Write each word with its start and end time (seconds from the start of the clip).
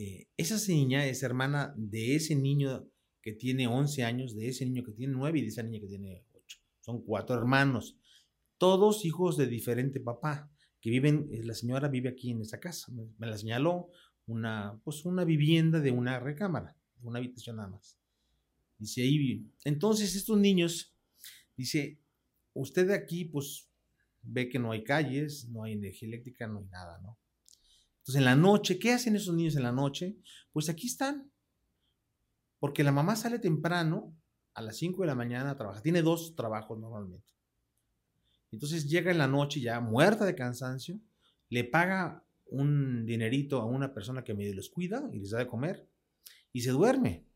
eh, 0.00 0.28
esa 0.36 0.56
niña 0.72 1.06
es 1.06 1.24
hermana 1.24 1.74
de 1.76 2.14
ese 2.14 2.36
niño 2.36 2.88
que 3.20 3.32
tiene 3.32 3.66
11 3.66 4.04
años, 4.04 4.36
de 4.36 4.46
ese 4.46 4.64
niño 4.64 4.84
que 4.84 4.92
tiene 4.92 5.14
9 5.14 5.40
y 5.40 5.42
de 5.42 5.48
esa 5.48 5.64
niña 5.64 5.80
que 5.80 5.88
tiene 5.88 6.24
8. 6.32 6.58
Son 6.78 7.02
cuatro 7.02 7.34
hermanos, 7.34 7.98
todos 8.58 9.04
hijos 9.04 9.36
de 9.36 9.48
diferente 9.48 9.98
papá, 9.98 10.52
que 10.80 10.90
viven, 10.90 11.28
la 11.42 11.52
señora 11.52 11.88
vive 11.88 12.10
aquí 12.10 12.30
en 12.30 12.42
esa 12.42 12.60
casa, 12.60 12.92
me, 12.92 13.26
la 13.26 13.36
señaló, 13.36 13.90
una, 14.26 14.80
pues 14.84 15.04
una 15.04 15.24
vivienda 15.24 15.80
de 15.80 15.90
una 15.90 16.20
recámara, 16.20 16.76
una 17.02 17.18
habitación 17.18 17.56
nada 17.56 17.70
más. 17.70 17.98
Dice 18.78 19.02
ahí, 19.02 19.50
entonces 19.64 20.14
estos 20.14 20.38
niños, 20.38 20.94
dice, 21.56 21.98
usted 22.54 22.86
de 22.86 22.94
aquí, 22.94 23.24
pues 23.24 23.68
ve 24.22 24.48
que 24.48 24.60
no 24.60 24.70
hay 24.70 24.84
calles, 24.84 25.48
no 25.48 25.64
hay 25.64 25.72
energía 25.72 26.06
eléctrica, 26.06 26.46
no 26.46 26.60
hay 26.60 26.66
nada, 26.66 27.00
¿no? 27.00 27.18
Entonces 28.08 28.20
en 28.20 28.24
la 28.24 28.36
noche, 28.36 28.78
¿qué 28.78 28.94
hacen 28.94 29.16
esos 29.16 29.34
niños 29.34 29.54
en 29.56 29.64
la 29.64 29.70
noche? 29.70 30.16
Pues 30.54 30.70
aquí 30.70 30.86
están. 30.86 31.30
Porque 32.58 32.82
la 32.82 32.90
mamá 32.90 33.16
sale 33.16 33.38
temprano, 33.38 34.16
a 34.54 34.62
las 34.62 34.78
5 34.78 35.02
de 35.02 35.08
la 35.08 35.14
mañana 35.14 35.50
a 35.50 35.56
trabajar. 35.58 35.82
Tiene 35.82 36.00
dos 36.00 36.34
trabajos 36.34 36.78
normalmente. 36.78 37.34
Entonces 38.50 38.88
llega 38.88 39.10
en 39.10 39.18
la 39.18 39.28
noche 39.28 39.60
ya 39.60 39.80
muerta 39.80 40.24
de 40.24 40.34
cansancio, 40.34 40.98
le 41.50 41.64
paga 41.64 42.24
un 42.46 43.04
dinerito 43.04 43.60
a 43.60 43.66
una 43.66 43.92
persona 43.92 44.24
que 44.24 44.32
medio 44.32 44.54
los 44.54 44.70
cuida 44.70 45.06
y 45.12 45.18
les 45.18 45.32
da 45.32 45.40
de 45.40 45.46
comer 45.46 45.86
y 46.50 46.62
se 46.62 46.70
duerme. 46.70 47.26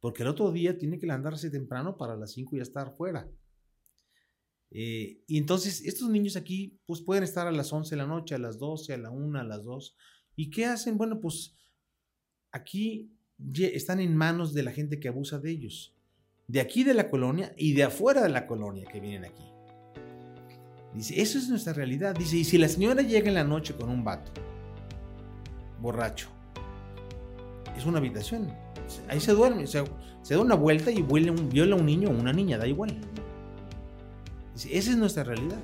Porque 0.00 0.22
el 0.22 0.30
otro 0.30 0.50
día 0.50 0.78
tiene 0.78 0.98
que 0.98 1.04
levantarse 1.04 1.50
temprano 1.50 1.98
para 1.98 2.16
las 2.16 2.32
5 2.32 2.56
ya 2.56 2.62
estar 2.62 2.96
fuera. 2.96 3.28
Eh, 4.72 5.24
y 5.26 5.38
entonces 5.38 5.84
estos 5.84 6.08
niños 6.08 6.36
aquí 6.36 6.78
pues 6.86 7.00
pueden 7.00 7.24
estar 7.24 7.46
a 7.46 7.52
las 7.52 7.72
11 7.72 7.90
de 7.90 7.96
la 7.96 8.06
noche, 8.06 8.34
a 8.34 8.38
las 8.38 8.58
12, 8.58 8.94
a 8.94 8.98
la 8.98 9.10
1, 9.10 9.40
a 9.40 9.44
las 9.44 9.64
2. 9.64 9.96
¿Y 10.36 10.50
qué 10.50 10.66
hacen? 10.66 10.96
Bueno, 10.96 11.20
pues 11.20 11.56
aquí 12.52 13.12
están 13.56 14.00
en 14.00 14.16
manos 14.16 14.54
de 14.54 14.62
la 14.62 14.72
gente 14.72 15.00
que 15.00 15.08
abusa 15.08 15.38
de 15.38 15.50
ellos. 15.50 15.94
De 16.46 16.60
aquí 16.60 16.84
de 16.84 16.94
la 16.94 17.10
colonia 17.10 17.54
y 17.56 17.74
de 17.74 17.84
afuera 17.84 18.22
de 18.22 18.28
la 18.28 18.46
colonia 18.46 18.86
que 18.90 19.00
vienen 19.00 19.24
aquí. 19.24 19.44
Dice, 20.94 21.20
eso 21.20 21.38
es 21.38 21.48
nuestra 21.48 21.72
realidad. 21.72 22.14
Dice, 22.16 22.36
y 22.36 22.44
si 22.44 22.58
la 22.58 22.68
señora 22.68 23.02
llega 23.02 23.28
en 23.28 23.34
la 23.34 23.44
noche 23.44 23.74
con 23.74 23.88
un 23.88 24.02
vato, 24.02 24.32
borracho, 25.80 26.28
es 27.76 27.86
una 27.86 27.98
habitación. 27.98 28.52
Ahí 29.08 29.20
se 29.20 29.32
duerme, 29.32 29.66
se 29.68 29.84
da 30.28 30.40
una 30.40 30.56
vuelta 30.56 30.90
y 30.90 31.02
viola 31.02 31.74
a 31.74 31.78
un 31.78 31.86
niño 31.86 32.08
o 32.08 32.12
una 32.12 32.32
niña, 32.32 32.58
da 32.58 32.66
igual. 32.66 33.00
Esa 34.68 34.90
es 34.90 34.96
nuestra 34.96 35.24
realidad. 35.24 35.58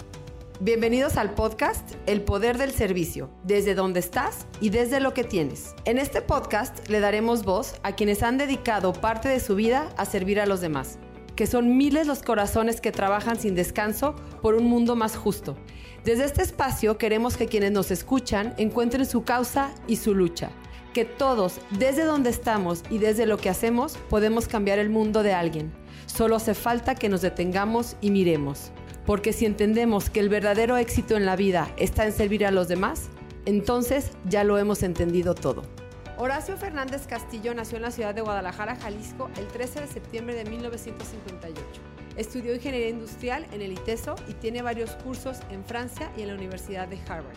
Bienvenidos 0.58 1.18
al 1.18 1.34
podcast 1.34 1.92
El 2.06 2.22
Poder 2.22 2.56
del 2.56 2.70
Servicio, 2.70 3.28
desde 3.44 3.74
donde 3.74 4.00
estás 4.00 4.46
y 4.58 4.70
desde 4.70 5.00
lo 5.00 5.12
que 5.12 5.22
tienes. 5.22 5.74
En 5.84 5.98
este 5.98 6.22
podcast 6.22 6.88
le 6.88 7.00
daremos 7.00 7.44
voz 7.44 7.74
a 7.82 7.92
quienes 7.92 8.22
han 8.22 8.38
dedicado 8.38 8.94
parte 8.94 9.28
de 9.28 9.40
su 9.40 9.54
vida 9.54 9.92
a 9.98 10.06
servir 10.06 10.40
a 10.40 10.46
los 10.46 10.62
demás, 10.62 10.98
que 11.34 11.46
son 11.46 11.76
miles 11.76 12.06
los 12.06 12.22
corazones 12.22 12.80
que 12.80 12.90
trabajan 12.90 13.38
sin 13.38 13.54
descanso 13.54 14.14
por 14.40 14.54
un 14.54 14.64
mundo 14.64 14.96
más 14.96 15.14
justo. 15.14 15.58
Desde 16.04 16.24
este 16.24 16.42
espacio 16.42 16.96
queremos 16.96 17.36
que 17.36 17.48
quienes 17.48 17.72
nos 17.72 17.90
escuchan 17.90 18.54
encuentren 18.56 19.04
su 19.04 19.24
causa 19.24 19.74
y 19.86 19.96
su 19.96 20.14
lucha, 20.14 20.52
que 20.94 21.04
todos, 21.04 21.60
desde 21.72 22.04
donde 22.04 22.30
estamos 22.30 22.82
y 22.88 22.96
desde 22.96 23.26
lo 23.26 23.36
que 23.36 23.50
hacemos, 23.50 23.98
podemos 24.08 24.48
cambiar 24.48 24.78
el 24.78 24.88
mundo 24.88 25.22
de 25.22 25.34
alguien. 25.34 25.70
Solo 26.06 26.36
hace 26.36 26.54
falta 26.54 26.94
que 26.94 27.10
nos 27.10 27.20
detengamos 27.20 27.96
y 28.00 28.10
miremos 28.10 28.70
porque 29.06 29.32
si 29.32 29.46
entendemos 29.46 30.10
que 30.10 30.20
el 30.20 30.28
verdadero 30.28 30.76
éxito 30.76 31.16
en 31.16 31.24
la 31.24 31.36
vida 31.36 31.70
está 31.76 32.04
en 32.04 32.12
servir 32.12 32.44
a 32.44 32.50
los 32.50 32.68
demás, 32.68 33.08
entonces 33.46 34.10
ya 34.28 34.42
lo 34.42 34.58
hemos 34.58 34.82
entendido 34.82 35.34
todo. 35.34 35.62
Horacio 36.18 36.56
Fernández 36.56 37.06
Castillo 37.06 37.54
nació 37.54 37.76
en 37.76 37.82
la 37.82 37.90
ciudad 37.90 38.14
de 38.14 38.22
Guadalajara, 38.22 38.74
Jalisco, 38.76 39.30
el 39.38 39.46
13 39.46 39.82
de 39.82 39.86
septiembre 39.86 40.34
de 40.34 40.44
1958. 40.50 41.62
Estudió 42.16 42.54
ingeniería 42.54 42.88
industrial 42.88 43.46
en 43.52 43.62
el 43.62 43.72
ITESO 43.72 44.16
y 44.26 44.32
tiene 44.32 44.62
varios 44.62 44.90
cursos 44.96 45.38
en 45.50 45.64
Francia 45.64 46.10
y 46.16 46.22
en 46.22 46.28
la 46.28 46.34
Universidad 46.34 46.88
de 46.88 46.98
Harvard. 47.06 47.36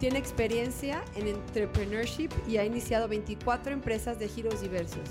Tiene 0.00 0.18
experiencia 0.18 1.02
en 1.14 1.28
entrepreneurship 1.28 2.30
y 2.48 2.56
ha 2.56 2.64
iniciado 2.64 3.06
24 3.06 3.72
empresas 3.72 4.18
de 4.18 4.28
giros 4.28 4.60
diversos. 4.60 5.08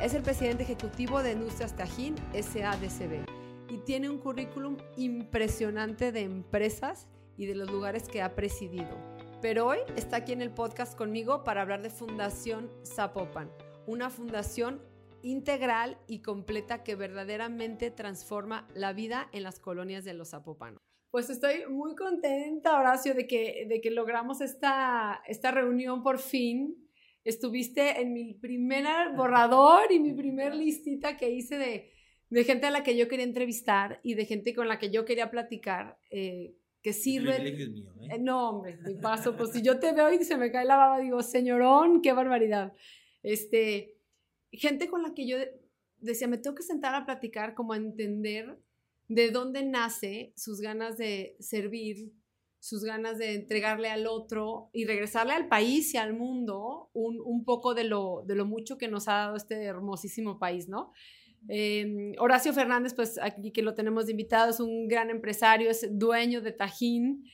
Es 0.00 0.14
el 0.14 0.22
presidente 0.22 0.62
ejecutivo 0.62 1.22
de 1.22 1.32
Industrias 1.32 1.74
Tajín 1.74 2.14
SADCB 2.32 3.45
y 3.68 3.78
tiene 3.78 4.08
un 4.10 4.18
currículum 4.18 4.76
impresionante 4.96 6.12
de 6.12 6.20
empresas 6.22 7.08
y 7.36 7.46
de 7.46 7.54
los 7.54 7.70
lugares 7.70 8.08
que 8.08 8.22
ha 8.22 8.34
presidido. 8.34 8.96
Pero 9.42 9.66
hoy 9.66 9.78
está 9.96 10.16
aquí 10.18 10.32
en 10.32 10.42
el 10.42 10.50
podcast 10.50 10.96
conmigo 10.96 11.44
para 11.44 11.62
hablar 11.62 11.82
de 11.82 11.90
Fundación 11.90 12.70
Zapopan, 12.84 13.50
una 13.86 14.10
fundación 14.10 14.82
integral 15.22 15.98
y 16.06 16.20
completa 16.20 16.82
que 16.82 16.94
verdaderamente 16.94 17.90
transforma 17.90 18.68
la 18.74 18.92
vida 18.92 19.28
en 19.32 19.42
las 19.42 19.58
colonias 19.58 20.04
de 20.04 20.14
los 20.14 20.30
zapopanos. 20.30 20.78
Pues 21.10 21.30
estoy 21.30 21.66
muy 21.68 21.94
contenta, 21.96 22.78
Horacio, 22.78 23.14
de 23.14 23.26
que, 23.26 23.66
de 23.68 23.80
que 23.80 23.90
logramos 23.90 24.40
esta, 24.40 25.22
esta 25.26 25.50
reunión 25.50 26.02
por 26.02 26.18
fin. 26.18 26.76
Estuviste 27.24 28.00
en 28.00 28.12
mi 28.12 28.34
primer 28.34 29.14
borrador 29.16 29.90
y 29.90 29.98
mi 29.98 30.12
primer 30.12 30.54
listita 30.54 31.16
que 31.16 31.30
hice 31.30 31.58
de, 31.58 31.90
de 32.30 32.44
gente 32.44 32.66
a 32.66 32.70
la 32.70 32.82
que 32.82 32.96
yo 32.96 33.08
quería 33.08 33.24
entrevistar 33.24 34.00
y 34.02 34.14
de 34.14 34.26
gente 34.26 34.54
con 34.54 34.68
la 34.68 34.78
que 34.78 34.90
yo 34.90 35.04
quería 35.04 35.30
platicar, 35.30 35.98
eh, 36.10 36.54
que 36.82 36.92
sirve... 36.92 37.38
mío, 37.68 37.92
¿eh? 38.02 38.08
¿eh? 38.14 38.18
no, 38.18 38.50
hombre, 38.50 38.78
mi 38.84 38.94
paso, 38.94 39.36
pues 39.36 39.52
si 39.52 39.62
yo 39.62 39.78
te 39.78 39.92
veo 39.92 40.12
y 40.12 40.22
se 40.24 40.36
me 40.36 40.50
cae 40.50 40.64
la 40.64 40.76
baba, 40.76 41.00
digo, 41.00 41.22
señorón, 41.22 42.02
qué 42.02 42.12
barbaridad. 42.12 42.72
Este, 43.22 43.96
gente 44.52 44.88
con 44.88 45.02
la 45.02 45.14
que 45.14 45.26
yo 45.26 45.36
decía, 45.98 46.28
me 46.28 46.38
tengo 46.38 46.56
que 46.56 46.62
sentar 46.62 46.94
a 46.94 47.04
platicar, 47.04 47.54
como 47.54 47.72
a 47.72 47.76
entender 47.76 48.58
de 49.08 49.30
dónde 49.30 49.64
nace 49.64 50.32
sus 50.36 50.60
ganas 50.60 50.96
de 50.98 51.36
servir, 51.38 52.12
sus 52.58 52.82
ganas 52.82 53.18
de 53.18 53.34
entregarle 53.34 53.88
al 53.88 54.06
otro 54.06 54.70
y 54.72 54.86
regresarle 54.86 55.32
al 55.32 55.46
país 55.46 55.94
y 55.94 55.98
al 55.98 56.14
mundo 56.14 56.90
un, 56.92 57.20
un 57.20 57.44
poco 57.44 57.74
de 57.74 57.84
lo, 57.84 58.24
de 58.26 58.34
lo 58.34 58.46
mucho 58.46 58.78
que 58.78 58.88
nos 58.88 59.06
ha 59.06 59.14
dado 59.14 59.36
este 59.36 59.62
hermosísimo 59.62 60.40
país, 60.40 60.68
¿no? 60.68 60.92
Em, 61.48 62.14
Horacio 62.18 62.52
Fernández, 62.52 62.94
pues 62.94 63.18
aquí 63.20 63.52
que 63.52 63.62
lo 63.62 63.74
tenemos 63.74 64.06
de 64.06 64.12
invitado, 64.12 64.50
es 64.50 64.60
un 64.60 64.88
gran 64.88 65.10
empresario, 65.10 65.70
es 65.70 65.86
dueño 65.98 66.40
de 66.40 66.52
Tajín. 66.52 67.24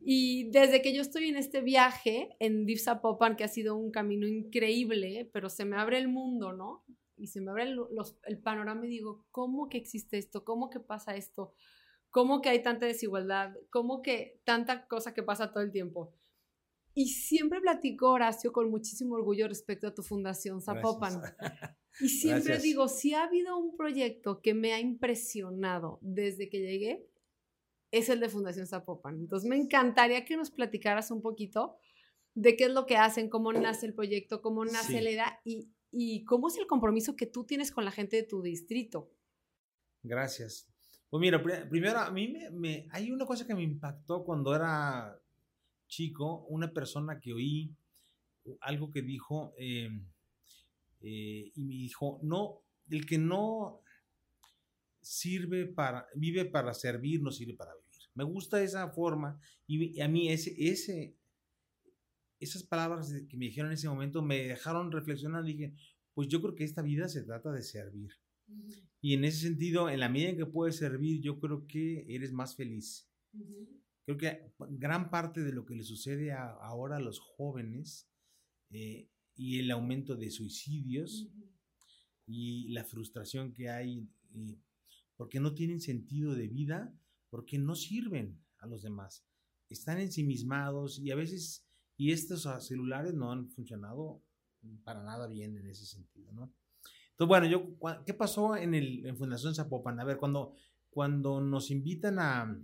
Y 0.00 0.50
desde 0.50 0.82
que 0.82 0.94
yo 0.94 1.02
estoy 1.02 1.28
en 1.28 1.36
este 1.36 1.60
viaje 1.60 2.30
en 2.38 2.64
Div 2.66 2.80
Popan, 3.02 3.36
que 3.36 3.44
ha 3.44 3.48
sido 3.48 3.76
un 3.76 3.90
camino 3.90 4.26
increíble, 4.26 5.28
pero 5.32 5.48
se 5.48 5.64
me 5.64 5.76
abre 5.76 5.98
el 5.98 6.08
mundo, 6.08 6.52
¿no? 6.52 6.84
Y 7.16 7.26
se 7.26 7.40
me 7.40 7.50
abre 7.50 7.64
el, 7.64 7.78
el 8.24 8.38
panorama 8.38 8.86
y 8.86 8.90
digo, 8.90 9.26
¿cómo 9.30 9.68
que 9.68 9.78
existe 9.78 10.16
esto? 10.16 10.44
¿Cómo 10.44 10.70
que 10.70 10.80
pasa 10.80 11.16
esto? 11.16 11.52
¿Cómo 12.10 12.40
que 12.40 12.48
hay 12.48 12.62
tanta 12.62 12.86
desigualdad? 12.86 13.52
¿Cómo 13.70 14.02
que 14.02 14.40
tanta 14.44 14.86
cosa 14.86 15.12
que 15.14 15.22
pasa 15.22 15.52
todo 15.52 15.62
el 15.62 15.70
tiempo? 15.70 16.14
Y 16.94 17.08
siempre 17.08 17.60
platico, 17.60 18.10
Horacio, 18.10 18.52
con 18.52 18.70
muchísimo 18.70 19.14
orgullo 19.14 19.46
respecto 19.46 19.86
a 19.86 19.94
tu 19.94 20.02
fundación 20.02 20.60
Zapopan. 20.60 21.20
Y 21.98 22.08
siempre 22.08 22.58
digo, 22.58 22.88
si 22.88 23.14
ha 23.14 23.24
habido 23.24 23.58
un 23.58 23.76
proyecto 23.76 24.40
que 24.40 24.54
me 24.54 24.72
ha 24.72 24.80
impresionado 24.80 25.98
desde 26.02 26.48
que 26.48 26.60
llegué, 26.60 27.06
es 27.90 28.08
el 28.08 28.20
de 28.20 28.28
Fundación 28.28 28.66
Zapopan. 28.66 29.18
Entonces 29.18 29.48
me 29.48 29.56
encantaría 29.56 30.24
que 30.24 30.36
nos 30.36 30.50
platicaras 30.50 31.10
un 31.10 31.20
poquito 31.20 31.76
de 32.34 32.56
qué 32.56 32.64
es 32.64 32.70
lo 32.70 32.86
que 32.86 32.96
hacen, 32.96 33.28
cómo 33.28 33.52
nace 33.52 33.86
el 33.86 33.94
proyecto, 33.94 34.40
cómo 34.40 34.64
nace 34.64 35.02
la 35.02 35.10
idea 35.10 35.40
y, 35.44 35.68
y 35.90 36.24
cómo 36.24 36.48
es 36.48 36.56
el 36.58 36.66
compromiso 36.66 37.16
que 37.16 37.26
tú 37.26 37.44
tienes 37.44 37.72
con 37.72 37.84
la 37.84 37.90
gente 37.90 38.16
de 38.16 38.22
tu 38.22 38.42
distrito. 38.42 39.10
Gracias. 40.02 40.68
Pues 41.10 41.20
mira, 41.20 41.42
primero 41.42 41.98
a 41.98 42.10
mí 42.12 42.32
me, 42.52 42.86
hay 42.90 43.10
una 43.10 43.26
cosa 43.26 43.44
que 43.44 43.54
me 43.54 43.64
impactó 43.64 44.22
cuando 44.24 44.54
era 44.54 45.20
chico, 45.88 46.46
una 46.48 46.72
persona 46.72 47.18
que 47.18 47.32
oí 47.32 47.74
algo 48.60 48.90
que 48.90 49.02
dijo, 49.02 49.52
em, 49.58 50.06
eh, 51.00 51.52
y 51.54 51.64
me 51.64 51.74
dijo, 51.74 52.20
no, 52.22 52.62
el 52.90 53.06
que 53.06 53.18
no 53.18 53.82
sirve 55.00 55.66
para, 55.66 56.06
vive 56.14 56.44
para 56.44 56.74
servir, 56.74 57.22
no 57.22 57.30
sirve 57.30 57.54
para 57.54 57.74
vivir. 57.74 57.90
Me 58.14 58.24
gusta 58.24 58.62
esa 58.62 58.88
forma 58.90 59.40
y 59.66 60.00
a 60.00 60.08
mí 60.08 60.30
ese, 60.30 60.54
ese, 60.58 61.16
esas 62.38 62.62
palabras 62.62 63.12
que 63.28 63.36
me 63.36 63.46
dijeron 63.46 63.70
en 63.70 63.74
ese 63.74 63.88
momento 63.88 64.22
me 64.22 64.48
dejaron 64.48 64.92
reflexionar. 64.92 65.44
Dije, 65.44 65.74
pues 66.14 66.28
yo 66.28 66.40
creo 66.42 66.54
que 66.54 66.64
esta 66.64 66.82
vida 66.82 67.08
se 67.08 67.22
trata 67.22 67.52
de 67.52 67.62
servir. 67.62 68.12
Y 69.00 69.14
en 69.14 69.24
ese 69.24 69.42
sentido, 69.42 69.88
en 69.88 70.00
la 70.00 70.08
medida 70.08 70.30
en 70.30 70.36
que 70.36 70.46
puedes 70.46 70.76
servir, 70.76 71.20
yo 71.20 71.38
creo 71.38 71.66
que 71.66 72.04
eres 72.08 72.32
más 72.32 72.56
feliz. 72.56 73.08
Creo 74.04 74.16
que 74.18 74.52
gran 74.58 75.10
parte 75.10 75.40
de 75.42 75.52
lo 75.52 75.64
que 75.64 75.76
le 75.76 75.84
sucede 75.84 76.32
ahora 76.32 76.96
a 76.96 77.00
los 77.00 77.20
jóvenes 77.20 78.10
eh, 78.70 79.08
y 79.40 79.58
el 79.58 79.70
aumento 79.70 80.16
de 80.16 80.30
suicidios 80.30 81.26
y 82.26 82.68
la 82.68 82.84
frustración 82.84 83.54
que 83.54 83.70
hay 83.70 84.06
eh, 84.34 84.58
porque 85.16 85.40
no 85.40 85.54
tienen 85.54 85.80
sentido 85.80 86.34
de 86.34 86.46
vida, 86.46 86.94
porque 87.30 87.58
no 87.58 87.74
sirven 87.74 88.38
a 88.58 88.66
los 88.66 88.82
demás. 88.82 89.24
Están 89.70 89.98
ensimismados 89.98 90.98
y 90.98 91.10
a 91.10 91.14
veces, 91.14 91.66
y 91.96 92.12
estos 92.12 92.46
celulares 92.66 93.14
no 93.14 93.32
han 93.32 93.48
funcionado 93.48 94.22
para 94.84 95.02
nada 95.02 95.26
bien 95.26 95.56
en 95.56 95.70
ese 95.70 95.86
sentido, 95.86 96.30
¿no? 96.32 96.52
Entonces, 97.12 97.28
bueno, 97.28 97.46
yo, 97.46 98.04
¿qué 98.04 98.12
pasó 98.12 98.56
en, 98.56 98.74
el, 98.74 99.06
en 99.06 99.16
Fundación 99.16 99.54
Zapopan? 99.54 99.98
A 100.00 100.04
ver, 100.04 100.18
cuando, 100.18 100.54
cuando 100.90 101.40
nos 101.40 101.70
invitan 101.70 102.18
a, 102.18 102.62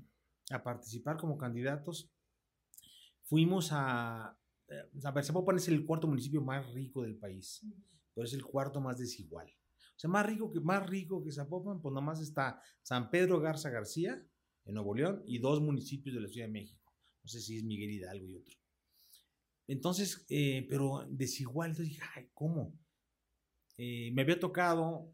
a 0.50 0.62
participar 0.62 1.16
como 1.16 1.38
candidatos, 1.38 2.10
fuimos 3.22 3.70
a, 3.72 4.38
a 5.04 5.10
ver, 5.10 5.24
Zapopan 5.24 5.56
es 5.56 5.68
el 5.68 5.84
cuarto 5.84 6.06
municipio 6.06 6.40
más 6.42 6.72
rico 6.72 7.02
del 7.02 7.16
país, 7.16 7.64
pero 8.14 8.26
es 8.26 8.32
el 8.32 8.44
cuarto 8.44 8.80
más 8.80 8.98
desigual. 8.98 9.48
O 9.48 9.98
sea, 9.98 10.10
más 10.10 10.26
rico 10.26 10.50
que, 10.52 10.60
más 10.60 10.86
rico 10.88 11.22
que 11.22 11.32
Zapopan, 11.32 11.80
pues 11.80 11.94
nomás 11.94 12.20
está 12.20 12.60
San 12.82 13.10
Pedro 13.10 13.40
Garza 13.40 13.70
García, 13.70 14.22
en 14.64 14.74
Nuevo 14.74 14.94
León, 14.94 15.22
y 15.26 15.38
dos 15.38 15.60
municipios 15.60 16.14
de 16.14 16.20
la 16.20 16.28
Ciudad 16.28 16.48
de 16.48 16.52
México. 16.52 16.92
No 17.22 17.28
sé 17.28 17.40
si 17.40 17.56
es 17.56 17.64
Miguel 17.64 17.90
Hidalgo 17.90 18.26
y 18.26 18.36
otro. 18.36 18.54
Entonces, 19.68 20.24
eh, 20.28 20.66
pero 20.68 21.06
desigual, 21.08 21.70
entonces 21.70 21.94
dije, 21.94 22.06
ay, 22.14 22.28
¿cómo? 22.34 22.78
Eh, 23.78 24.10
me 24.12 24.22
había 24.22 24.38
tocado 24.38 25.12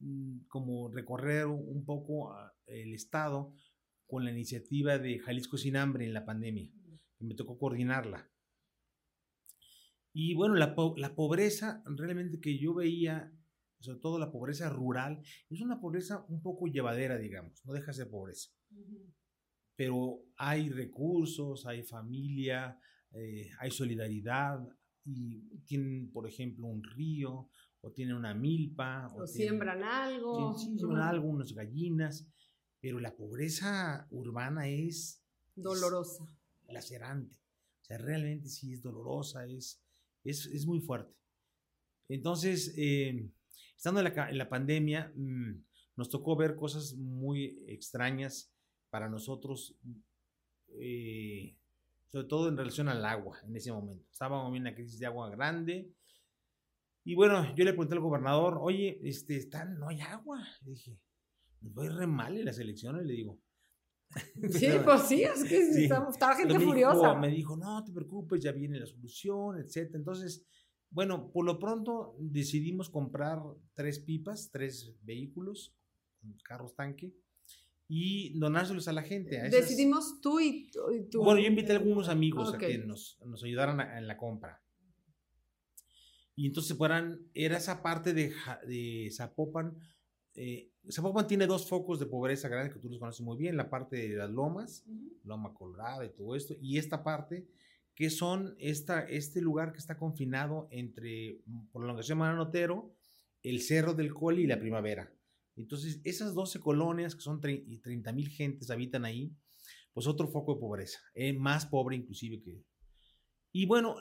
mm, 0.00 0.46
como 0.48 0.88
recorrer 0.88 1.46
un 1.46 1.84
poco 1.84 2.32
ah, 2.32 2.54
el 2.66 2.94
estado 2.94 3.54
con 4.06 4.24
la 4.24 4.30
iniciativa 4.30 4.98
de 4.98 5.18
Jalisco 5.18 5.56
sin 5.56 5.76
hambre 5.76 6.04
en 6.04 6.12
la 6.12 6.24
pandemia. 6.24 6.70
Me 7.20 7.34
tocó 7.34 7.58
coordinarla. 7.58 8.30
Y 10.16 10.34
bueno, 10.34 10.54
la, 10.54 10.76
la 10.96 11.14
pobreza 11.16 11.82
realmente 11.86 12.38
que 12.38 12.56
yo 12.56 12.72
veía, 12.72 13.36
sobre 13.80 13.98
todo 13.98 14.20
la 14.20 14.30
pobreza 14.30 14.70
rural, 14.70 15.20
es 15.50 15.60
una 15.60 15.80
pobreza 15.80 16.24
un 16.28 16.40
poco 16.40 16.68
llevadera, 16.68 17.18
digamos, 17.18 17.60
no 17.66 17.72
deja 17.72 17.88
de 17.88 17.94
ser 17.94 18.10
pobreza. 18.10 18.50
Pero 19.74 20.22
hay 20.36 20.70
recursos, 20.70 21.66
hay 21.66 21.82
familia, 21.82 22.78
eh, 23.10 23.50
hay 23.58 23.72
solidaridad 23.72 24.60
y 25.04 25.40
tienen, 25.64 26.12
por 26.12 26.28
ejemplo, 26.28 26.68
un 26.68 26.84
río 26.84 27.50
o 27.80 27.90
tienen 27.90 28.14
una 28.14 28.34
milpa. 28.34 29.12
O, 29.16 29.26
siembran 29.26 29.82
algo. 29.82 30.56
Sí, 30.56 30.76
siembran 30.78 31.08
algo, 31.08 31.28
unas 31.28 31.52
gallinas, 31.52 32.30
pero 32.80 33.00
la 33.00 33.16
pobreza 33.16 34.06
urbana 34.12 34.68
es... 34.68 35.20
Dolorosa. 35.56 36.24
lacerante. 36.68 37.34
O 37.82 37.84
sea, 37.84 37.98
realmente 37.98 38.48
sí 38.48 38.72
es 38.72 38.80
dolorosa, 38.80 39.44
es, 39.46 39.83
es, 40.24 40.66
muy 40.66 40.80
fuerte. 40.80 41.14
Entonces, 42.08 42.74
eh, 42.76 43.30
estando 43.76 44.00
en 44.00 44.14
la, 44.14 44.30
en 44.30 44.38
la 44.38 44.48
pandemia, 44.48 45.12
mm, 45.14 45.64
nos 45.96 46.08
tocó 46.08 46.36
ver 46.36 46.56
cosas 46.56 46.94
muy 46.94 47.64
extrañas 47.68 48.52
para 48.90 49.08
nosotros. 49.08 49.76
Eh, 50.80 51.56
sobre 52.14 52.28
todo 52.28 52.48
en 52.48 52.56
relación 52.56 52.88
al 52.88 53.04
agua 53.04 53.40
en 53.44 53.56
ese 53.56 53.72
momento. 53.72 54.06
Estábamos 54.08 54.54
en 54.54 54.62
una 54.62 54.74
crisis 54.74 55.00
de 55.00 55.06
agua 55.06 55.28
grande. 55.30 55.92
Y 57.02 57.16
bueno, 57.16 57.54
yo 57.56 57.64
le 57.64 57.72
pregunté 57.72 57.94
al 57.94 58.00
gobernador, 58.00 58.58
oye, 58.60 59.00
este, 59.02 59.36
está, 59.36 59.64
no 59.64 59.88
hay 59.88 60.00
agua. 60.00 60.40
Le 60.62 60.70
dije, 60.70 60.96
nos 61.60 61.76
va 61.76 61.82
a 61.82 61.86
ir 61.86 61.92
re 61.92 62.06
mal 62.06 62.38
en 62.38 62.44
las 62.44 62.60
elecciones, 62.60 63.04
le 63.04 63.14
digo. 63.14 63.40
Sí, 64.50 64.68
pues 64.84 65.02
sí, 65.02 65.22
es 65.22 65.44
que 65.44 65.84
estaba 65.84 66.36
gente 66.36 66.58
furiosa. 66.60 67.14
me 67.14 67.28
dijo, 67.28 67.56
no 67.56 67.84
te 67.84 67.92
preocupes, 67.92 68.42
ya 68.42 68.52
viene 68.52 68.78
la 68.78 68.86
solución, 68.86 69.58
etc. 69.58 69.94
Entonces, 69.94 70.46
bueno, 70.90 71.32
por 71.32 71.44
lo 71.44 71.58
pronto 71.58 72.16
decidimos 72.18 72.90
comprar 72.90 73.40
tres 73.74 73.98
pipas, 73.98 74.50
tres 74.52 74.94
vehículos, 75.02 75.74
carros 76.44 76.74
tanque, 76.74 77.14
y 77.88 78.38
donárselos 78.38 78.88
a 78.88 78.92
la 78.92 79.02
gente. 79.02 79.40
Decidimos 79.50 80.20
tú 80.20 80.40
y, 80.40 80.70
tú. 80.70 81.22
Bueno, 81.22 81.40
yo 81.40 81.48
invité 81.48 81.72
a 81.72 81.76
algunos 81.76 82.08
amigos 82.08 82.54
a 82.54 82.58
que 82.58 82.78
nos, 82.78 83.18
nos 83.24 83.42
ayudaran 83.44 83.80
en 83.80 84.06
la 84.06 84.16
compra. 84.16 84.62
Y 86.36 86.46
entonces 86.46 86.76
fueran, 86.76 87.28
era 87.34 87.56
esa 87.56 87.82
parte 87.82 88.12
de, 88.12 88.32
de 88.66 89.10
Zapopan. 89.12 89.78
Eh, 90.34 90.72
Zapopan 90.90 91.26
tiene 91.26 91.46
dos 91.46 91.68
focos 91.68 91.98
de 91.98 92.06
pobreza 92.06 92.48
grande 92.48 92.72
que 92.72 92.80
tú 92.80 92.88
los 92.88 92.98
conoces 92.98 93.20
muy 93.20 93.36
bien, 93.36 93.56
la 93.56 93.70
parte 93.70 93.96
de 93.96 94.16
las 94.16 94.30
lomas, 94.30 94.84
Loma 95.22 95.54
Colorada 95.54 96.04
y 96.04 96.10
todo 96.10 96.34
esto, 96.34 96.54
y 96.60 96.78
esta 96.78 97.02
parte 97.04 97.46
que 97.94 98.10
son 98.10 98.56
esta, 98.58 99.00
este 99.02 99.40
lugar 99.40 99.72
que 99.72 99.78
está 99.78 99.96
confinado 99.96 100.66
entre, 100.70 101.40
por 101.70 101.82
la 101.82 101.92
longitud 101.92 102.16
de 102.16 102.40
Otero, 102.40 102.92
el 103.42 103.60
Cerro 103.60 103.94
del 103.94 104.12
Coli 104.12 104.42
y 104.42 104.46
la 104.46 104.58
Primavera. 104.58 105.12
Entonces, 105.56 106.00
esas 106.02 106.34
12 106.34 106.58
colonias, 106.58 107.14
que 107.14 107.20
son 107.20 107.40
30 107.40 108.12
mil 108.12 108.28
gentes, 108.28 108.70
habitan 108.70 109.04
ahí, 109.04 109.32
pues 109.92 110.08
otro 110.08 110.26
foco 110.26 110.54
de 110.54 110.60
pobreza, 110.60 110.98
eh, 111.14 111.32
más 111.32 111.66
pobre 111.66 111.94
inclusive 111.94 112.40
que... 112.40 112.64
Y 113.52 113.66
bueno, 113.66 113.94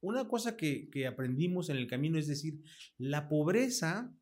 una 0.00 0.26
cosa 0.26 0.56
que, 0.56 0.88
aprendimos 1.06 1.68
en 1.68 1.76
el 1.76 1.86
camino 1.86 2.18
es 2.18 2.26
decir, 2.26 2.62
la 2.96 3.28
pobreza, 3.28 4.14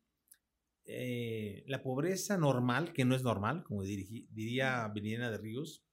eh, 0.93 1.63
la 1.67 1.81
pobreza 1.81 2.37
normal, 2.37 2.93
que 2.93 3.05
no 3.05 3.15
es 3.15 3.23
normal, 3.23 3.63
como 3.63 3.83
diría 3.83 4.87
Viliana 4.89 5.31
de 5.31 5.37
Ríos, 5.37 5.85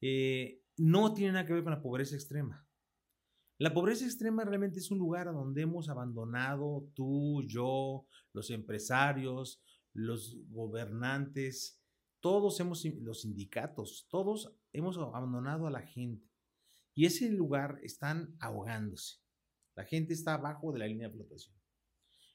eh, 0.00 0.62
no 0.76 1.14
tiene 1.14 1.32
nada 1.32 1.46
que 1.46 1.52
ver 1.52 1.64
con 1.64 1.72
la 1.72 1.82
pobreza 1.82 2.14
extrema. 2.14 2.66
La 3.58 3.72
pobreza 3.72 4.04
extrema 4.04 4.44
realmente 4.44 4.80
es 4.80 4.90
un 4.90 4.98
lugar 4.98 5.28
a 5.28 5.32
donde 5.32 5.62
hemos 5.62 5.88
abandonado 5.88 6.90
tú, 6.94 7.42
yo, 7.46 8.06
los 8.32 8.50
empresarios, 8.50 9.62
los 9.92 10.36
gobernantes, 10.48 11.80
todos 12.20 12.58
hemos, 12.60 12.84
los 12.84 13.22
sindicatos, 13.22 14.06
todos 14.08 14.56
hemos 14.72 14.96
abandonado 14.98 15.66
a 15.66 15.70
la 15.70 15.82
gente. 15.82 16.28
Y 16.94 17.06
ese 17.06 17.30
lugar 17.30 17.78
están 17.82 18.36
ahogándose. 18.40 19.18
La 19.74 19.84
gente 19.84 20.12
está 20.12 20.34
abajo 20.34 20.72
de 20.72 20.78
la 20.78 20.86
línea 20.86 21.08
de 21.08 21.14
flotación. 21.14 21.56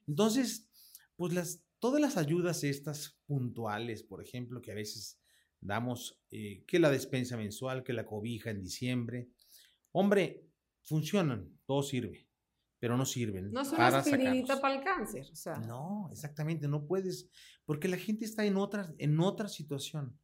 Entonces, 0.07 0.69
pues 1.15 1.33
las, 1.33 1.66
todas 1.79 2.01
las 2.01 2.17
ayudas 2.17 2.63
estas 2.63 3.19
puntuales, 3.25 4.03
por 4.03 4.21
ejemplo, 4.21 4.61
que 4.61 4.71
a 4.71 4.75
veces 4.75 5.19
damos, 5.59 6.21
eh, 6.31 6.63
que 6.65 6.79
la 6.79 6.89
despensa 6.89 7.37
mensual, 7.37 7.83
que 7.83 7.93
la 7.93 8.05
cobija 8.05 8.49
en 8.49 8.61
diciembre, 8.61 9.29
hombre, 9.91 10.45
funcionan, 10.83 11.59
todo 11.65 11.83
sirve, 11.83 12.27
pero 12.79 12.97
no 12.97 13.05
sirven. 13.05 13.51
No 13.51 13.61
es 13.61 13.71
una 13.71 13.87
aspirinita 13.87 14.61
para 14.61 14.75
el 14.75 14.83
cáncer. 14.83 15.27
O 15.31 15.35
sea. 15.35 15.57
No, 15.57 16.09
exactamente, 16.11 16.67
no 16.67 16.85
puedes, 16.85 17.29
porque 17.65 17.87
la 17.87 17.97
gente 17.97 18.25
está 18.25 18.45
en 18.45 18.57
otra, 18.57 18.93
en 18.97 19.19
otra 19.19 19.47
situación. 19.49 20.17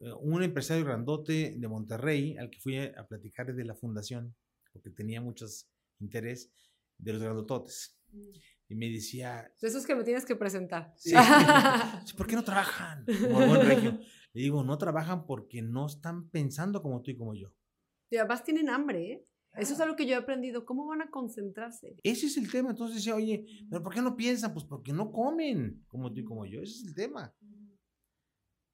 Eh, 0.00 0.12
un 0.20 0.42
empresario 0.42 0.84
grandote 0.84 1.54
de 1.56 1.68
Monterrey, 1.68 2.36
al 2.36 2.50
que 2.50 2.60
fui 2.60 2.78
a, 2.78 3.06
platicar 3.06 3.54
de 3.54 3.64
la 3.64 3.74
fundación, 3.74 4.34
porque 4.72 4.90
tenía 4.90 5.20
muchos 5.20 5.68
interés, 5.98 6.52
de 6.98 7.12
los 7.12 7.22
grandototes. 7.22 7.96
Mm. 8.10 8.30
Y 8.68 8.74
me 8.74 8.90
decía... 8.90 9.50
De 9.60 9.68
esos 9.68 9.86
que 9.86 9.94
me 9.94 10.04
tienes 10.04 10.26
que 10.26 10.36
presentar. 10.36 10.92
Sí. 10.96 11.14
¿Por 12.16 12.26
qué 12.26 12.36
no 12.36 12.44
trabajan? 12.44 13.04
Como 13.06 13.46
buen 13.46 13.66
regio. 13.66 13.98
Le 14.34 14.42
digo, 14.42 14.62
no 14.62 14.76
trabajan 14.76 15.24
porque 15.26 15.62
no 15.62 15.86
están 15.86 16.28
pensando 16.28 16.82
como 16.82 17.00
tú 17.00 17.10
y 17.10 17.16
como 17.16 17.34
yo. 17.34 17.48
Y 18.10 18.16
además 18.16 18.44
tienen 18.44 18.68
hambre, 18.68 19.12
¿eh? 19.12 19.24
Eso 19.56 19.74
es 19.74 19.80
algo 19.80 19.96
que 19.96 20.06
yo 20.06 20.12
he 20.12 20.16
aprendido. 20.16 20.64
¿Cómo 20.64 20.86
van 20.86 21.02
a 21.02 21.10
concentrarse? 21.10 21.96
Ese 22.02 22.26
es 22.26 22.36
el 22.36 22.50
tema. 22.50 22.70
Entonces 22.70 22.96
decía, 22.96 23.14
oye, 23.14 23.46
¿pero 23.70 23.82
por 23.82 23.92
qué 23.92 24.02
no 24.02 24.14
piensan? 24.14 24.52
Pues 24.52 24.64
porque 24.64 24.92
no 24.92 25.10
comen 25.10 25.84
como 25.88 26.12
tú 26.12 26.20
y 26.20 26.24
como 26.24 26.46
yo. 26.46 26.60
Ese 26.62 26.74
es 26.74 26.86
el 26.86 26.94
tema. 26.94 27.34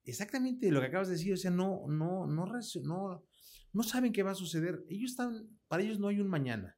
Exactamente 0.03 0.69
lo 0.69 0.81
que 0.81 0.87
acabas 0.87 1.07
de 1.07 1.15
decir. 1.15 1.33
O 1.33 1.37
sea, 1.37 1.51
no, 1.51 1.85
no, 1.87 2.27
no, 2.27 2.45
no, 2.83 3.25
no 3.73 3.83
saben 3.83 4.11
qué 4.11 4.23
va 4.23 4.31
a 4.31 4.35
suceder. 4.35 4.83
Ellos 4.89 5.11
están, 5.11 5.49
para 5.67 5.81
ellos 5.81 5.99
no 5.99 6.09
hay 6.09 6.19
un 6.19 6.27
mañana. 6.27 6.77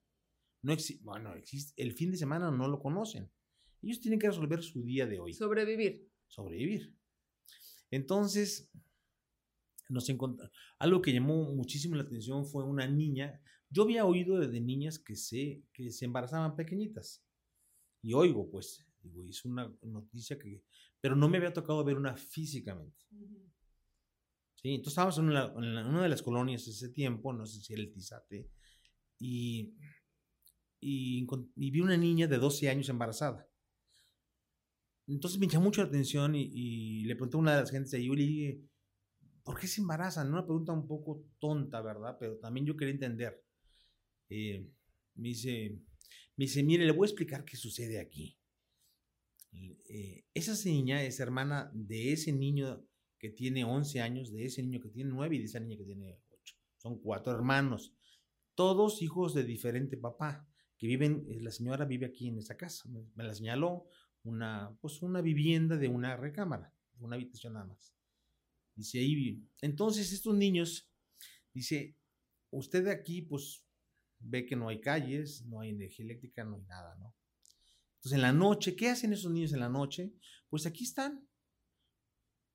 No 0.67 0.73
existe, 0.73 1.01
bueno, 1.03 1.33
existe, 1.35 1.81
el 1.81 1.93
fin 1.93 2.11
de 2.11 2.17
semana 2.17 2.51
no 2.51 2.67
lo 2.67 2.79
conocen. 2.79 3.31
Ellos 3.81 4.01
tienen 4.01 4.19
que 4.19 4.27
resolver 4.27 4.61
su 4.61 4.83
día 4.83 5.05
de 5.07 5.19
hoy. 5.19 5.33
Sobrevivir. 5.33 6.07
Sobrevivir. 6.27 6.93
Entonces, 7.89 8.69
nos 9.87 10.11
algo 10.79 11.01
que 11.01 11.13
llamó 11.13 11.53
muchísimo 11.53 11.95
la 11.95 12.03
atención 12.03 12.45
fue 12.45 12.65
una 12.65 12.85
niña 12.85 13.41
yo 13.69 13.83
había 13.83 14.05
oído 14.05 14.39
de, 14.39 14.61
niñas 14.61 14.97
que 14.97 15.15
se, 15.15 15.63
que 15.73 15.91
se 15.91 16.05
embarazaban 16.05 16.55
pequeñitas. 16.55 17.23
Y 18.01 18.13
oigo, 18.13 18.49
pues, 18.49 18.85
digo, 19.01 19.25
es 19.25 19.43
una 19.45 19.73
noticia 19.81 20.39
que... 20.39 20.63
Pero 21.01 21.15
no 21.15 21.27
me 21.27 21.37
había 21.37 21.53
tocado 21.53 21.83
ver 21.83 21.97
una 21.97 22.15
físicamente. 22.15 23.05
Sí, 24.55 24.69
entonces 24.69 24.93
estábamos 24.93 25.17
en 25.19 25.25
una, 25.25 26.01
de 26.01 26.09
las 26.09 26.21
colonias 26.21 26.67
ese 26.67 26.89
tiempo, 26.89 27.33
no 27.33 27.45
sé 27.45 27.61
si 27.61 27.73
era 27.73 27.81
el 27.81 27.91
Tizate, 27.91 28.49
y, 29.19 29.75
y, 30.79 31.25
vi 31.55 31.79
una 31.79 31.97
niña 31.97 32.27
de 32.27 32.37
12 32.37 32.69
años 32.69 32.89
embarazada. 32.89 33.47
Entonces 35.07 35.39
me 35.39 35.47
llamó 35.47 35.65
mucho 35.65 35.81
la 35.81 35.87
atención 35.87 36.35
y, 36.35 37.05
le 37.05 37.15
pregunté 37.15 37.37
a 37.37 37.39
una 37.39 37.55
de 37.55 37.61
las 37.61 37.71
gentes 37.71 37.91
de 37.91 37.97
ahí, 37.97 38.07
y 38.07 38.69
¿por 39.43 39.59
qué 39.59 39.67
se 39.67 39.81
embarazan? 39.81 40.31
Una 40.31 40.45
pregunta 40.45 40.73
un 40.73 40.87
poco 40.87 41.25
tonta, 41.39 41.81
¿verdad? 41.81 42.17
Pero 42.19 42.37
también 42.37 42.65
yo 42.65 42.75
quería 42.75 42.93
entender. 42.93 43.43
Eh, 44.29 44.69
me, 45.15 45.29
dice, 45.29 45.79
me 46.35 46.45
dice, 46.45 46.63
mire, 46.63 46.85
le 46.85 46.91
voy 46.91 47.05
a 47.05 47.09
explicar 47.09 47.45
qué 47.45 47.55
sucede 47.55 47.99
aquí. 47.99 48.37
Eh, 49.53 50.25
esa 50.33 50.53
niña 50.69 51.03
es 51.03 51.19
hermana 51.19 51.71
de 51.73 52.11
ese 52.11 52.31
niño 52.31 52.85
que 53.17 53.29
tiene 53.29 53.63
11 53.63 54.01
años, 54.01 54.31
de 54.31 54.45
ese 54.45 54.61
niño 54.61 54.81
que 54.81 54.89
tiene 54.89 55.09
9 55.11 55.35
y 55.35 55.39
de 55.39 55.45
esa 55.45 55.59
niña 55.59 55.77
que 55.77 55.85
tiene 55.85 56.19
8. 56.29 56.55
Son 56.77 56.99
cuatro 56.99 57.33
hermanos, 57.33 57.93
todos 58.53 59.01
hijos 59.01 59.33
de 59.33 59.43
diferente 59.43 59.97
papá, 59.97 60.47
que 60.77 60.87
viven, 60.87 61.25
eh, 61.29 61.39
la 61.41 61.51
señora 61.51 61.85
vive 61.85 62.05
aquí 62.05 62.27
en 62.27 62.37
esta 62.37 62.55
casa. 62.55 62.87
Me, 62.89 63.23
la 63.23 63.33
señaló 63.33 63.87
una, 64.23 64.77
pues 64.81 65.01
una 65.01 65.21
vivienda 65.21 65.77
de 65.77 65.87
una 65.87 66.15
recámara, 66.15 66.73
una 66.99 67.15
habitación 67.15 67.53
nada 67.53 67.65
más. 67.65 67.93
Dice 68.75 68.99
ahí, 68.99 69.43
entonces 69.61 70.11
estos 70.11 70.35
niños, 70.35 70.89
dice, 71.53 71.97
usted 72.51 72.83
de 72.85 72.91
aquí, 72.91 73.23
pues 73.23 73.65
ve 74.19 74.45
que 74.45 74.55
no 74.55 74.69
hay 74.69 74.79
calles, 74.79 75.45
no 75.45 75.61
hay 75.61 75.69
energía 75.69 76.05
eléctrica, 76.05 76.43
no 76.43 76.57
hay 76.57 76.63
nada, 76.63 76.95
¿no? 76.95 77.15
Entonces 77.95 78.13
en 78.13 78.21
la 78.21 78.33
noche, 78.33 78.75
¿qué 78.75 78.89
hacen 78.89 79.13
esos 79.13 79.31
niños 79.31 79.53
en 79.53 79.59
la 79.59 79.69
noche? 79.69 80.13
Pues 80.49 80.67
aquí 80.67 80.83
están. 80.83 81.27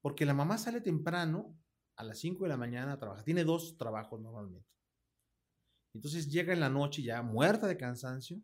Porque 0.00 0.24
la 0.24 0.34
mamá 0.34 0.58
sale 0.58 0.80
temprano, 0.80 1.58
a 1.96 2.04
las 2.04 2.18
5 2.18 2.44
de 2.44 2.48
la 2.48 2.56
mañana 2.56 2.92
a 2.92 2.98
trabajar. 2.98 3.24
Tiene 3.24 3.44
dos 3.44 3.76
trabajos 3.76 4.20
normalmente. 4.20 4.66
Entonces 5.94 6.30
llega 6.30 6.52
en 6.52 6.60
la 6.60 6.70
noche 6.70 7.02
ya 7.02 7.22
muerta 7.22 7.66
de 7.66 7.76
cansancio, 7.76 8.40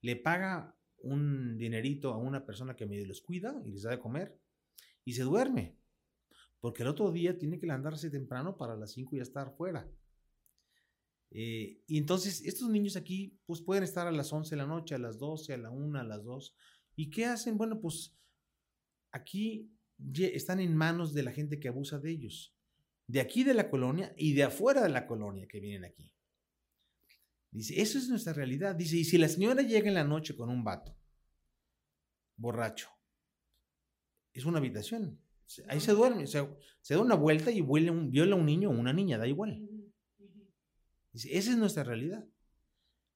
le 0.00 0.16
paga 0.16 0.76
un 0.98 1.58
dinerito 1.58 2.12
a 2.12 2.16
una 2.16 2.46
persona 2.46 2.76
que 2.76 2.86
medio 2.86 3.06
los 3.06 3.20
cuida 3.20 3.60
y 3.64 3.72
les 3.72 3.82
da 3.82 3.90
de 3.90 3.98
comer 3.98 4.38
y 5.04 5.14
se 5.14 5.22
duerme. 5.22 5.76
Porque 6.60 6.82
el 6.82 6.88
otro 6.88 7.10
día 7.10 7.36
tiene 7.36 7.58
que 7.58 7.66
levantarse 7.66 8.08
temprano 8.08 8.56
para 8.56 8.76
las 8.76 8.92
5 8.92 9.16
ya 9.16 9.22
estar 9.22 9.52
fuera. 9.56 9.90
Eh, 11.30 11.82
y 11.86 11.98
entonces 11.98 12.42
estos 12.44 12.68
niños 12.68 12.94
aquí 12.94 13.40
pues 13.46 13.62
pueden 13.62 13.82
estar 13.82 14.06
a 14.06 14.12
las 14.12 14.32
11 14.32 14.50
de 14.50 14.56
la 14.56 14.66
noche, 14.66 14.94
a 14.94 14.98
las 14.98 15.18
12, 15.18 15.54
a 15.54 15.58
la 15.58 15.70
1, 15.70 15.98
a 15.98 16.04
las 16.04 16.24
2. 16.24 16.54
¿Y 16.94 17.10
qué 17.10 17.26
hacen? 17.26 17.56
Bueno, 17.56 17.80
pues 17.80 18.16
aquí 19.10 19.72
están 20.16 20.60
en 20.60 20.76
manos 20.76 21.14
de 21.14 21.22
la 21.22 21.32
gente 21.32 21.58
que 21.58 21.68
abusa 21.68 21.98
de 21.98 22.10
ellos. 22.10 22.54
De 23.06 23.20
aquí 23.20 23.44
de 23.44 23.54
la 23.54 23.68
colonia 23.68 24.14
y 24.16 24.34
de 24.34 24.44
afuera 24.44 24.82
de 24.82 24.88
la 24.88 25.06
colonia 25.06 25.48
que 25.48 25.58
vienen 25.58 25.84
aquí. 25.84 26.14
Dice, 27.52 27.80
eso 27.80 27.98
es 27.98 28.08
nuestra 28.08 28.32
realidad. 28.32 28.74
Dice, 28.74 28.96
y 28.96 29.04
si 29.04 29.18
la 29.18 29.28
señora 29.28 29.62
llega 29.62 29.86
en 29.86 29.94
la 29.94 30.04
noche 30.04 30.34
con 30.34 30.48
un 30.48 30.64
vato, 30.64 30.96
borracho, 32.36 32.88
es 34.32 34.46
una 34.46 34.58
habitación. 34.58 35.20
Ahí 35.68 35.80
se 35.80 35.92
duerme, 35.92 36.26
se, 36.26 36.48
se 36.80 36.94
da 36.94 37.00
una 37.00 37.14
vuelta 37.14 37.50
y 37.50 37.60
un, 37.60 38.10
viola 38.10 38.34
a 38.34 38.38
un 38.38 38.46
niño 38.46 38.70
o 38.70 38.72
una 38.72 38.94
niña, 38.94 39.18
da 39.18 39.28
igual. 39.28 39.68
Dice, 41.12 41.36
esa 41.36 41.50
es 41.50 41.58
nuestra 41.58 41.84
realidad. 41.84 42.26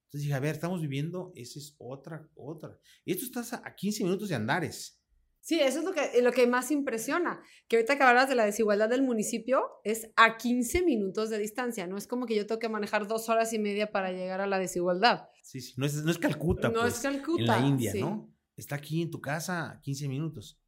Entonces 0.04 0.20
dije, 0.20 0.34
a 0.34 0.40
ver, 0.40 0.54
estamos 0.54 0.82
viviendo, 0.82 1.32
esa 1.34 1.58
es 1.58 1.74
otra, 1.78 2.30
otra. 2.34 2.78
Esto 3.06 3.40
está 3.40 3.62
a 3.64 3.74
15 3.74 4.04
minutos 4.04 4.28
de 4.28 4.34
Andares. 4.34 5.02
Sí, 5.46 5.60
eso 5.60 5.78
es 5.78 5.84
lo 5.84 5.92
que, 5.92 6.22
lo 6.22 6.32
que 6.32 6.44
más 6.48 6.72
impresiona, 6.72 7.40
que 7.68 7.76
ahorita 7.76 7.96
que 7.96 8.02
hablas 8.02 8.28
de 8.28 8.34
la 8.34 8.44
desigualdad 8.44 8.88
del 8.88 9.04
municipio, 9.04 9.62
es 9.84 10.10
a 10.16 10.38
15 10.38 10.82
minutos 10.82 11.30
de 11.30 11.38
distancia, 11.38 11.86
no 11.86 11.96
es 11.96 12.08
como 12.08 12.26
que 12.26 12.34
yo 12.34 12.48
tengo 12.48 12.58
que 12.58 12.68
manejar 12.68 13.06
dos 13.06 13.28
horas 13.28 13.52
y 13.52 13.60
media 13.60 13.92
para 13.92 14.10
llegar 14.10 14.40
a 14.40 14.48
la 14.48 14.58
desigualdad. 14.58 15.28
Sí, 15.44 15.60
sí, 15.60 15.74
no 15.76 15.86
es, 15.86 16.02
no 16.02 16.10
es 16.10 16.18
Calcuta, 16.18 16.68
no 16.68 16.80
pues, 16.80 16.94
es 16.94 17.00
Calcuta, 17.00 17.42
en 17.42 17.46
la 17.46 17.60
India, 17.60 17.92
¿no? 17.94 18.34
Está 18.56 18.74
aquí 18.74 19.00
en 19.00 19.08
tu 19.12 19.20
casa 19.20 19.70
a 19.70 19.80
15 19.82 20.08
minutos. 20.08 20.60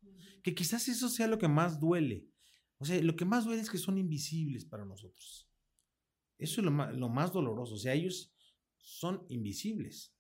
Que 0.45 0.55
quizás 0.55 0.87
eso 0.87 1.09
sea 1.09 1.27
lo 1.27 1.39
que 1.39 1.49
más 1.49 1.81
duele. 1.81 2.29
O 2.77 2.85
sea, 2.85 3.03
lo 3.03 3.17
que 3.17 3.25
más 3.25 3.47
duele 3.47 3.63
es 3.63 3.71
que 3.71 3.79
son 3.79 3.99
invisibles 3.99 4.65
para 4.65 4.85
nosotros. 4.85 5.51
Eso 6.39 6.61
es 6.61 6.65
lo 6.65 6.71
más, 6.71 6.95
lo 6.95 7.09
más 7.09 7.33
doloroso. 7.33 7.75
O 7.75 7.79
sea, 7.79 7.95
ellos 7.95 8.33
son 8.77 9.27
invisibles. 9.29 10.15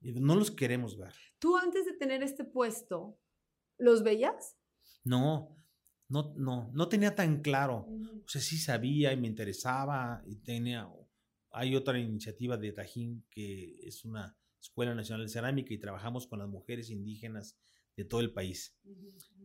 No 0.00 0.36
los 0.36 0.52
queremos 0.52 0.96
ver. 0.96 1.14
Tú 1.40 1.56
antes 1.56 1.84
de 1.84 1.94
tener 1.94 2.22
este 2.22 2.44
puesto, 2.44 3.18
¿Los 3.78 4.02
veías? 4.02 4.56
No, 5.04 5.56
no, 6.08 6.34
no, 6.36 6.70
no 6.72 6.88
tenía 6.88 7.14
tan 7.14 7.40
claro. 7.42 7.86
O 8.24 8.28
sea, 8.28 8.40
sí 8.40 8.56
sabía 8.56 9.12
y 9.12 9.16
me 9.16 9.28
interesaba 9.28 10.22
y 10.26 10.36
tenía, 10.36 10.88
hay 11.50 11.76
otra 11.76 11.98
iniciativa 11.98 12.56
de 12.56 12.72
Tajín 12.72 13.24
que 13.30 13.78
es 13.82 14.04
una 14.04 14.36
Escuela 14.60 14.94
Nacional 14.94 15.26
de 15.26 15.32
Cerámica 15.32 15.74
y 15.74 15.78
trabajamos 15.78 16.26
con 16.26 16.38
las 16.38 16.48
mujeres 16.48 16.90
indígenas 16.90 17.58
de 17.96 18.04
todo 18.04 18.20
el 18.20 18.32
país. 18.32 18.76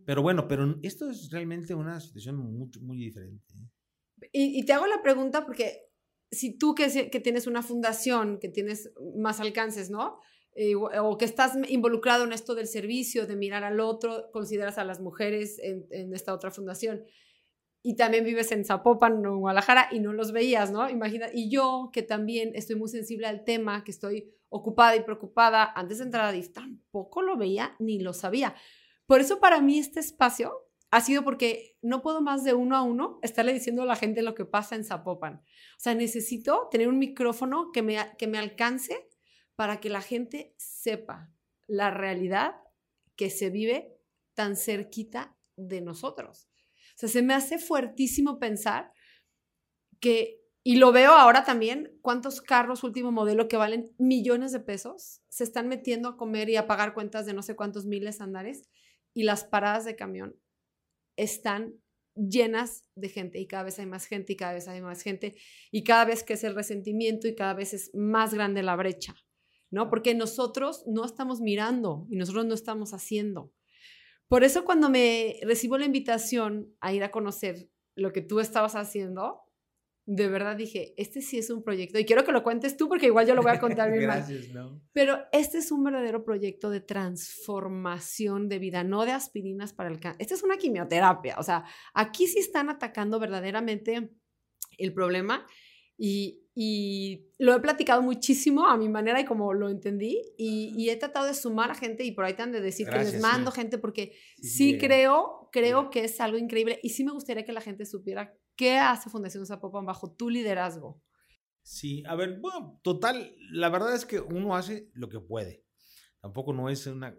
Pero 0.06 0.22
bueno, 0.22 0.48
pero 0.48 0.80
esto 0.82 1.10
es 1.10 1.30
realmente 1.30 1.76
una 1.76 2.00
situación 2.00 2.38
muy, 2.38 2.70
muy 2.82 2.98
diferente. 2.98 3.54
¿eh? 3.54 4.30
Y, 4.32 4.60
y, 4.60 4.66
te 4.66 4.74
hago 4.74 4.88
la 4.88 5.02
pregunta 5.02 5.46
porque 5.46 5.90
si 6.32 6.58
tú 6.58 6.74
que, 6.76 7.10
que 7.10 7.20
tienes 7.20 7.48
una 7.48 7.62
fundación, 7.62 8.40
que 8.40 8.50
tienes 8.50 8.92
más 9.16 9.40
alcances, 9.40 9.90
¿no? 9.90 10.20
Eh, 10.62 10.76
o 10.76 11.18
que 11.18 11.24
estás 11.24 11.58
involucrado 11.70 12.26
en 12.26 12.34
esto 12.34 12.54
del 12.54 12.68
servicio, 12.68 13.26
de 13.26 13.38
mirar 13.38 13.64
al 13.64 13.80
otro, 13.80 14.30
consideras 14.34 14.78
a 14.78 14.84
las 14.84 15.00
mujeres 15.00 15.58
en, 15.64 16.14
esta 16.14 16.34
otra 16.34 16.52
fundación 16.52 17.06
y 17.82 17.96
también 17.96 18.26
vives 18.26 18.52
en 18.52 18.66
Zapopan 18.66 19.26
o 19.26 19.36
en 19.36 19.40
Guadalajara 19.40 19.88
y 19.90 20.02
no 20.02 20.12
los 20.12 20.34
veías, 20.34 20.70
¿no? 20.70 20.90
Imagina, 20.90 21.28
y 21.34 21.50
yo 21.50 21.92
que 21.94 22.04
también 22.04 22.52
estoy 22.56 22.76
muy 22.76 22.90
sensible 22.90 23.26
al 23.28 23.46
tema, 23.46 23.86
que 23.86 23.92
estoy 23.92 24.36
ocupada 24.50 24.98
y 24.98 25.04
preocupada, 25.04 25.72
antes 25.78 26.00
de 26.00 26.04
entrar 26.04 26.26
a 26.26 26.34
DIF 26.34 26.52
tampoco 26.52 27.22
lo 27.22 27.38
veía 27.38 27.78
ni 27.80 28.02
lo 28.02 28.12
sabía. 28.12 28.54
Por 29.06 29.22
eso 29.22 29.40
para 29.40 29.62
mí 29.62 29.80
este 29.80 30.02
espacio 30.02 30.52
ha 30.92 31.00
sido 31.00 31.24
porque 31.24 31.78
no 31.82 32.02
puedo 32.02 32.20
más 32.22 32.44
de 32.44 32.54
uno 32.54 32.76
a 32.76 32.82
uno 32.82 33.20
estarle 33.22 33.54
diciendo 33.54 33.84
a 33.84 33.86
la 33.86 33.96
gente 33.96 34.24
lo 34.24 34.36
que 34.36 34.44
pasa 34.44 34.76
en 34.76 34.84
Zapopan. 34.84 35.36
O 35.36 35.80
sea, 35.80 35.96
necesito 35.96 36.68
tener 36.70 36.90
un 36.90 37.00
micrófono 37.00 37.72
que 37.72 37.82
me, 37.82 37.98
que 38.18 38.28
me 38.28 38.38
alcance 38.40 39.09
para 39.60 39.82
que 39.82 39.90
la 39.90 40.00
gente 40.02 40.56
sepa 40.56 41.30
la 41.68 41.92
realidad 41.92 42.56
que 43.18 43.30
se 43.30 43.50
vive 43.50 43.94
tan 44.34 44.56
cerquita 44.56 45.36
de 45.58 45.82
nosotros. 45.82 46.48
O 46.92 46.94
sea, 46.96 47.10
se 47.10 47.22
me 47.22 47.34
hace 47.34 47.60
fuertísimo 47.60 48.40
pensar 48.40 48.94
que, 50.00 50.40
y 50.64 50.78
lo 50.78 50.94
veo 50.94 51.12
ahora 51.12 51.44
también, 51.44 51.92
cuántos 52.02 52.40
carros 52.40 52.86
último 52.86 53.12
modelo 53.12 53.50
que 53.50 53.58
valen 53.58 53.94
millones 53.98 54.54
de 54.54 54.62
pesos 54.62 55.24
se 55.28 55.44
están 55.44 55.68
metiendo 55.68 56.08
a 56.08 56.16
comer 56.16 56.48
y 56.48 56.56
a 56.56 56.66
pagar 56.66 56.94
cuentas 56.94 57.26
de 57.26 57.34
no 57.34 57.42
sé 57.42 57.58
cuántos 57.58 57.86
miles 57.86 58.22
andares 58.22 58.70
y 59.14 59.24
las 59.24 59.44
paradas 59.44 59.84
de 59.84 59.98
camión 59.98 60.38
están 61.18 61.74
llenas 62.16 62.84
de 62.96 63.10
gente 63.10 63.42
y 63.42 63.48
cada 63.48 63.64
vez 63.64 63.78
hay 63.78 63.88
más 63.88 64.06
gente 64.06 64.32
y 64.32 64.36
cada 64.38 64.54
vez 64.54 64.70
hay 64.70 64.80
más 64.80 65.02
gente 65.02 65.36
y 65.70 65.84
cada 65.84 66.06
vez 66.06 66.24
que 66.24 66.36
es 66.36 66.46
el 66.46 66.56
resentimiento 66.56 67.28
y 67.28 67.36
cada 67.36 67.54
vez 67.54 67.74
es 67.74 67.94
más 67.94 68.34
grande 68.34 68.64
la 68.64 68.78
brecha. 68.78 69.16
¿No? 69.72 69.90
Porque 69.90 70.16
nosotros 70.16 70.84
no 70.88 71.06
estamos 71.06 71.42
mirando 71.42 72.08
y 72.10 72.18
nosotros 72.18 72.46
no 72.46 72.54
estamos 72.54 72.94
haciendo. 72.94 73.52
Por 74.28 74.44
eso 74.44 74.64
cuando 74.64 74.90
me 74.90 75.40
recibo 75.44 75.78
la 75.78 75.86
invitación 75.86 76.74
a 76.82 76.94
ir 76.94 77.04
a 77.04 77.12
conocer 77.12 77.70
lo 77.96 78.12
que 78.12 78.22
tú 78.22 78.40
estabas 78.40 78.76
haciendo, 78.76 79.42
de 80.06 80.28
verdad 80.28 80.56
dije, 80.56 80.94
este 80.98 81.22
sí 81.22 81.38
es 81.38 81.52
un 81.52 81.64
proyecto, 81.64 82.00
y 82.00 82.06
quiero 82.06 82.24
que 82.24 82.32
lo 82.32 82.42
cuentes 82.42 82.78
tú 82.78 82.88
porque 82.88 83.08
igual 83.08 83.28
yo 83.28 83.36
lo 83.36 83.44
voy 83.44 83.52
a 83.52 83.60
contar 83.60 83.92
bien 83.92 84.04
Gracias, 84.06 84.50
¿no? 84.50 84.82
Pero 84.92 85.20
este 85.32 85.60
es 85.60 85.72
un 85.72 85.84
verdadero 85.84 86.24
proyecto 86.24 86.72
de 86.72 86.82
transformación 86.82 88.50
de 88.50 88.58
vida, 88.58 88.84
no 88.84 89.06
de 89.06 89.12
aspirinas 89.12 89.74
para 89.74 89.90
el 89.90 90.00
cáncer. 90.00 90.22
Esta 90.22 90.34
es 90.34 90.44
una 90.44 90.58
quimioterapia, 90.58 91.36
o 91.38 91.44
sea, 91.44 91.64
aquí 91.94 92.26
sí 92.26 92.40
están 92.40 92.70
atacando 92.70 93.20
verdaderamente 93.20 94.10
el 94.80 94.94
problema 94.94 95.46
y, 96.00 96.48
y 96.56 97.28
lo 97.38 97.54
he 97.54 97.60
platicado 97.60 98.02
muchísimo 98.02 98.68
a 98.68 98.78
mi 98.78 98.88
manera 98.88 99.20
y 99.20 99.26
como 99.26 99.54
lo 99.54 99.70
entendí 99.70 100.22
y, 100.38 100.90
he 100.90 100.96
tratado 100.96 101.28
de 101.28 101.34
sumar 101.34 101.72
a 101.72 101.76
gente 101.76 102.04
y 102.06 102.12
por 102.14 102.24
ahí 102.24 102.34
te 102.34 102.46
de 102.48 102.62
decir 102.62 102.88
que 102.88 102.98
les 102.98 103.22
mando 103.22 103.52
gente 103.52 103.78
porque 103.78 104.14
sí, 104.42 104.78
creo, 104.78 105.50
creo 105.52 105.90
que 105.90 106.06
es 106.06 106.20
algo 106.22 106.38
increíble 106.38 106.80
y 106.82 106.90
sí 106.90 107.04
me 107.04 107.12
gustaría 107.12 107.44
que 107.44 107.52
la 107.52 107.62
gente 107.62 107.86
supiera 107.86 108.34
qué 108.56 108.78
hace 108.78 109.10
Fundación 109.10 109.46
Zapopan 109.46 109.86
bajo 109.86 110.12
tu 110.12 110.30
liderazgo. 110.30 111.02
Sí, 111.62 112.04
a 112.08 112.16
ver, 112.16 112.40
bueno, 112.40 112.80
total, 112.82 113.36
la 113.52 113.70
verdad 113.70 113.94
es 113.94 114.06
que 114.06 114.20
uno 114.20 114.56
hace 114.56 114.90
lo 114.94 115.10
que 115.10 115.20
puede. 115.20 115.66
Tampoco 116.20 116.54
no 116.54 116.70
es 116.70 116.88
una... 116.88 117.16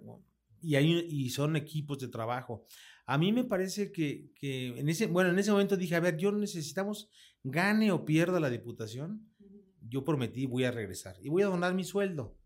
Y, 0.61 0.75
hay, 0.75 1.07
y 1.09 1.31
son 1.31 1.57
equipos 1.57 1.99
de 1.99 2.09
trabajo. 2.09 2.67
A 3.11 3.19
mí 3.19 3.33
me 3.33 3.43
parece 3.43 3.91
que, 3.91 4.31
que 4.37 4.79
en 4.79 4.89
ese, 4.89 5.09
bueno, 5.09 5.31
en 5.31 5.39
ese 5.41 5.51
momento 5.51 5.77
dije, 5.77 5.97
a 5.97 6.01
ver, 6.01 6.17
yo 6.17 6.31
necesitamos, 6.31 7.11
gane 7.43 7.91
o 7.91 8.05
pierda 8.05 8.39
la 8.39 8.51
diputación, 8.51 9.29
yo 9.81 10.05
prometí 10.05 10.47
voy 10.47 10.63
a 10.63 10.71
regresar 10.71 11.17
y 11.21 11.29
voy 11.29 11.43
a 11.43 11.47
donar 11.47 11.75
mi 11.75 11.83
sueldo 11.83 12.39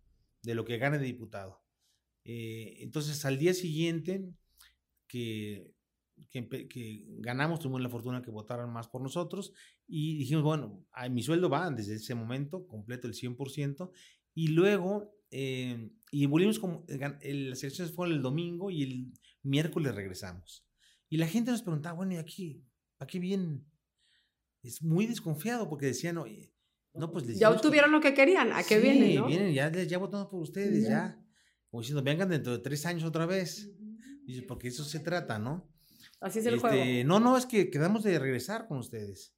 de 0.42 0.54
lo 0.54 0.64
que 0.64 0.78
gane 0.78 0.98
de 0.98 1.04
diputado. 1.04 1.62
Eh, 2.24 2.76
entonces, 2.78 3.22
al 3.26 3.38
día 3.38 3.52
siguiente 3.52 4.26
que, 5.06 5.70
que, 6.30 7.04
ganamos, 7.18 7.60
tuvimos 7.60 7.82
la 7.82 7.90
fortuna 7.90 8.22
que 8.22 8.30
votaran 8.30 8.72
más 8.72 8.88
por 8.88 9.02
nosotros 9.02 9.52
y 9.86 10.16
dijimos, 10.16 10.44
bueno, 10.44 10.82
mi 11.10 11.22
sueldo 11.22 11.50
va 11.50 11.70
desde 11.72 11.96
ese 11.96 12.14
momento, 12.14 12.66
completo 12.66 13.06
el 13.06 13.12
100%, 13.12 13.90
y 14.32 14.48
luego, 14.48 15.14
eh, 15.36 15.90
y 16.12 16.26
volvimos 16.26 16.60
como, 16.60 16.86
las 16.86 17.20
elecciones 17.24 17.92
fueron 17.92 18.14
el 18.14 18.22
domingo 18.22 18.70
y 18.70 18.84
el 18.84 19.12
miércoles 19.42 19.92
regresamos. 19.92 20.64
Y 21.08 21.16
la 21.16 21.26
gente 21.26 21.50
nos 21.50 21.62
preguntaba, 21.62 21.96
bueno, 21.96 22.14
¿y 22.14 22.18
aquí? 22.18 22.64
¿Para 22.96 23.08
qué 23.08 23.18
vienen? 23.18 23.66
Es 24.62 24.80
muy 24.80 25.06
desconfiado 25.06 25.68
porque 25.68 25.86
decían, 25.86 26.18
oye, 26.18 26.54
no, 26.94 27.10
pues 27.10 27.26
Ya 27.36 27.50
obtuvieron 27.50 27.90
lo 27.90 28.00
que 28.00 28.14
querían, 28.14 28.52
¿a 28.52 28.62
qué 28.62 28.78
vienen? 28.78 29.16
¿no? 29.16 29.26
vienen, 29.26 29.52
ya, 29.52 29.72
ya 29.72 29.98
votamos 29.98 30.28
por 30.28 30.40
ustedes, 30.40 30.86
ya. 30.86 31.20
Como 31.68 31.80
diciendo, 31.80 32.04
vengan 32.04 32.28
dentro 32.28 32.52
de 32.52 32.60
tres 32.60 32.86
años 32.86 33.02
otra 33.02 33.26
vez. 33.26 33.68
Dice, 34.24 34.42
porque 34.42 34.68
eso 34.68 34.84
se 34.84 35.00
trata, 35.00 35.40
¿no? 35.40 35.68
Así 36.20 36.38
es 36.38 36.46
el 36.46 36.60
juego. 36.60 36.76
Este, 36.76 37.02
no, 37.02 37.18
no, 37.18 37.36
es 37.36 37.46
que 37.46 37.70
quedamos 37.70 38.04
de 38.04 38.20
regresar 38.20 38.68
con 38.68 38.78
ustedes. 38.78 39.34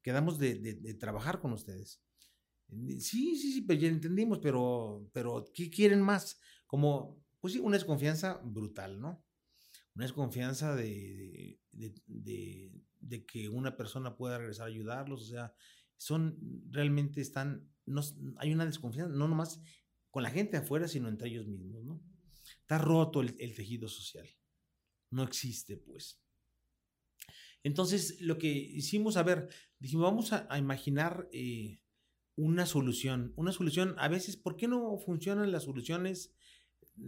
Quedamos 0.00 0.38
de, 0.38 0.54
de, 0.54 0.94
trabajar 0.94 1.40
con 1.40 1.52
ustedes. 1.52 2.03
Sí, 2.68 3.36
sí, 3.36 3.52
sí, 3.52 3.62
pero 3.62 3.80
ya 3.80 3.88
entendimos, 3.88 4.38
pero, 4.38 5.08
pero 5.12 5.44
¿qué 5.54 5.70
quieren 5.70 6.02
más? 6.02 6.40
Como, 6.66 7.22
pues 7.40 7.52
sí, 7.52 7.60
una 7.60 7.76
desconfianza 7.76 8.40
brutal, 8.42 9.00
¿no? 9.00 9.24
Una 9.94 10.06
desconfianza 10.06 10.74
de, 10.74 11.60
de, 11.72 13.26
que 13.26 13.48
una 13.48 13.76
persona 13.76 14.16
pueda 14.16 14.38
regresar 14.38 14.64
a 14.64 14.70
ayudarlos, 14.70 15.22
o 15.22 15.26
sea, 15.26 15.54
son, 15.96 16.38
realmente 16.70 17.20
están, 17.20 17.70
no, 17.86 18.02
hay 18.38 18.52
una 18.52 18.66
desconfianza, 18.66 19.14
no 19.14 19.28
nomás 19.28 19.60
con 20.10 20.22
la 20.22 20.30
gente 20.30 20.56
afuera, 20.56 20.88
sino 20.88 21.08
entre 21.08 21.28
ellos 21.28 21.46
mismos, 21.46 21.84
¿no? 21.84 22.02
Está 22.60 22.78
roto 22.78 23.20
el, 23.20 23.36
tejido 23.54 23.88
social, 23.88 24.28
no 25.10 25.22
existe, 25.22 25.76
pues. 25.76 26.20
Entonces, 27.62 28.20
lo 28.20 28.36
que 28.36 28.48
hicimos, 28.48 29.16
a 29.16 29.22
ver, 29.22 29.48
dijimos, 29.78 30.04
vamos 30.04 30.32
a, 30.32 30.58
imaginar 30.58 31.28
eh, 31.32 31.80
una 32.36 32.66
solución, 32.66 33.32
una 33.36 33.52
solución, 33.52 33.94
a 33.98 34.08
veces, 34.08 34.36
¿por 34.36 34.56
qué 34.56 34.68
no 34.68 34.96
funcionan 34.98 35.52
las 35.52 35.64
soluciones 35.64 36.34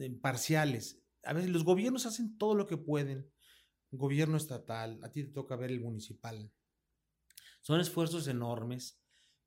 eh, 0.01 0.11
parciales? 0.21 1.03
A 1.25 1.33
veces 1.33 1.51
los 1.51 1.65
gobiernos 1.65 2.07
hacen 2.07 2.39
todo 2.39 2.55
lo 2.55 2.67
que 2.67 2.77
pueden, 2.77 3.31
gobierno 3.91 4.37
estatal, 4.37 5.01
a 5.03 5.11
ti 5.11 5.25
te 5.25 5.33
toca 5.33 5.57
ver 5.57 5.71
el 5.71 5.81
municipal. 5.81 6.53
Son 7.63 7.81
esfuerzos 7.81 8.29
enormes 8.29 9.01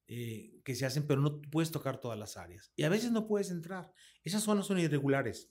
eh, 0.07 0.59
que 0.63 0.75
se 0.75 0.85
hacen, 0.85 1.07
pero 1.07 1.21
no 1.21 1.41
puedes 1.41 1.71
tocar 1.71 2.01
todas 2.01 2.19
las 2.19 2.35
áreas. 2.35 2.71
Y 2.75 2.83
a 2.83 2.89
veces 2.89 3.11
no 3.11 3.27
puedes 3.27 3.51
entrar. 3.51 3.93
Esas 4.23 4.43
zonas 4.43 4.65
son 4.65 4.79
irregulares. 4.79 5.49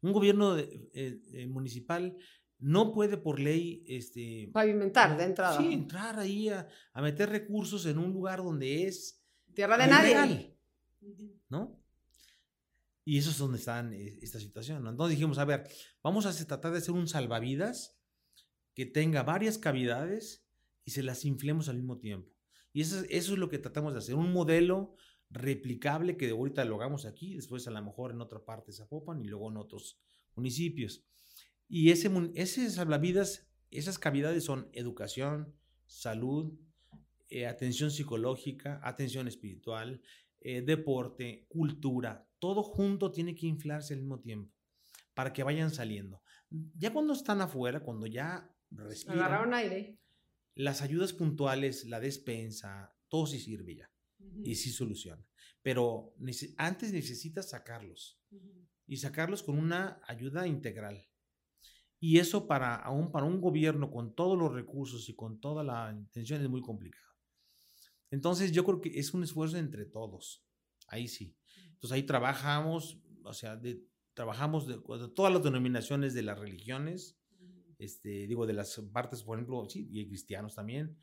Un 0.00 0.12
gobierno 0.12 0.56
eh, 0.58 1.46
municipal 1.48 2.16
no 2.58 2.92
puede 2.92 3.16
por 3.16 3.38
ley 3.38 3.84
este 3.86 4.50
pavimentar 4.52 5.16
de 5.16 5.24
entrada. 5.24 5.58
Sí, 5.58 5.72
entrar 5.72 6.18
ahí 6.18 6.48
a, 6.48 6.68
meter 6.96 7.28
recursos 7.28 7.84
en 7.86 7.98
un 7.98 8.12
lugar 8.12 8.42
donde 8.42 8.84
es 8.84 9.22
tierra 9.54 9.76
de 9.78 9.86
nadie. 9.86 10.56
¿No? 11.48 11.80
Y 13.04 13.18
eso 13.18 13.30
es 13.30 13.38
donde 13.38 13.58
está 13.58 13.80
eh, 13.92 14.18
esta 14.20 14.40
situación. 14.40 14.82
¿no? 14.82 14.90
Entonces 14.90 15.16
dijimos, 15.16 15.38
a 15.38 15.44
ver, 15.44 15.68
vamos 16.02 16.26
a 16.26 16.46
tratar 16.46 16.72
de 16.72 16.78
hacer 16.78 16.92
un 16.92 17.06
salvavidas 17.06 17.96
que 18.74 18.84
tenga 18.84 19.22
varias 19.22 19.58
cavidades 19.58 20.44
y 20.84 20.90
se 20.90 21.02
las 21.02 21.24
inflemos 21.24 21.68
al 21.68 21.76
mismo 21.76 21.98
tiempo. 21.98 22.32
Y 22.72 22.80
eso, 22.82 23.04
eso 23.08 23.32
es 23.32 23.38
lo 23.38 23.48
que 23.48 23.58
tratamos 23.58 23.92
de 23.92 24.00
hacer, 24.00 24.16
un 24.16 24.32
modelo 24.32 24.96
replicable 25.30 26.16
que 26.16 26.26
de 26.26 26.32
ahorita 26.32 26.64
lo 26.64 26.76
hagamos 26.76 27.06
aquí, 27.06 27.34
después 27.34 27.66
a 27.66 27.70
lo 27.70 27.82
mejor 27.82 28.12
en 28.12 28.20
otra 28.20 28.44
parte 28.44 28.70
de 28.70 28.76
Zapopan 28.76 29.20
y 29.22 29.28
luego 29.28 29.50
en 29.50 29.56
otros 29.56 30.00
municipios. 30.34 31.04
Y 31.68 31.90
ese, 31.90 32.10
ese 32.34 32.70
salvavidas, 32.70 33.48
esas 33.70 33.98
cavidades 33.98 34.44
son 34.44 34.68
educación, 34.72 35.54
salud, 35.86 36.58
eh, 37.28 37.46
atención 37.46 37.90
psicológica, 37.90 38.80
atención 38.82 39.26
espiritual, 39.26 40.00
eh, 40.40 40.62
deporte, 40.62 41.46
cultura, 41.48 42.28
todo 42.38 42.62
junto 42.62 43.10
tiene 43.10 43.34
que 43.34 43.46
inflarse 43.46 43.94
al 43.94 44.00
mismo 44.00 44.20
tiempo 44.20 44.54
para 45.14 45.32
que 45.32 45.42
vayan 45.42 45.70
saliendo. 45.70 46.22
Ya 46.50 46.92
cuando 46.92 47.14
están 47.14 47.40
afuera, 47.40 47.80
cuando 47.80 48.06
ya 48.06 48.48
respiran, 48.70 49.18
agarraron 49.18 49.54
aire, 49.54 49.98
las 50.54 50.82
ayudas 50.82 51.12
puntuales, 51.12 51.86
la 51.86 52.00
despensa, 52.00 52.94
todo 53.08 53.26
sí 53.26 53.40
sirve 53.40 53.76
ya 53.76 53.90
y 54.44 54.54
sí 54.54 54.70
soluciona. 54.70 55.26
Pero 55.62 56.14
antes 56.56 56.92
necesitas 56.92 57.50
sacarlos 57.50 58.20
y 58.86 58.98
sacarlos 58.98 59.42
con 59.42 59.58
una 59.58 60.00
ayuda 60.06 60.46
integral. 60.46 61.08
Y 62.06 62.20
eso 62.20 62.46
para, 62.46 62.76
aún 62.76 63.10
para 63.10 63.26
un 63.26 63.40
gobierno 63.40 63.90
con 63.90 64.14
todos 64.14 64.38
los 64.38 64.52
recursos 64.52 65.08
y 65.08 65.16
con 65.16 65.40
toda 65.40 65.64
la 65.64 65.92
intención 65.92 66.40
es 66.40 66.48
muy 66.48 66.60
complicado. 66.60 67.12
Entonces 68.12 68.52
yo 68.52 68.64
creo 68.64 68.80
que 68.80 68.96
es 68.96 69.12
un 69.12 69.24
esfuerzo 69.24 69.58
entre 69.58 69.86
todos. 69.86 70.46
Ahí 70.86 71.08
sí. 71.08 71.34
Entonces 71.64 71.90
ahí 71.90 72.04
trabajamos, 72.04 73.00
o 73.24 73.32
sea, 73.32 73.56
de, 73.56 73.82
trabajamos 74.14 74.68
de, 74.68 74.78
todas 75.16 75.32
las 75.32 75.42
denominaciones 75.42 76.14
de 76.14 76.22
las 76.22 76.38
religiones, 76.38 77.18
este, 77.76 78.28
digo, 78.28 78.46
de 78.46 78.52
las 78.52 78.80
partes, 78.92 79.24
por 79.24 79.38
ejemplo, 79.38 79.68
sí, 79.68 79.88
y 79.90 79.98
hay 79.98 80.06
cristianos 80.06 80.54
también. 80.54 80.96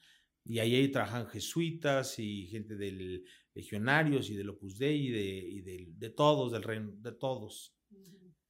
Y 0.46 0.60
ahí, 0.60 0.74
ahí 0.74 0.88
trabajan 0.90 1.28
jesuitas 1.28 2.18
y 2.18 2.48
gente 2.48 2.78
del 2.78 3.26
legionarios 3.54 4.30
y 4.30 4.38
del 4.38 4.52
Opus 4.52 4.78
Dei 4.78 5.08
y 5.08 5.12
de, 5.12 5.26
y 5.26 5.62
de, 5.64 5.94
de 5.98 6.10
todos, 6.12 6.54
del 6.54 6.64
reino, 6.64 6.94
de 6.96 7.12
todos. 7.12 7.76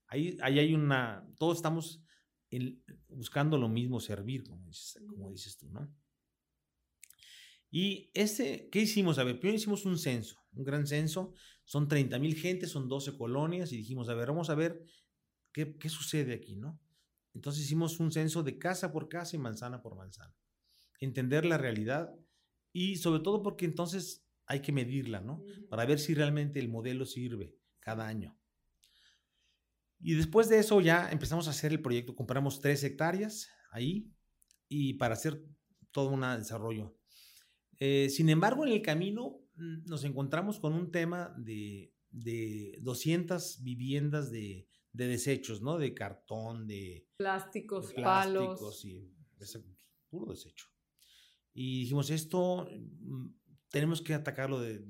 Ahí, 0.06 0.38
ahí 0.44 0.60
hay 0.60 0.76
una, 0.76 1.28
todos 1.40 1.58
estamos 1.58 2.03
buscando 3.08 3.58
lo 3.58 3.70
mismo, 3.70 4.00
servir, 4.00 4.44
como 4.44 4.66
dices, 4.68 5.02
como 5.08 5.32
dices 5.32 5.58
tú, 5.58 5.70
¿no? 5.70 5.94
Y 7.70 8.12
ese, 8.14 8.70
¿qué 8.72 8.82
hicimos? 8.82 9.18
A 9.18 9.24
ver, 9.24 9.40
primero 9.40 9.58
hicimos 9.58 9.86
un 9.86 9.98
censo, 9.98 10.38
un 10.54 10.64
gran 10.64 10.86
censo, 10.86 11.34
son 11.66 11.88
30 11.88 12.20
mil 12.20 12.36
gente, 12.36 12.68
son 12.68 12.88
12 12.88 13.18
colonias, 13.18 13.72
y 13.72 13.78
dijimos, 13.78 14.10
a 14.10 14.14
ver, 14.14 14.28
vamos 14.28 14.50
a 14.50 14.56
ver 14.56 14.86
qué, 15.52 15.76
qué 15.78 15.90
sucede 15.90 16.34
aquí, 16.34 16.56
¿no? 16.56 16.80
Entonces 17.34 17.64
hicimos 17.64 18.00
un 18.00 18.12
censo 18.12 18.44
de 18.44 18.60
casa 18.60 18.92
por 18.92 19.10
casa 19.10 19.36
y 19.36 19.40
manzana 19.40 19.82
por 19.82 19.96
manzana. 19.96 20.36
Entender 21.00 21.46
la 21.46 21.58
realidad 21.58 22.14
y 22.72 22.98
sobre 22.98 23.24
todo 23.24 23.42
porque 23.42 23.66
entonces 23.66 24.24
hay 24.46 24.62
que 24.62 24.72
medirla, 24.72 25.22
¿no? 25.22 25.44
Para 25.70 25.86
ver 25.86 26.00
si 26.00 26.14
realmente 26.14 26.60
el 26.60 26.70
modelo 26.70 27.06
sirve 27.06 27.56
cada 27.80 28.08
año. 28.08 28.38
Y 30.04 30.16
después 30.16 30.50
de 30.50 30.60
eso 30.60 30.82
ya 30.82 31.10
empezamos 31.10 31.48
a 31.48 31.52
hacer 31.52 31.72
el 31.72 31.82
proyecto. 31.82 32.14
Compramos 32.14 32.60
tres 32.60 32.84
hectáreas 32.84 33.48
ahí 33.72 34.12
y 34.68 34.96
para 34.96 35.14
hacer 35.14 35.42
todo 35.92 36.10
un 36.10 36.22
desarrollo. 36.22 36.98
Eh, 37.80 38.10
sin 38.10 38.28
embargo, 38.30 38.66
en 38.66 38.74
el 38.74 38.82
camino 38.82 39.40
mm, 39.56 39.86
nos 39.86 40.04
encontramos 40.04 40.60
con 40.60 40.74
un 40.74 40.92
tema 40.92 41.34
de, 41.38 41.94
de 42.10 42.78
200 42.82 43.64
viviendas 43.64 44.30
de, 44.30 44.68
de, 44.92 45.08
desechos, 45.08 45.62
¿no? 45.62 45.78
De 45.78 45.94
cartón, 45.94 46.68
de 46.68 47.08
plásticos, 47.16 47.94
palos. 47.94 48.84
y 48.84 49.10
puro 50.10 50.34
desecho. 50.34 50.68
Y 51.54 51.82
dijimos, 51.82 52.10
esto 52.10 52.68
mm, 52.70 53.28
tenemos 53.70 54.02
que 54.02 54.14
atacarlo 54.14 54.60
de, 54.60 54.86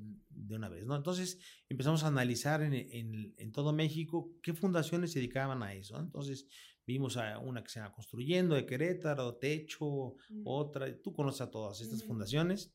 de 0.47 0.55
una 0.55 0.69
vez, 0.69 0.85
¿no? 0.85 0.95
Entonces 0.95 1.39
empezamos 1.69 2.03
a 2.03 2.07
analizar 2.07 2.61
en, 2.61 2.73
en, 2.73 3.33
en, 3.37 3.51
todo 3.51 3.73
México 3.73 4.35
qué 4.41 4.53
fundaciones 4.53 5.11
se 5.11 5.19
dedicaban 5.19 5.63
a 5.63 5.73
eso. 5.73 5.99
Entonces 5.99 6.47
vimos 6.85 7.17
a 7.17 7.39
una 7.39 7.63
que 7.63 7.69
se 7.69 7.79
llama 7.79 7.93
Construyendo 7.93 8.55
de 8.55 8.65
Querétaro, 8.65 9.35
Techo, 9.35 10.15
otra, 10.43 11.01
tú 11.01 11.13
conoces 11.13 11.41
a 11.41 11.51
todas 11.51 11.81
estas 11.81 12.03
fundaciones. 12.03 12.73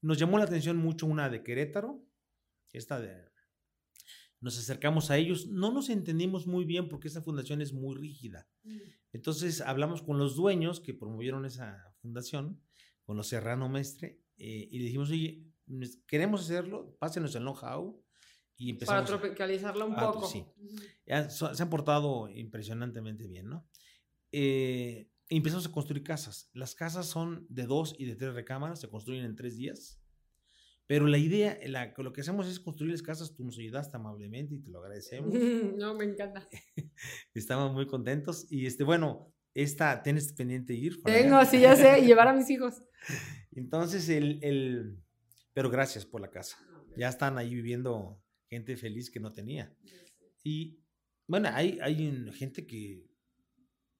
Nos 0.00 0.18
llamó 0.18 0.38
la 0.38 0.44
atención 0.44 0.76
mucho 0.76 1.06
una 1.06 1.30
de 1.30 1.42
Querétaro, 1.42 2.04
esta 2.72 3.00
de... 3.00 3.30
Nos 4.40 4.58
acercamos 4.58 5.12
a 5.12 5.18
ellos, 5.18 5.46
no 5.46 5.72
nos 5.72 5.88
entendimos 5.88 6.48
muy 6.48 6.64
bien 6.64 6.88
porque 6.88 7.06
esta 7.06 7.22
fundación 7.22 7.62
es 7.62 7.72
muy 7.72 7.96
rígida. 7.96 8.48
Entonces 9.12 9.60
hablamos 9.60 10.02
con 10.02 10.18
los 10.18 10.34
dueños 10.34 10.80
que 10.80 10.94
promovieron 10.94 11.44
esa 11.44 11.94
fundación, 12.00 12.60
con 13.04 13.16
los 13.16 13.28
Serrano 13.28 13.68
Mestre, 13.68 14.18
eh, 14.38 14.68
y 14.68 14.78
le 14.78 14.86
dijimos, 14.86 15.10
oye, 15.10 15.51
queremos 16.06 16.42
hacerlo, 16.42 16.96
pásenos 16.98 17.34
el 17.34 17.42
know-how 17.42 18.02
y 18.56 18.70
empezamos. 18.70 19.02
Para 19.02 19.18
tropicalizarlo 19.18 19.86
un 19.86 19.96
poco. 19.96 20.26
Sí. 20.26 20.44
se 21.06 21.62
han 21.62 21.70
portado 21.70 22.28
impresionantemente 22.28 23.26
bien, 23.26 23.48
¿no? 23.48 23.66
Eh, 24.30 25.08
empezamos 25.28 25.66
a 25.66 25.72
construir 25.72 26.02
casas. 26.02 26.50
Las 26.52 26.74
casas 26.74 27.06
son 27.06 27.46
de 27.48 27.66
dos 27.66 27.94
y 27.98 28.04
de 28.04 28.16
tres 28.16 28.34
recámaras, 28.34 28.80
se 28.80 28.88
construyen 28.88 29.24
en 29.24 29.36
tres 29.36 29.56
días. 29.56 29.98
Pero 30.86 31.06
la 31.06 31.18
idea, 31.18 31.58
la, 31.66 31.94
lo 31.96 32.12
que 32.12 32.20
hacemos 32.20 32.46
es 32.48 32.60
construir 32.60 32.92
las 32.92 33.02
casas, 33.02 33.34
tú 33.34 33.44
nos 33.44 33.58
ayudaste 33.58 33.96
amablemente 33.96 34.56
y 34.56 34.58
te 34.58 34.70
lo 34.70 34.80
agradecemos. 34.80 35.32
no, 35.78 35.94
me 35.94 36.04
encanta. 36.04 36.48
Estamos 37.34 37.72
muy 37.72 37.86
contentos. 37.86 38.46
Y 38.50 38.66
este, 38.66 38.84
bueno, 38.84 39.32
esta, 39.54 40.02
tienes 40.02 40.32
pendiente 40.32 40.74
ir. 40.74 41.02
Tengo, 41.02 41.44
sí, 41.44 41.60
ya 41.60 41.76
sé, 41.76 42.02
llevar 42.02 42.28
a 42.28 42.34
mis 42.34 42.50
hijos. 42.50 42.82
Entonces, 43.52 44.08
el, 44.08 44.38
el, 44.42 44.98
pero 45.52 45.70
gracias 45.70 46.06
por 46.06 46.20
la 46.20 46.30
casa. 46.30 46.58
Ya 46.96 47.08
están 47.08 47.38
ahí 47.38 47.54
viviendo 47.54 48.22
gente 48.48 48.76
feliz 48.76 49.10
que 49.10 49.20
no 49.20 49.32
tenía. 49.32 49.74
Y 50.42 50.82
bueno, 51.26 51.48
hay, 51.52 51.78
hay 51.80 52.30
gente 52.32 52.66
que, 52.66 53.06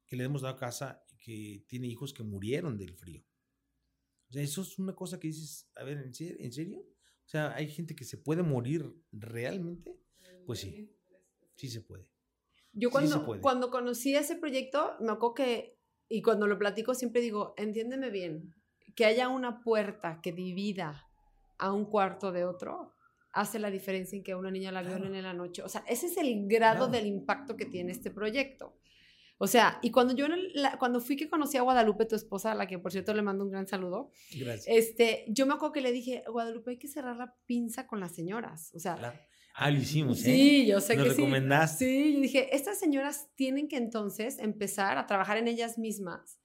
que 0.06 0.16
le 0.16 0.24
hemos 0.24 0.42
dado 0.42 0.56
casa 0.56 1.04
que 1.18 1.64
tiene 1.68 1.86
hijos 1.86 2.12
que 2.12 2.22
murieron 2.22 2.76
del 2.76 2.94
frío. 2.94 3.24
O 4.28 4.32
sea, 4.32 4.42
eso 4.42 4.62
es 4.62 4.78
una 4.78 4.94
cosa 4.94 5.20
que 5.20 5.28
dices, 5.28 5.70
a 5.76 5.84
ver, 5.84 5.98
¿en 5.98 6.14
serio? 6.14 6.36
¿En 6.40 6.52
serio? 6.52 6.80
O 6.80 7.28
sea, 7.28 7.54
hay 7.54 7.68
gente 7.68 7.94
que 7.94 8.04
se 8.04 8.18
puede 8.18 8.42
morir 8.42 8.92
realmente. 9.12 9.98
Pues 10.46 10.60
sí, 10.60 10.90
sí 11.54 11.68
se 11.68 11.80
puede. 11.80 12.10
Yo 12.72 12.90
cuando, 12.90 13.40
cuando 13.40 13.70
conocí 13.70 14.14
ese 14.16 14.36
proyecto, 14.36 14.96
me 15.00 15.12
acuerdo 15.12 15.34
que, 15.34 15.78
y 16.08 16.22
cuando 16.22 16.46
lo 16.46 16.58
platico 16.58 16.94
siempre 16.94 17.20
digo, 17.20 17.54
entiéndeme 17.56 18.10
bien, 18.10 18.54
que 18.96 19.04
haya 19.04 19.28
una 19.28 19.62
puerta 19.62 20.20
que 20.22 20.32
divida 20.32 21.06
a 21.62 21.72
un 21.72 21.84
cuarto 21.86 22.32
de 22.32 22.44
otro, 22.44 22.92
hace 23.32 23.58
la 23.58 23.70
diferencia 23.70 24.16
en 24.16 24.22
que 24.24 24.34
una 24.34 24.50
niña 24.50 24.72
la 24.72 24.82
violen 24.82 25.14
en 25.14 25.22
la 25.22 25.32
noche. 25.32 25.62
O 25.62 25.68
sea, 25.68 25.84
ese 25.88 26.06
es 26.06 26.16
el 26.16 26.46
grado 26.48 26.88
del 26.88 27.06
impacto 27.06 27.56
que 27.56 27.64
tiene 27.66 27.92
este 27.92 28.10
proyecto. 28.10 28.76
O 29.38 29.46
sea, 29.46 29.78
y 29.82 29.90
cuando 29.90 30.14
yo, 30.14 30.26
cuando 30.78 31.00
fui 31.00 31.16
que 31.16 31.28
conocí 31.28 31.56
a 31.56 31.62
Guadalupe, 31.62 32.04
tu 32.04 32.14
esposa, 32.14 32.52
a 32.52 32.54
la 32.54 32.66
que 32.66 32.78
por 32.78 32.92
cierto 32.92 33.14
le 33.14 33.22
mando 33.22 33.44
un 33.44 33.50
gran 33.50 33.66
saludo, 33.66 34.10
Gracias. 34.36 34.66
este, 34.68 35.24
yo 35.28 35.46
me 35.46 35.54
acuerdo 35.54 35.72
que 35.72 35.80
le 35.80 35.92
dije, 35.92 36.22
Guadalupe, 36.28 36.72
hay 36.72 36.78
que 36.78 36.88
cerrar 36.88 37.16
la 37.16 37.34
pinza 37.46 37.86
con 37.86 38.00
las 38.00 38.12
señoras. 38.14 38.72
O 38.74 38.78
sea, 38.80 38.96
Claro. 38.96 39.18
Ah, 39.54 39.70
lo 39.70 39.78
hicimos, 39.78 40.18
¿eh? 40.20 40.24
Sí, 40.24 40.66
yo 40.66 40.80
sé 40.80 40.96
Nos 40.96 41.04
que 41.04 41.10
sí. 41.10 41.16
recomendaste. 41.16 41.84
Sí, 41.84 42.14
yo 42.14 42.20
dije, 42.20 42.56
estas 42.56 42.78
señoras 42.78 43.28
tienen 43.36 43.68
que 43.68 43.76
entonces 43.76 44.38
empezar 44.38 44.96
a 44.98 45.06
trabajar 45.06 45.36
en 45.36 45.46
ellas 45.46 45.76
mismas. 45.78 46.40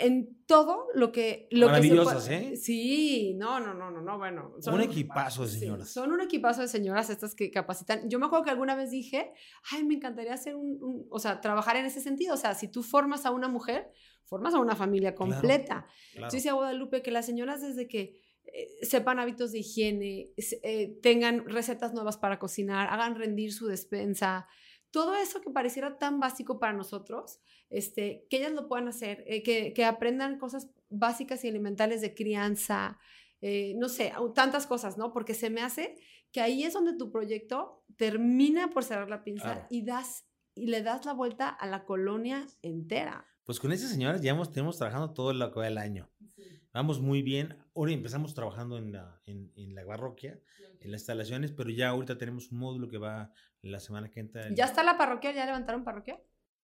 En 0.00 0.44
todo 0.46 0.86
lo 0.94 1.12
que... 1.12 1.48
Lo 1.50 1.68
que 1.72 1.82
se 1.82 1.94
puede- 1.94 2.52
¿eh? 2.52 2.56
Sí, 2.56 3.34
no, 3.36 3.60
no, 3.60 3.74
no, 3.74 3.90
no, 3.90 4.00
no, 4.00 4.18
bueno. 4.18 4.54
Un 4.72 4.80
equipazo 4.80 5.42
de 5.42 5.48
sí, 5.50 5.58
señoras. 5.60 5.88
son 5.90 6.12
un 6.12 6.20
equipazo 6.20 6.62
de 6.62 6.68
señoras 6.68 7.10
estas 7.10 7.34
que 7.34 7.50
capacitan. 7.50 8.08
Yo 8.08 8.18
me 8.18 8.26
acuerdo 8.26 8.44
que 8.44 8.50
alguna 8.50 8.74
vez 8.74 8.90
dije, 8.90 9.32
ay, 9.72 9.84
me 9.84 9.94
encantaría 9.94 10.32
hacer 10.34 10.56
un, 10.56 10.78
un- 10.82 11.06
o 11.10 11.18
sea, 11.18 11.40
trabajar 11.40 11.76
en 11.76 11.84
ese 11.86 12.00
sentido. 12.00 12.34
O 12.34 12.38
sea, 12.38 12.54
si 12.54 12.68
tú 12.68 12.82
formas 12.82 13.26
a 13.26 13.30
una 13.30 13.48
mujer, 13.48 13.90
formas 14.24 14.54
a 14.54 14.58
una 14.60 14.74
familia 14.76 15.14
Claro, 15.14 15.32
completa. 15.32 15.86
Claro. 16.12 16.28
Yo 16.30 16.36
decía 16.36 16.52
Guadalupe 16.54 17.02
que 17.02 17.10
las 17.10 17.26
señoras 17.26 17.60
desde 17.60 17.86
que 17.88 18.20
eh, 18.50 18.68
sepan 18.86 19.18
hábitos 19.18 19.52
de 19.52 19.58
higiene, 19.58 20.30
eh, 20.62 20.98
tengan 21.02 21.44
recetas 21.46 21.92
nuevas 21.92 22.16
para 22.16 22.38
cocinar, 22.38 22.88
hagan 22.90 23.14
rendir 23.16 23.52
su 23.52 23.66
despensa, 23.66 24.46
todo 24.90 25.14
eso 25.14 25.40
que 25.40 25.50
pareciera 25.50 25.98
tan 25.98 26.20
básico 26.20 26.58
para 26.58 26.72
nosotros, 26.72 27.40
este, 27.70 28.26
que 28.30 28.38
ellas 28.38 28.52
lo 28.52 28.68
puedan 28.68 28.88
hacer, 28.88 29.24
eh, 29.26 29.42
que, 29.42 29.72
que 29.72 29.84
aprendan 29.84 30.38
cosas 30.38 30.70
básicas 30.88 31.44
y 31.44 31.48
elementales 31.48 32.00
de 32.00 32.14
crianza, 32.14 32.98
eh, 33.40 33.74
no 33.76 33.88
sé, 33.88 34.12
tantas 34.34 34.66
cosas, 34.66 34.98
¿no? 34.98 35.12
Porque 35.12 35.34
se 35.34 35.50
me 35.50 35.60
hace 35.60 35.96
que 36.32 36.40
ahí 36.40 36.64
es 36.64 36.72
donde 36.72 36.96
tu 36.96 37.10
proyecto 37.10 37.84
termina 37.96 38.70
por 38.70 38.84
cerrar 38.84 39.08
la 39.08 39.24
pinza 39.24 39.66
y 39.70 39.82
das 39.82 40.24
y 40.54 40.66
le 40.66 40.82
das 40.82 41.04
la 41.06 41.12
vuelta 41.12 41.48
a 41.48 41.66
la 41.68 41.84
colonia 41.84 42.44
entera. 42.62 43.26
Pues 43.44 43.60
con 43.60 43.72
esas 43.72 43.90
señoras 43.90 44.22
ya 44.22 44.32
hemos, 44.32 44.50
tenemos 44.50 44.76
trabajando 44.76 45.14
todo 45.14 45.30
el 45.30 45.78
año. 45.78 46.10
Vamos 46.72 47.00
muy 47.00 47.22
bien. 47.22 47.56
Ahora 47.78 47.92
empezamos 47.92 48.34
trabajando 48.34 48.76
en 48.76 48.90
la, 48.90 49.20
en, 49.24 49.52
en 49.54 49.72
la 49.76 49.86
parroquia, 49.86 50.40
en 50.80 50.90
las 50.90 51.02
instalaciones, 51.02 51.52
pero 51.52 51.70
ya 51.70 51.90
ahorita 51.90 52.18
tenemos 52.18 52.50
un 52.50 52.58
módulo 52.58 52.88
que 52.88 52.98
va 52.98 53.32
la 53.62 53.78
semana 53.78 54.10
que 54.10 54.18
entra. 54.18 54.52
¿Ya 54.52 54.64
está 54.64 54.82
la 54.82 54.98
parroquia? 54.98 55.30
¿Ya 55.30 55.46
levantaron 55.46 55.84
parroquia? 55.84 56.20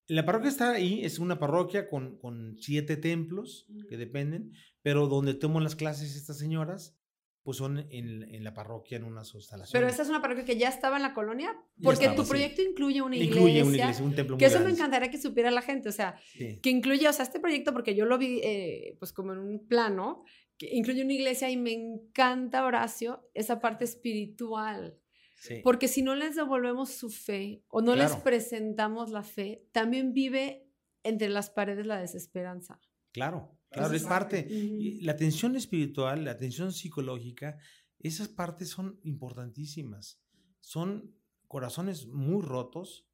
La 0.09 0.27
parroquia 0.27 0.49
está 0.49 0.73
ahí, 0.73 1.05
es 1.05 1.21
una 1.21 1.39
parroquia 1.39 1.89
con, 1.89 2.19
con 2.19 2.57
siete 2.59 2.97
templos 2.97 3.69
que 3.89 3.97
dependen, 3.97 4.55
pero 4.83 5.07
donde 5.07 5.35
toman 5.35 5.63
las 5.63 5.77
clases 5.77 6.17
estas 6.17 6.37
señoras, 6.37 6.99
pues 7.45 7.59
son 7.59 7.79
en, 7.91 8.23
en 8.35 8.43
la 8.43 8.53
parroquia, 8.55 8.97
en 8.97 9.05
unas 9.05 9.33
instalaciones. 9.35 9.71
Pero 9.73 9.87
esta 9.87 10.03
es 10.03 10.09
una 10.09 10.21
parroquia 10.21 10.45
que 10.47 10.57
ya 10.57 10.69
estaba 10.71 10.97
en 10.97 11.03
la 11.03 11.13
colonia, 11.15 11.55
porque 11.83 12.07
estaba, 12.07 12.17
tu 12.17 12.23
sí. 12.25 12.31
proyecto 12.31 12.63
incluye 12.63 13.03
una 13.03 13.15
iglesia. 13.17 13.37
Incluye 13.41 13.63
una 13.63 13.77
iglesia, 13.77 14.05
un 14.05 14.15
templo 14.15 14.37
Que 14.39 14.47
muy 14.47 14.49
eso 14.49 14.59
me 14.59 14.65
grande. 14.65 14.81
encantaría 14.81 15.11
que 15.11 15.19
supiera 15.21 15.51
la 15.53 15.61
gente, 15.63 15.89
o 15.91 15.93
sea, 15.93 16.17
Sí. 16.33 16.59
que 16.63 16.71
incluye, 16.71 17.07
o 17.07 17.13
sea, 17.13 17.23
este 17.25 17.39
proyecto, 17.41 17.73
porque 17.73 17.95
yo 17.95 18.07
lo 18.07 18.17
vi, 18.19 18.41
eh, 18.43 18.97
pues 18.99 19.13
como 19.13 19.35
en 19.35 19.39
un 19.41 19.69
plano, 19.69 20.25
que 20.57 20.71
incluye 20.75 21.03
una 21.05 21.13
iglesia 21.13 21.51
y 21.51 21.57
me 21.59 21.73
encanta, 21.73 22.65
Horacio, 22.65 23.29
esa 23.35 23.61
parte 23.61 23.85
espiritual. 23.85 24.99
sí. 25.37 25.61
Porque 25.63 25.89
si 25.89 26.01
no 26.01 26.15
les 26.15 26.37
devolvemos 26.37 26.91
su 26.95 27.11
fe 27.11 27.63
o 27.69 27.83
no 27.83 27.95
les 27.95 28.07
Claro. 28.13 28.25
presentamos 28.25 29.11
la 29.11 29.23
fe, 29.23 29.67
también 29.73 30.15
vive 30.15 30.67
entre 31.03 31.29
las 31.29 31.51
paredes 31.51 31.85
la 31.87 32.01
desesperanza. 32.01 32.81
Claro, 33.13 33.59
claro, 33.75 33.95
es 33.95 34.05
parte. 34.05 34.47
Y 34.51 35.01
La 35.01 35.13
atención 35.13 35.57
espiritual, 35.57 36.25
la 36.25 36.33
atención 36.33 36.73
psicológica, 36.73 37.59
esas 37.99 38.29
partes 38.29 38.69
son 38.69 38.99
importantísimas. 39.03 40.21
Son 40.61 41.15
corazones 41.49 42.07
muy 42.07 42.43
rotos, 42.43 43.07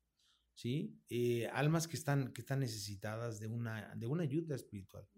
¿sí? 0.54 0.98
Eh, 1.08 1.48
almas 1.52 1.88
que 1.88 1.96
están, 1.96 2.32
que 2.32 2.40
están 2.40 2.60
necesitadas 2.60 3.40
de 3.40 3.48
una, 3.48 3.94
de 3.96 4.06
una 4.06 4.22
ayuda 4.22 4.54
espiritual. 4.54 5.08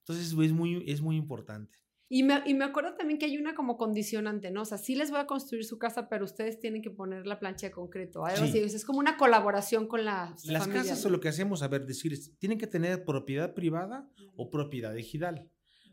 Entonces 0.00 0.32
es 0.32 0.52
muy, 0.52 0.84
es 0.90 1.00
muy 1.00 1.16
importante. 1.16 1.78
Y 2.12 2.24
me, 2.24 2.42
y 2.44 2.54
me 2.54 2.64
acuerdo 2.64 2.94
también 2.96 3.20
que 3.20 3.26
hay 3.26 3.38
una 3.38 3.54
como 3.54 3.76
condicionante, 3.76 4.50
¿no? 4.50 4.62
O 4.62 4.64
sea, 4.64 4.78
sí 4.78 4.96
les 4.96 5.10
voy 5.12 5.20
a 5.20 5.26
construir 5.26 5.64
su 5.64 5.78
casa, 5.78 6.08
pero 6.08 6.24
ustedes 6.24 6.58
tienen 6.58 6.82
que 6.82 6.90
poner 6.90 7.24
la 7.24 7.38
plancha 7.38 7.68
de 7.68 7.72
concreto. 7.72 8.24
Algo 8.26 8.44
Sí. 8.46 8.50
así. 8.50 8.62
O 8.62 8.66
es 8.66 8.84
como 8.84 8.98
una 8.98 9.16
colaboración 9.16 9.86
con 9.86 10.04
la 10.04 10.34
Las 10.44 10.64
familia, 10.64 10.82
casas, 10.82 11.04
¿no? 11.04 11.10
lo 11.10 11.20
que 11.20 11.28
hacemos, 11.28 11.62
a 11.62 11.68
ver, 11.68 11.86
decir, 11.86 12.12
tienen 12.38 12.58
que 12.58 12.66
tener 12.66 13.04
propiedad 13.04 13.54
privada 13.54 14.10
o 14.34 14.50
propiedad 14.50 14.96
ejidal. 14.98 15.48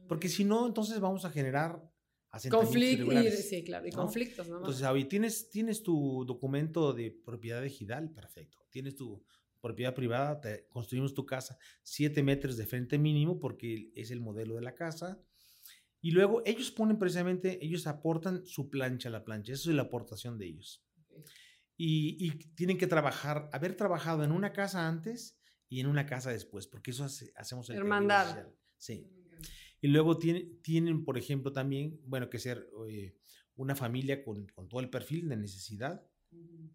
Porque 0.08 0.27
si 0.27 0.43
no, 0.43 0.65
entonces 0.65 0.99
vamos 0.99 1.23
a 1.23 1.30
generar 1.30 1.84
Conflictos, 2.49 3.36
sí, 3.49 3.63
claro, 3.63 3.88
y 3.88 3.91
¿no? 3.91 3.97
conflictos, 3.97 4.47
¿no? 4.47 4.58
Entonces, 4.58 4.84
Avi, 4.84 5.06
¿tienes, 5.06 5.49
tienes 5.49 5.82
tu 5.82 6.23
documento 6.25 6.93
de 6.93 7.12
propiedad 7.12 7.65
ejidal, 7.65 8.12
perfecto. 8.12 8.58
Tienes 8.69 8.95
tu 8.95 9.23
propiedad 9.62 9.95
privada, 9.95 10.39
te 10.39 10.67
construimos 10.69 11.13
tu 11.13 11.25
casa, 11.25 11.58
siete 11.84 12.21
metros 12.23 12.58
de 12.58 12.65
frente 12.65 12.97
mínimo, 12.97 13.39
porque 13.39 13.91
es 13.95 14.12
el 14.12 14.19
modelo 14.19 14.56
de 14.56 14.62
la 14.62 14.75
casa. 14.75 15.19
Y 16.01 16.12
luego 16.12 16.41
ellos 16.45 16.71
ponen 16.71 16.97
precisamente, 16.99 17.63
ellos 17.65 17.88
aportan 17.88 18.45
su 18.45 18.69
plancha 18.69 19.10
a 19.10 19.12
la 19.12 19.23
plancha, 19.25 19.53
eso 19.53 19.69
es 19.69 19.75
la 19.75 19.83
aportación 19.83 20.38
de 20.38 20.45
ellos. 20.47 20.83
Y, 21.75 22.17
y 22.25 22.31
tienen 22.55 22.77
que 22.77 22.88
trabajar, 22.88 23.49
haber 23.53 23.75
trabajado 23.75 24.23
en 24.23 24.31
una 24.31 24.51
casa 24.53 24.88
antes 24.88 25.39
y 25.69 25.79
en 25.79 25.88
una 25.88 26.05
casa 26.05 26.31
después, 26.31 26.67
porque 26.67 26.91
eso 26.91 27.03
hace- 27.03 27.31
hacemos 27.36 27.69
el 27.69 27.77
Hermandad. 27.77 28.27
social. 28.27 28.55
Sí. 28.77 29.07
Y 29.81 29.88
luego 29.89 30.17
tienen, 30.17 30.60
tienen, 30.62 31.03
por 31.05 31.17
ejemplo, 31.17 31.51
también, 31.53 31.99
bueno, 32.05 32.29
que 32.29 32.39
ser 32.39 32.67
eh, 32.89 33.15
una 33.55 33.75
familia 33.75 34.23
con, 34.23 34.47
con 34.47 34.67
todo 34.67 34.79
el 34.81 34.89
perfil 34.89 35.29
de 35.29 35.38
necesidad, 35.38 36.03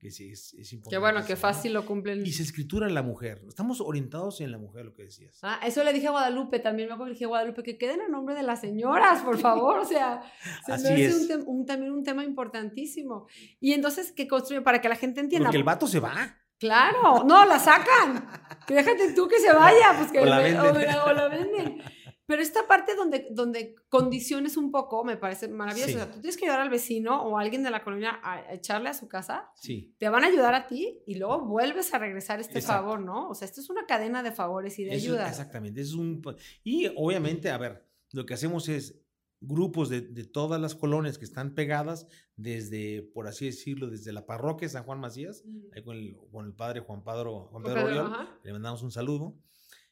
que 0.01 0.11
sí 0.11 0.33
es, 0.33 0.53
es 0.55 0.73
importante. 0.73 0.91
Qué 0.97 0.99
bueno, 0.99 1.25
qué 1.25 1.37
fácil 1.37 1.73
lo 1.75 1.87
cumplen. 1.87 2.27
Y 2.27 2.33
se 2.33 2.43
escritura 2.43 2.89
la 2.91 3.03
mujer. 3.03 3.41
Estamos 3.47 3.81
orientados 3.81 4.41
en 4.41 4.51
la 4.51 4.59
mujer, 4.59 4.85
lo 4.87 4.95
que 4.95 5.05
decías. 5.05 5.39
Ah, 5.43 5.61
eso 5.65 5.85
le 5.85 5.93
dije 5.93 6.09
a 6.09 6.11
Guadalupe 6.11 6.59
también, 6.59 6.89
me 6.89 6.95
acuerdo 6.95 7.07
que 7.07 7.11
le 7.11 7.15
dije 7.15 7.25
a 7.27 7.29
Guadalupe 7.29 7.63
que 7.63 7.79
queden 7.79 8.01
a 8.01 8.09
nombre 8.09 8.35
de 8.35 8.43
las 8.43 8.61
señoras, 8.61 9.23
por 9.23 9.39
favor, 9.39 9.79
o 9.79 9.85
sea, 9.85 10.23
se 10.67 10.73
Así 10.73 10.85
me 10.89 10.91
hace 10.95 11.05
es. 11.07 11.15
un, 11.21 11.29
tem- 11.29 11.45
un- 11.47 11.67
también 11.67 11.93
un 11.93 12.03
tema 12.03 12.25
importantísimo. 12.25 13.27
Y 13.61 13.73
entonces, 13.75 14.11
¿qué 14.11 14.27
construyen? 14.27 14.65
Para 14.65 14.81
que 14.81 14.89
la 14.89 14.97
gente 14.97 15.21
entienda. 15.21 15.47
Porque 15.49 15.59
el 15.59 15.65
vato 15.65 15.87
se 15.87 16.01
va. 16.01 16.37
Claro, 16.59 17.25
no, 17.25 17.45
la 17.45 17.59
sacan. 17.59 18.29
Que 18.67 18.75
déjate 18.75 19.13
tú 19.15 19.27
que 19.29 19.39
se 19.41 19.53
vaya, 19.53 19.95
pues 19.99 20.13
que 20.13 20.19
O 20.21 20.25
la 20.27 20.39
venden. 20.39 20.61
o 20.61 21.05
o 21.07 21.13
la 21.13 21.29
venden. 21.29 21.79
Pero 22.25 22.41
esta 22.41 22.67
parte 22.69 22.95
donde, 22.95 23.27
donde 23.33 23.75
condiciones 23.89 24.57
un 24.57 24.71
poco 24.71 25.05
me 25.05 25.17
parece 25.17 25.49
maravilloso. 25.49 25.89
Sí. 25.91 25.97
O 25.97 25.99
sea, 25.99 26.11
tú 26.11 26.21
tienes 26.21 26.37
que 26.37 26.45
ayudar 26.45 26.61
al 26.61 26.71
vecino 26.71 27.21
o 27.23 27.37
a 27.37 27.43
alguien 27.43 27.63
de 27.65 27.71
la 27.71 27.83
colonia 27.83 28.21
a, 28.23 28.53
echarle 28.55 28.89
a 28.89 28.95
su 28.95 29.09
casa, 29.09 29.51
Sí. 29.57 29.95
te 29.99 30.09
van 30.09 30.23
a 30.25 30.29
ayudar 30.29 30.55
a 30.55 30.67
ti 30.69 31.01
y 31.07 31.17
luego 31.17 31.41
vuelves 31.45 31.93
a 31.95 31.99
regresar 31.99 32.41
este 32.41 32.61
Exacto. 32.61 32.83
favor, 32.83 33.01
¿no? 33.01 33.29
O 33.29 33.35
sea, 33.35 33.47
esto 33.47 33.61
es 33.61 33.69
una 33.71 33.87
cadena 33.87 34.23
de 34.23 34.31
favores 34.33 34.79
y 34.79 34.85
de 34.85 34.95
Eso- 34.95 35.07
ayuda. 35.13 35.29
exactamente. 35.29 35.81
Es 35.81 35.95
un, 35.95 36.23
y 36.63 36.87
obviamente, 36.97 37.51
a 37.51 37.59
ver, 37.59 37.87
lo 38.13 38.25
que 38.25 38.35
hacemos 38.35 38.69
es 38.69 39.01
grupos 39.41 39.89
de, 39.89 40.03
de 40.03 40.25
todas 40.25 40.61
las 40.61 40.77
colonias 40.77 41.19
que 41.19 41.25
están 41.25 41.55
pegadas, 41.57 42.07
desde, 42.37 43.03
por 43.03 43.27
así 43.27 43.47
decirlo, 43.47 43.89
desde 43.91 44.13
la 44.13 44.25
parroquia 44.27 44.69
de 44.69 44.73
San 44.73 44.85
Juan 44.85 45.01
Macías, 45.01 45.43
ahí 45.75 45.83
con 45.83 45.97
el, 45.97 46.17
con 46.31 46.47
el 46.47 46.55
padre 46.55 46.79
Juan, 46.81 47.03
Padro, 47.03 47.49
Juan 47.51 47.65
Pedro 47.65 47.75
Pedro, 47.75 48.05
Oriol, 48.07 48.29
le 48.45 48.53
mandamos 48.53 48.83
un 48.85 48.93
saludo, 48.93 49.35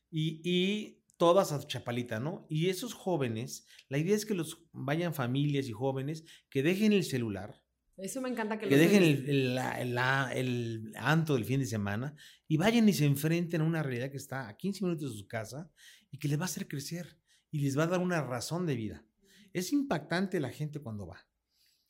y, 0.08 0.40
y 0.48 0.99
todas 1.20 1.52
a 1.52 1.64
Chapalita, 1.66 2.18
¿no? 2.18 2.46
Y 2.48 2.68
esos 2.70 2.94
jóvenes, 2.94 3.66
la 3.90 3.98
idea 3.98 4.16
es 4.16 4.24
que 4.26 4.35
los 4.35 4.66
vayan 4.72 5.12
familias 5.14 5.68
y 5.68 5.72
jóvenes 5.72 6.24
que 6.48 6.62
dejen 6.62 6.92
el 6.94 7.04
celular, 7.04 7.62
Eso 7.98 8.22
me 8.22 8.30
encanta 8.30 8.59
que, 8.59 8.66
que 8.68 8.74
lo 8.74 8.80
dejen 8.83 9.02
digas. 9.02 9.20
el, 9.20 9.28
el, 9.30 9.54
la- 9.54 9.80
el, 9.83 9.94
la- 9.94 10.33
el 10.35 10.92
anto 10.96 11.35
del 11.35 11.44
fin 11.44 11.61
de 11.61 11.66
semana 11.66 12.16
y 12.48 12.56
vayan 12.56 12.88
y 12.88 12.94
se 12.94 13.04
enfrenten 13.04 13.61
a 13.61 13.64
una 13.64 13.83
realidad 13.83 14.11
que 14.11 14.16
está 14.16 14.48
a 14.48 14.56
15 14.56 14.85
minutos 14.87 15.12
de 15.12 15.18
su 15.18 15.28
casa 15.28 15.70
y 16.11 16.18
que 16.18 16.26
les 16.28 16.38
va 16.38 16.44
a 16.44 16.46
hacer 16.46 16.66
crecer 16.66 17.18
y 17.50 17.61
les 17.61 17.76
va 17.76 17.83
a 17.85 17.88
dar 17.88 18.00
una 18.00 18.22
razón 18.22 18.64
de 18.66 18.74
vida. 18.76 19.04
Es 19.52 19.72
impactante 19.72 20.40
la 20.40 20.50
gente 20.50 20.80
cuando 20.80 21.06
va. 21.06 21.18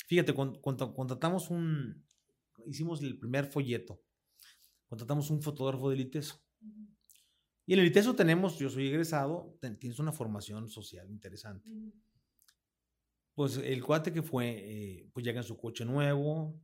Fíjate, 0.09 0.33
cuando, 0.33 0.61
cuando 0.61 0.93
contratamos 0.93 1.51
un, 1.51 2.05
hicimos 2.67 3.01
el 3.03 3.17
primer 3.17 3.47
folleto, 3.47 4.03
contratamos 4.89 5.31
un 5.31 5.41
fotógrafo 5.41 5.89
del 5.91 6.01
ITESO. 6.01 6.43
Y 7.71 7.75
en 7.75 7.79
el 7.79 7.87
ITESO 7.87 8.17
tenemos, 8.17 8.59
yo 8.59 8.69
soy 8.69 8.89
egresado, 8.89 9.57
ten- 9.61 9.79
tienes 9.79 10.01
una 10.01 10.11
formación 10.11 10.69
social 10.69 11.09
interesante. 11.09 11.71
Pues 13.33 13.59
el 13.59 13.85
cuate 13.85 14.13
que 14.13 14.23
fue, 14.25 14.49
eh, 14.59 15.09
pues 15.13 15.25
llega 15.25 15.39
en 15.39 15.45
su 15.47 15.57
coche 15.57 15.85
nuevo 15.85 16.61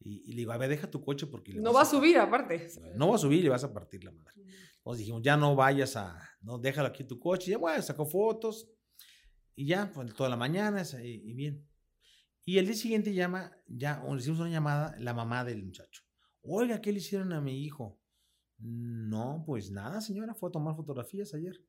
y, 0.00 0.20
y 0.28 0.32
le 0.32 0.38
digo, 0.38 0.50
a 0.50 0.56
ver, 0.58 0.68
deja 0.68 0.90
tu 0.90 1.00
coche 1.00 1.28
porque... 1.28 1.52
le 1.52 1.60
No 1.60 1.72
va 1.72 1.82
a 1.82 1.84
subir, 1.84 2.18
aparte. 2.18 2.66
No 2.96 3.08
va 3.08 3.14
a 3.14 3.18
subir 3.18 3.38
y 3.38 3.42
le 3.42 3.50
vas 3.50 3.62
a 3.62 3.72
partir 3.72 4.02
la 4.02 4.10
madre. 4.10 4.32
Entonces 4.78 4.98
dijimos, 4.98 5.22
ya 5.22 5.36
no 5.36 5.54
vayas 5.54 5.94
a, 5.94 6.20
no, 6.40 6.58
déjalo 6.58 6.88
aquí 6.88 7.04
tu 7.04 7.20
coche. 7.20 7.50
Y 7.50 7.52
ya, 7.52 7.58
bueno, 7.58 7.80
sacó 7.80 8.04
fotos 8.04 8.68
y 9.54 9.64
ya, 9.66 9.92
pues 9.94 10.12
toda 10.12 10.28
la 10.28 10.36
mañana 10.36 10.82
y, 11.04 11.30
y 11.30 11.34
bien. 11.34 11.64
Y 12.44 12.58
el 12.58 12.66
día 12.66 12.74
siguiente 12.74 13.14
llama, 13.14 13.56
ya, 13.68 14.02
o 14.04 14.12
le 14.12 14.20
hicimos 14.20 14.40
una 14.40 14.50
llamada, 14.50 14.96
la 14.98 15.14
mamá 15.14 15.44
del 15.44 15.62
muchacho. 15.62 16.02
Oiga, 16.42 16.80
¿qué 16.80 16.90
le 16.90 16.98
hicieron 16.98 17.32
a 17.32 17.40
mi 17.40 17.62
hijo? 17.62 17.97
No, 18.58 19.42
pues 19.46 19.70
nada, 19.70 20.00
señora, 20.00 20.34
fue 20.34 20.48
a 20.48 20.52
tomar 20.52 20.76
fotografías 20.76 21.34
ayer. 21.34 21.62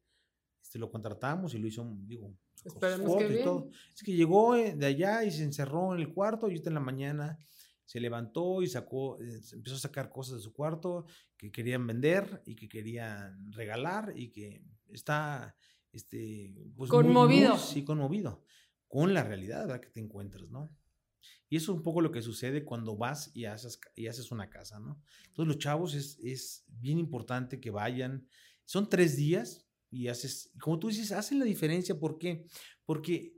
Este, 0.62 0.80
lo 0.80 0.92
contratamos 0.92 1.54
y 1.54 1.60
lo 1.60 1.68
hizo, 1.68 1.88
digo, 2.06 2.36
Esperemos 2.64 3.16
que 3.18 3.40
y 3.40 3.44
todo. 3.44 3.70
Es 3.96 4.04
que 4.04 4.14
llegó 4.14 4.56
eh, 4.56 4.76
de 4.76 4.86
allá 4.86 5.24
y 5.24 5.32
se 5.32 5.44
encerró 5.44 5.94
en 5.94 6.02
el 6.02 6.14
cuarto 6.14 6.48
y 6.48 6.52
ahorita 6.52 6.70
en 6.70 6.74
la 6.74 6.80
mañana 6.82 7.40
se 7.86 8.00
levantó 8.00 8.62
y 8.62 8.68
sacó, 8.68 9.20
eh, 9.22 9.40
empezó 9.54 9.76
a 9.76 9.80
sacar 9.80 10.12
cosas 10.12 10.36
de 10.36 10.42
su 10.42 10.54
cuarto 10.54 11.06
que 11.38 11.52
querían 11.52 11.88
vender 11.88 12.44
y 12.46 12.56
que 12.56 12.68
querían 12.68 13.52
regalar 13.54 14.14
y 14.16 14.30
que 14.30 14.64
está 14.90 15.56
este, 15.92 16.72
pues 16.76 16.92
conmovido. 16.92 17.58
sí, 17.58 17.84
conmovido 17.84 18.44
con 18.88 19.14
la 19.14 19.24
realidad 19.24 19.68
¿verdad? 19.68 19.80
que 19.80 19.90
te 19.90 20.00
encuentras, 20.00 20.50
¿no? 20.50 20.70
Y 21.50 21.58
eso 21.58 21.72
es 21.72 21.78
un 21.78 21.84
poco 21.84 22.02
lo 22.02 22.12
que 22.12 22.22
sucede 22.22 22.64
cuando 22.64 22.96
vas 22.96 23.32
y 23.34 23.46
haces, 23.46 23.80
y 23.96 24.08
haces 24.08 24.32
una 24.32 24.50
casa, 24.50 24.80
¿no? 24.80 25.02
Entonces 25.28 25.48
los 25.48 25.58
chavos 25.58 25.96
es, 25.96 26.20
es 26.24 26.64
bien 26.68 27.00
importante 27.00 27.60
que 27.60 27.72
vayan. 27.72 28.28
Son 28.66 28.88
tres 28.88 29.18
días 29.18 29.68
y 29.90 30.08
haces, 30.08 30.52
como 30.60 30.78
tú 30.78 30.90
dices, 30.90 31.12
hacen 31.12 31.40
la 31.40 31.46
diferencia. 31.46 32.00
¿Por 32.00 32.20
qué? 32.20 32.46
Porque 32.86 33.36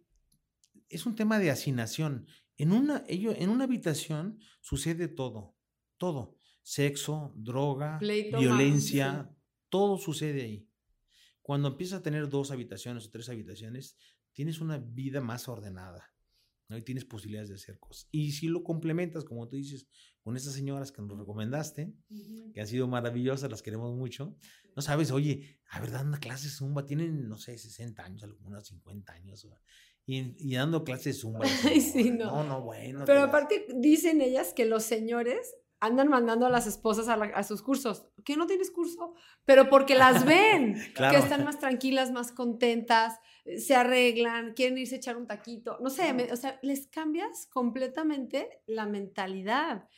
es 0.90 1.06
un 1.06 1.16
tema 1.16 1.40
de 1.40 1.52
hacinación. 1.52 2.28
En 2.58 2.74
una, 2.74 3.04
ello, 3.08 3.34
en 3.36 3.50
una 3.50 3.64
habitación 3.64 4.40
sucede 4.60 5.08
todo, 5.08 5.56
todo. 5.98 6.36
Sexo, 6.64 7.34
droga, 7.36 7.98
violencia, 8.00 9.34
todo 9.70 9.98
sucede 9.98 10.44
ahí. 10.44 10.68
Cuando 11.42 11.70
empiezas 11.70 12.00
a 12.00 12.04
tener 12.04 12.30
dos 12.30 12.52
habitaciones 12.52 13.08
o 13.08 13.10
tres 13.10 13.30
habitaciones, 13.30 13.98
tienes 14.34 14.62
una 14.62 14.78
vida 14.78 15.22
más 15.22 15.48
ordenada. 15.48 16.14
¿No? 16.72 16.78
Y 16.78 16.82
tienes 16.82 17.04
posibilidades 17.04 17.50
de 17.50 17.56
hacer 17.56 17.78
cosas. 17.78 18.08
Y 18.12 18.32
si 18.32 18.48
lo 18.48 18.64
complementas, 18.64 19.26
como 19.26 19.48
tú 19.48 19.58
dices, 19.58 19.88
con 20.24 20.38
estas 20.38 20.54
señoras 20.54 20.92
que 20.92 21.02
nos 21.02 21.20
recomendaste, 21.20 21.94
que 22.54 22.62
han 22.62 22.68
sido 22.68 22.88
maravillosas, 22.88 23.52
las 23.52 23.62
queremos 23.62 23.94
mucho, 23.94 24.38
no 24.74 24.82
sabes, 24.82 25.12
oye, 25.12 25.60
a 25.70 25.82
ver, 25.82 25.92
dan 25.92 26.08
una 26.08 26.20
clase 26.20 26.46
de 26.46 26.54
Zumba, 26.54 26.86
tienen, 26.86 27.28
no 27.28 27.38
sé, 27.38 27.58
60 27.58 28.02
años, 28.02 28.24
algunas 28.24 28.66
50 28.68 29.12
años. 29.12 29.46
Y, 30.06 30.56
dando 30.56 30.84
clases 30.84 31.06
de 31.06 31.14
zumba. 31.14 31.46
sí, 31.94 32.12
no. 32.12 32.44
no, 32.44 32.62
bueno. 32.62 33.04
Pero 33.06 33.22
aparte 33.22 33.66
dicen 33.76 34.22
ellas 34.22 34.54
que 34.54 34.66
los 34.66 34.84
señores 34.84 35.56
andan 35.82 36.08
mandando 36.08 36.46
a 36.46 36.50
las 36.50 36.68
esposas 36.68 37.10
a, 37.10 37.44
sus 37.44 37.62
cursos. 37.62 38.08
¿Qué 38.24 38.38
no 38.38 38.46
tienes 38.46 38.72
curso? 38.72 39.16
Pero 39.46 39.70
porque 39.70 39.96
las 39.96 40.26
ven, 40.26 40.76
que 40.94 41.18
están 41.18 41.44
más 41.44 41.60
tranquilas, 41.60 42.12
más 42.12 42.32
contentas, 42.32 43.20
eh, 43.46 43.58
se 43.60 43.76
arreglan, 43.76 44.54
quieren 44.54 44.78
irse 44.78 44.96
a 44.96 44.98
echar 45.00 45.18
un 45.18 45.28
taquito. 45.28 45.80
No 45.82 45.90
sé, 45.90 46.30
o 46.32 46.36
sea, 46.36 46.60
les 46.62 46.88
cambias 46.88 47.48
completamente 47.48 48.62
la 48.68 48.86
mentalidad. 48.86 49.90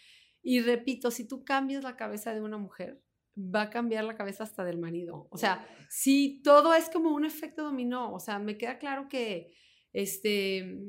Y 0.42 0.62
repito, 0.62 1.12
si 1.12 1.28
tú 1.28 1.44
cambias 1.44 1.84
la 1.84 1.98
cabeza 1.98 2.34
de 2.34 2.42
una 2.42 2.58
mujer, 2.58 3.02
va 3.38 3.64
a 3.64 3.70
cambiar 3.70 4.06
la 4.06 4.16
cabeza 4.16 4.44
hasta 4.44 4.64
del 4.64 4.80
marido. 4.80 5.28
O 5.32 5.38
sea, 5.38 5.68
si 5.90 6.42
todo 6.44 6.74
es 6.74 6.90
como 6.90 7.14
un 7.14 7.26
efecto 7.26 7.64
dominó, 7.64 8.14
o 8.14 8.20
sea, 8.20 8.40
me 8.40 8.58
queda 8.58 8.78
claro 8.80 9.10
que 9.10 9.54
este, 9.92 10.80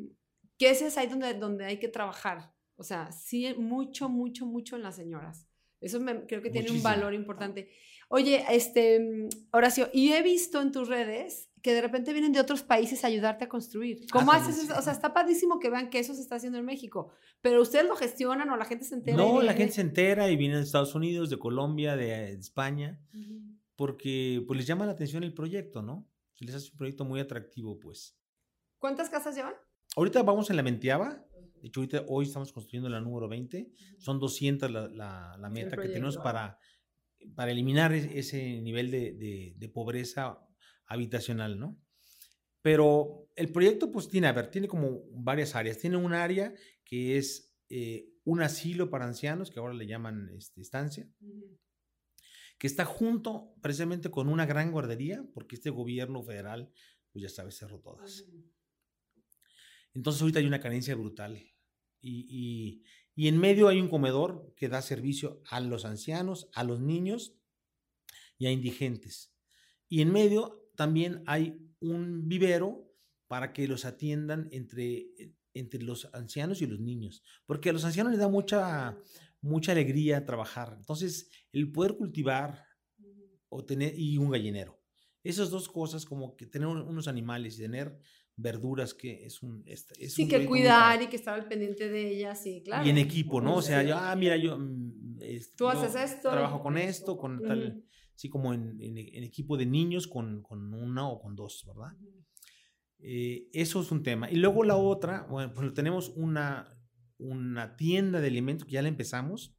que 0.56 0.70
ese 0.70 0.86
es 0.86 0.96
ahí 0.98 1.08
donde, 1.08 1.34
donde 1.34 1.64
hay 1.64 1.78
que 1.78 1.88
trabajar. 1.88 2.53
O 2.76 2.82
sea, 2.82 3.12
sí, 3.12 3.54
mucho, 3.56 4.08
mucho, 4.08 4.46
mucho 4.46 4.76
en 4.76 4.82
las 4.82 4.96
señoras. 4.96 5.46
Eso 5.80 6.00
creo 6.26 6.42
que 6.42 6.50
tiene 6.50 6.70
un 6.70 6.82
valor 6.82 7.12
importante. 7.14 7.68
Oye, 8.08 8.44
este, 8.50 9.28
Horacio, 9.50 9.88
y 9.92 10.12
he 10.12 10.22
visto 10.22 10.60
en 10.60 10.72
tus 10.72 10.88
redes 10.88 11.50
que 11.62 11.72
de 11.72 11.80
repente 11.80 12.12
vienen 12.12 12.32
de 12.32 12.40
otros 12.40 12.62
países 12.62 13.04
a 13.04 13.06
ayudarte 13.06 13.44
a 13.44 13.48
construir. 13.48 14.06
¿Cómo 14.12 14.32
ah, 14.32 14.36
haces 14.36 14.64
eso? 14.64 14.78
O 14.78 14.82
sea, 14.82 14.92
está 14.92 15.14
padrísimo 15.14 15.58
que 15.58 15.70
vean 15.70 15.88
que 15.88 15.98
eso 15.98 16.14
se 16.14 16.20
está 16.20 16.36
haciendo 16.36 16.58
en 16.58 16.64
México, 16.64 17.10
pero 17.40 17.60
ustedes 17.62 17.86
lo 17.86 17.96
gestionan 17.96 18.50
o 18.50 18.56
la 18.56 18.66
gente 18.66 18.84
se 18.84 18.94
entera. 18.94 19.16
No, 19.16 19.40
la 19.40 19.54
gente 19.54 19.74
se 19.74 19.80
entera 19.80 20.30
y 20.30 20.36
vienen 20.36 20.58
de 20.58 20.64
Estados 20.64 20.94
Unidos, 20.94 21.30
de 21.30 21.38
Colombia, 21.38 21.96
de, 21.96 22.32
España, 22.32 23.00
porque 23.76 24.44
pues 24.46 24.58
les 24.58 24.66
llama 24.66 24.86
la 24.86 24.92
atención 24.92 25.24
el 25.24 25.32
proyecto, 25.32 25.82
¿no? 25.82 26.06
Se 26.34 26.44
les 26.44 26.54
hace 26.54 26.70
un 26.70 26.76
proyecto 26.76 27.04
muy 27.04 27.20
atractivo, 27.20 27.78
pues. 27.78 28.16
¿Cuántas 28.78 29.08
casas 29.08 29.34
llevan? 29.34 29.54
Ahorita 29.96 30.22
vamos 30.22 30.50
en 30.50 30.56
la 30.56 30.62
Mentiaba. 30.62 31.24
De 31.64 31.68
hecho, 31.68 31.80
ahorita, 31.80 32.04
hoy 32.08 32.26
estamos 32.26 32.52
construyendo 32.52 32.90
la 32.90 33.00
número 33.00 33.26
20. 33.26 33.72
Son 33.96 34.20
200 34.20 34.70
la, 34.70 35.34
la, 35.38 35.48
meta 35.48 35.78
que 35.78 35.88
tenemos 35.88 36.18
para, 36.18 36.58
para 37.34 37.52
eliminar 37.52 37.94
e, 37.94 38.18
ese 38.18 38.60
nivel 38.60 38.90
de, 38.90 39.54
de, 39.56 39.68
pobreza 39.70 40.46
habitacional, 40.84 41.58
¿no? 41.58 41.80
Pero 42.60 43.30
el 43.34 43.50
proyecto, 43.50 43.90
pues 43.90 44.10
tiene, 44.10 44.26
a 44.26 44.32
ver, 44.32 44.50
tiene 44.50 44.68
como 44.68 45.04
varias 45.12 45.54
áreas. 45.54 45.78
Tiene 45.78 45.96
un 45.96 46.12
área 46.12 46.52
que 46.84 47.16
es 47.16 47.56
eh, 47.70 48.10
un 48.24 48.42
asilo 48.42 48.90
para 48.90 49.06
ancianos, 49.06 49.50
que 49.50 49.58
ahora 49.58 49.72
le 49.72 49.86
llaman 49.86 50.28
este, 50.36 50.60
estancia, 50.60 51.08
que 52.58 52.66
está 52.66 52.84
junto 52.84 53.54
precisamente 53.62 54.10
con 54.10 54.28
una 54.28 54.44
gran 54.44 54.70
guardería, 54.70 55.24
porque 55.32 55.56
este 55.56 55.70
gobierno 55.70 56.22
federal, 56.22 56.70
pues 57.10 57.22
ya 57.22 57.30
sabes, 57.30 57.56
cerró 57.56 57.80
todas. 57.80 58.26
Entonces 59.94 60.20
ahorita 60.20 60.40
hay 60.40 60.46
una 60.46 60.60
carencia 60.60 60.94
brutal. 60.94 61.53
Y, 62.04 62.82
en 63.16 63.38
medio 63.38 63.68
hay 63.68 63.80
un 63.80 63.88
comedor 63.88 64.52
que 64.56 64.68
da 64.68 64.82
servicio 64.82 65.42
a 65.48 65.60
los 65.60 65.84
ancianos, 65.84 66.48
a 66.52 66.64
los 66.64 66.80
niños 66.80 67.36
y 68.38 68.46
a 68.46 68.50
indigentes. 68.50 69.32
Y 69.88 70.02
en 70.02 70.12
medio 70.12 70.68
también 70.74 71.22
hay 71.26 71.58
un 71.80 72.28
vivero 72.28 72.92
para 73.28 73.52
que 73.52 73.68
los 73.68 73.84
atiendan 73.84 74.48
entre, 74.52 75.06
entre 75.54 75.82
los 75.82 76.10
ancianos 76.12 76.60
y 76.60 76.66
los 76.66 76.80
niños. 76.80 77.22
Porque 77.46 77.70
a 77.70 77.72
los 77.72 77.84
ancianos 77.84 78.12
les 78.12 78.20
da 78.20 78.28
mucha, 78.28 78.98
mucha 79.40 79.72
alegría 79.72 80.26
trabajar. 80.26 80.74
Entonces, 80.76 81.30
el 81.52 81.70
poder 81.70 81.96
cultivar 81.96 82.66
o 83.48 83.64
tener, 83.64 83.98
y 83.98 84.18
un 84.18 84.30
gallinero. 84.30 84.80
Esas 85.22 85.50
dos 85.50 85.68
cosas, 85.68 86.04
como 86.04 86.36
que 86.36 86.46
tener 86.46 86.68
unos 86.68 87.08
animales 87.08 87.54
y 87.54 87.62
tener 87.62 87.98
verduras 88.36 88.94
que 88.94 89.24
es 89.24 89.42
un... 89.42 89.62
Es, 89.66 89.86
sí, 90.08 90.28
que 90.28 90.46
cuidar 90.46 91.00
y 91.02 91.06
que 91.08 91.16
estar 91.16 91.34
al 91.34 91.46
pendiente 91.46 91.88
de 91.88 92.10
ellas, 92.10 92.42
sí, 92.42 92.62
claro. 92.64 92.86
Y 92.86 92.90
en 92.90 92.98
equipo, 92.98 93.40
¿no? 93.40 93.56
O 93.56 93.62
sea, 93.62 93.82
yo, 93.82 93.96
ah, 93.96 94.14
mira, 94.16 94.36
yo... 94.36 94.58
Mm, 94.58 95.18
Tú 95.56 95.68
haces 95.68 95.94
esto. 95.94 96.30
Trabajo 96.30 96.62
con 96.62 96.78
esto, 96.78 97.16
con 97.16 97.42
tal... 97.42 97.84
Sí, 98.16 98.28
como 98.28 98.54
en, 98.54 98.80
en, 98.80 99.24
equipo 99.24 99.56
de 99.56 99.66
niños 99.66 100.06
con, 100.06 100.40
con, 100.42 100.72
una 100.72 101.08
o 101.08 101.20
con 101.20 101.34
dos, 101.34 101.64
¿verdad? 101.66 101.96
Eh, 103.00 103.48
eso 103.52 103.80
es 103.80 103.90
un 103.90 104.04
tema. 104.04 104.30
Y 104.30 104.36
luego 104.36 104.62
la 104.62 104.76
otra, 104.76 105.26
bueno, 105.28 105.52
pues 105.52 105.74
tenemos 105.74 106.10
una, 106.10 106.78
una 107.18 107.76
tienda 107.76 108.20
de 108.20 108.28
alimentos 108.28 108.66
que 108.66 108.74
ya 108.74 108.82
la 108.82 108.88
empezamos. 108.88 109.56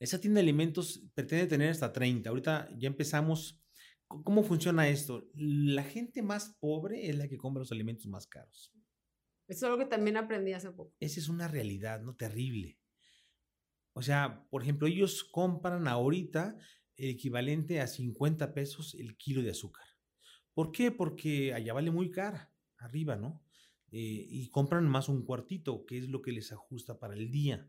Esa 0.00 0.20
tienda 0.20 0.38
de 0.38 0.42
alimentos 0.42 1.04
pretende 1.14 1.46
tener 1.46 1.70
hasta 1.70 1.92
30. 1.92 2.28
Ahorita 2.28 2.68
ya 2.76 2.88
empezamos 2.88 3.62
¿Cómo 4.24 4.42
funciona 4.42 4.88
esto? 4.88 5.30
La 5.34 5.84
gente 5.84 6.20
más 6.20 6.56
pobre 6.58 7.08
es 7.08 7.16
la 7.16 7.28
que 7.28 7.38
compra 7.38 7.60
los 7.60 7.70
alimentos 7.70 8.06
más 8.08 8.26
caros. 8.26 8.72
Eso 9.46 9.58
es 9.58 9.62
algo 9.62 9.78
que 9.78 9.86
también 9.86 10.16
aprendí 10.16 10.52
hace 10.52 10.72
poco. 10.72 10.94
Esa 10.98 11.20
es 11.20 11.28
una 11.28 11.46
realidad, 11.46 12.00
¿no? 12.02 12.16
Terrible. 12.16 12.80
O 13.92 14.02
sea, 14.02 14.46
por 14.50 14.62
ejemplo, 14.62 14.88
ellos 14.88 15.22
compran 15.22 15.86
ahorita 15.86 16.56
el 16.96 17.10
equivalente 17.10 17.80
a 17.80 17.86
50 17.86 18.52
pesos 18.52 18.94
el 18.94 19.16
kilo 19.16 19.42
de 19.42 19.50
azúcar. 19.50 19.84
¿Por 20.54 20.72
qué? 20.72 20.90
Porque 20.90 21.54
allá 21.54 21.72
vale 21.72 21.92
muy 21.92 22.10
cara, 22.10 22.52
arriba, 22.78 23.14
¿no? 23.14 23.44
Eh, 23.92 24.26
y 24.28 24.50
compran 24.50 24.88
más 24.88 25.08
un 25.08 25.24
cuartito, 25.24 25.86
que 25.86 25.98
es 25.98 26.08
lo 26.08 26.20
que 26.20 26.32
les 26.32 26.52
ajusta 26.52 26.98
para 26.98 27.14
el 27.14 27.30
día, 27.30 27.68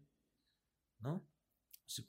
¿no? 1.00 1.31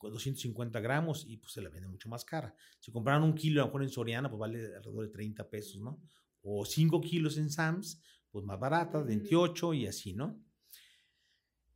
250 0.01 0.81
gramos 0.81 1.25
y 1.27 1.37
pues 1.37 1.53
se 1.53 1.61
la 1.61 1.69
vende 1.69 1.89
mucho 1.89 2.09
más 2.09 2.25
cara. 2.25 2.55
Si 2.79 2.93
compraran 2.93 3.23
un 3.23 3.35
kilo 3.35 3.61
a 3.61 3.65
lo 3.65 3.69
mejor 3.69 3.83
en 3.83 3.91
Soriana, 3.91 4.29
pues 4.29 4.41
vale 4.41 4.59
alrededor 4.77 5.07
de 5.07 5.13
30 5.13 5.49
pesos, 5.49 5.81
¿no? 5.81 6.01
O 6.43 6.65
5 6.65 7.01
kilos 7.01 7.39
en 7.39 7.51
Sams, 7.51 8.03
pues 8.31 8.45
más 8.45 8.59
barata, 8.59 9.03
28 9.03 9.75
y 9.75 9.87
así, 9.87 10.15
¿no? 10.15 10.43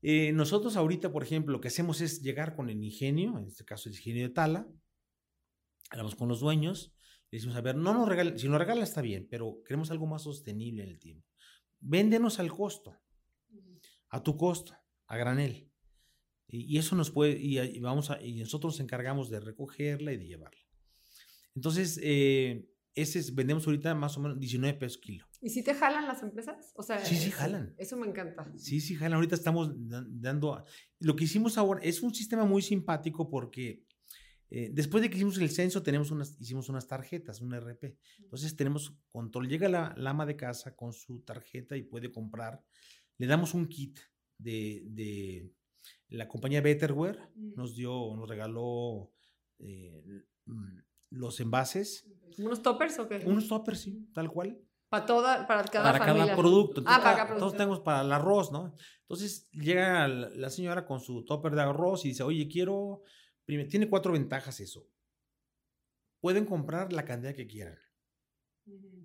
Eh, 0.02 0.32
nosotros 0.32 0.76
ahorita, 0.76 1.10
por 1.10 1.22
ejemplo, 1.22 1.52
lo 1.52 1.60
que 1.60 1.68
hacemos 1.68 2.00
es 2.00 2.22
llegar 2.22 2.54
con 2.54 2.70
el 2.70 2.82
ingenio, 2.82 3.38
en 3.38 3.46
este 3.46 3.64
caso 3.64 3.88
el 3.88 3.94
ingenio 3.96 4.22
de 4.22 4.34
Tala, 4.34 4.68
hablamos 5.90 6.14
con 6.14 6.28
los 6.28 6.40
dueños, 6.40 6.94
le 7.30 7.38
decimos, 7.38 7.56
a 7.56 7.60
ver, 7.60 7.76
no 7.76 7.92
nos 7.92 8.08
regala, 8.08 8.38
si 8.38 8.48
nos 8.48 8.58
regala 8.58 8.84
está 8.84 9.00
bien, 9.00 9.26
pero 9.28 9.62
queremos 9.64 9.90
algo 9.90 10.06
más 10.06 10.22
sostenible 10.22 10.82
en 10.84 10.90
el 10.90 10.98
tiempo. 10.98 11.26
Véndenos 11.80 12.38
al 12.38 12.52
costo, 12.52 12.96
a 14.08 14.22
tu 14.22 14.36
costo, 14.36 14.74
a 15.06 15.16
granel. 15.16 15.70
Y, 16.48 16.78
eso 16.78 16.94
nos 16.94 17.10
puede, 17.10 17.38
y, 17.38 17.80
vamos 17.80 18.10
a, 18.10 18.22
y 18.22 18.34
nosotros 18.34 18.74
nos 18.74 18.80
encargamos 18.80 19.30
de 19.30 19.40
recogerla 19.40 20.12
y 20.12 20.16
de 20.16 20.26
llevarla. 20.26 20.60
Entonces, 21.54 21.98
eh, 22.02 22.68
ese 22.94 23.18
es, 23.18 23.34
vendemos 23.34 23.66
ahorita 23.66 23.94
más 23.94 24.16
o 24.16 24.20
menos 24.20 24.38
19 24.38 24.78
pesos 24.78 24.98
kilo. 24.98 25.26
¿Y 25.42 25.50
si 25.50 25.62
te 25.62 25.74
jalan 25.74 26.06
las 26.06 26.22
empresas? 26.22 26.72
O 26.76 26.82
sea, 26.82 27.04
sí, 27.04 27.16
sí, 27.16 27.30
jalan. 27.30 27.74
Eso 27.78 27.96
me 27.96 28.06
encanta. 28.06 28.50
Sí, 28.56 28.80
sí, 28.80 28.94
jalan. 28.94 29.14
Ahorita 29.16 29.34
estamos 29.34 29.72
dando, 29.76 30.64
lo 31.00 31.16
que 31.16 31.24
hicimos 31.24 31.58
ahora 31.58 31.80
es 31.82 32.02
un 32.02 32.14
sistema 32.14 32.44
muy 32.44 32.62
simpático 32.62 33.28
porque 33.28 33.84
eh, 34.48 34.70
después 34.72 35.02
de 35.02 35.10
que 35.10 35.16
hicimos 35.16 35.38
el 35.38 35.50
censo, 35.50 35.82
tenemos 35.82 36.10
unas, 36.10 36.40
hicimos 36.40 36.68
unas 36.68 36.86
tarjetas, 36.86 37.40
un 37.40 37.54
RP. 37.54 37.98
Entonces 38.18 38.56
tenemos 38.56 38.96
control. 39.10 39.48
Llega 39.48 39.68
la, 39.68 39.94
la 39.96 40.10
ama 40.10 40.24
de 40.24 40.36
casa 40.36 40.74
con 40.74 40.92
su 40.92 41.20
tarjeta 41.20 41.76
y 41.76 41.82
puede 41.82 42.12
comprar. 42.12 42.62
Le 43.18 43.26
damos 43.26 43.54
un 43.54 43.66
kit 43.66 43.98
de, 44.38 44.84
de 44.86 45.52
la 46.08 46.28
compañía 46.28 46.60
Betterware 46.60 47.18
nos 47.34 47.74
dio, 47.74 48.14
nos 48.16 48.28
regaló 48.28 49.12
eh, 49.58 50.02
mm, 50.44 50.78
los 51.10 51.40
envases. 51.40 52.06
¿Unos 52.38 52.62
toppers 52.62 52.98
o 52.98 53.08
qué? 53.08 53.16
Unos 53.26 53.48
toppers, 53.48 53.80
sí, 53.80 54.08
tal 54.12 54.30
cual. 54.30 54.60
Para 54.88 55.04
toda, 55.06 55.46
para 55.46 55.64
cada 55.64 55.84
para 55.92 55.98
familia. 55.98 56.24
cada 56.26 56.36
producto. 56.36 56.80
Ah, 56.86 56.96
Entonces, 56.96 57.02
para 57.02 57.02
cada- 57.02 57.16
cada 57.16 57.28
todos 57.28 57.38
producto. 57.52 57.56
tenemos 57.58 57.80
para 57.80 58.00
el 58.02 58.12
arroz, 58.12 58.52
¿no? 58.52 58.74
Entonces 59.02 59.48
llega 59.50 60.06
la 60.08 60.50
señora 60.50 60.86
con 60.86 61.00
su 61.00 61.24
topper 61.24 61.54
de 61.54 61.62
arroz 61.62 62.04
y 62.04 62.08
dice, 62.08 62.22
oye, 62.22 62.46
quiero, 62.48 63.02
tiene 63.46 63.88
cuatro 63.88 64.12
ventajas 64.12 64.60
eso. 64.60 64.88
Pueden 66.20 66.44
comprar 66.46 66.92
la 66.92 67.04
cantidad 67.04 67.34
que 67.34 67.46
quieran. 67.46 67.78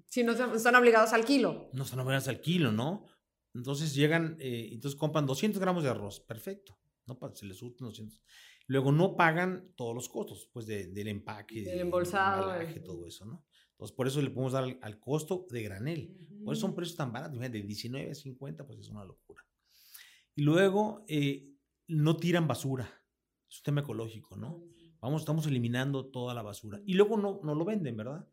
Si 0.08 0.24
no 0.24 0.32
están 0.34 0.76
obligados 0.76 1.14
al 1.14 1.24
kilo. 1.26 1.70
No 1.74 1.86
son 1.86 2.00
obligadas 2.00 2.28
al 2.28 2.42
kilo, 2.42 2.72
¿no? 2.72 3.06
Entonces 3.54 3.94
llegan, 3.94 4.38
eh, 4.40 4.70
entonces 4.72 4.98
compran 4.98 5.26
200 5.26 5.60
gramos 5.62 5.84
de 5.84 5.90
arroz, 5.90 6.20
perfecto. 6.22 6.78
¿no? 7.06 7.18
Se 7.34 7.46
les 7.46 7.58
surten 7.58 7.88
200. 7.88 8.22
Luego 8.68 8.92
no 8.92 9.16
pagan 9.18 9.74
todos 9.76 9.94
los 9.94 10.08
costos, 10.08 10.50
pues 10.54 10.66
de- 10.66 10.88
del 10.88 11.08
empaque, 11.10 11.56
Del 11.56 11.66
del 11.66 11.80
embolsado, 11.82 12.44
embalaje, 12.54 12.80
eh. 12.80 12.84
todo 12.84 13.06
eso, 13.08 13.26
¿no? 13.26 13.46
Entonces 13.72 13.96
por 13.96 14.08
eso 14.08 14.22
le 14.22 14.30
podemos 14.30 14.54
dar 14.54 14.64
al, 14.64 14.80
al 14.82 15.00
costo 15.00 15.48
de 15.50 15.64
granel. 15.64 16.16
Por 16.46 16.54
eso 16.54 16.62
son 16.62 16.76
precios 16.76 16.96
tan 16.98 17.12
baratos, 17.12 17.40
de 17.40 17.50
19 17.50 18.12
a 18.12 18.16
50, 18.16 18.66
pues 18.66 18.80
es 18.80 18.90
una 18.90 19.04
locura. 19.04 19.44
Y 20.36 20.44
luego 20.44 21.04
eh, 21.08 21.50
no 21.88 22.16
tiran 22.16 22.48
basura, 22.48 22.88
es 23.50 23.58
un 23.58 23.64
tema 23.64 23.82
ecológico, 23.82 24.38
¿no? 24.38 24.64
Vamos, 25.02 25.24
estamos 25.24 25.48
eliminando 25.48 26.06
toda 26.06 26.34
la 26.36 26.44
basura. 26.44 26.80
Y 26.86 26.94
luego 26.94 27.18
no, 27.18 27.42
no 27.44 27.56
lo 27.56 27.66
venden, 27.66 27.98
¿verdad? 27.98 28.26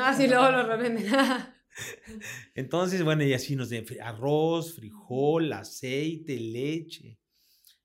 Ah, 0.00 0.12
sí, 0.14 0.26
luego 0.26 0.50
lo 0.50 0.64
revenden. 0.66 1.06
Entonces, 2.54 3.02
bueno, 3.04 3.24
y 3.24 3.32
así 3.32 3.56
nos 3.56 3.68
den 3.70 3.84
fri- 3.84 4.00
arroz, 4.02 4.74
frijol, 4.74 5.52
aceite, 5.52 6.38
leche. 6.38 7.18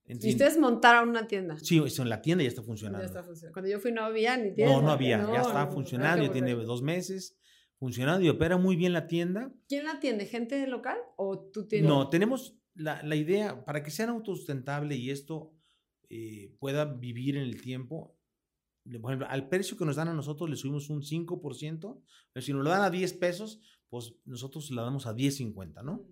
En 0.05 0.19
y 0.21 0.29
ustedes 0.31 0.57
montaron 0.57 1.09
una 1.09 1.27
tienda. 1.27 1.57
Sí, 1.59 1.81
eso 1.85 2.01
en 2.01 2.09
la 2.09 2.21
tienda 2.21 2.43
ya 2.43 2.49
está 2.49 2.61
Ya 2.61 2.65
funcionando. 2.67 3.05
está 3.05 3.23
funcionando. 3.23 3.53
Cuando 3.53 3.71
yo 3.71 3.79
fui 3.79 3.91
no 3.91 4.03
había 4.03 4.35
ni 4.35 4.53
tienda. 4.53 4.73
no, 4.75 4.81
no 4.81 4.91
había, 4.91 5.17
No, 5.19 5.33
ya 5.33 5.41
está 5.41 5.65
no, 5.65 5.71
funcionando, 5.71 6.25
ya 6.25 6.31
tiene 6.31 6.53
dos 6.55 6.81
meses 6.81 7.37
funcionando 7.77 8.25
y 8.25 8.29
opera 8.29 8.57
muy 8.57 8.75
bien 8.75 8.91
la 8.93 9.07
tienda. 9.07 9.51
¿Quién 9.67 9.85
la 9.85 9.91
atiende? 9.93 10.25
¿Gente 10.25 10.65
local 10.67 10.97
o 11.17 11.39
tú 11.51 11.67
tienes? 11.67 11.87
No, 11.87 12.09
tenemos 12.09 12.57
la, 12.75 13.01
la 13.03 13.15
idea, 13.15 13.63
para 13.65 13.81
que 13.83 13.91
sean 13.91 14.09
autosustentable 14.09 14.95
y 14.95 15.09
esto 15.09 15.53
eh, 16.09 16.53
pueda 16.59 16.85
vivir 16.85 17.37
en 17.37 17.43
el 17.43 17.61
tiempo, 17.61 18.17
por 19.01 19.11
ejemplo, 19.11 19.27
al 19.29 19.47
precio 19.47 19.77
que 19.77 19.85
nos 19.85 19.95
dan 19.95 20.09
a 20.09 20.13
nosotros 20.13 20.49
le 20.49 20.55
subimos 20.57 20.89
un 20.89 21.01
5%, 21.01 22.01
pero 22.33 22.45
si 22.45 22.51
nos 22.53 22.63
lo 22.63 22.69
dan 22.69 22.81
a 22.81 22.89
10 22.89 23.13
pesos, 23.13 23.61
pues 23.93 24.15
nosotros 24.25 24.71
la 24.71 24.81
damos 24.81 25.05
a 25.05 25.13
10.50, 25.13 25.83
¿no? 25.83 26.03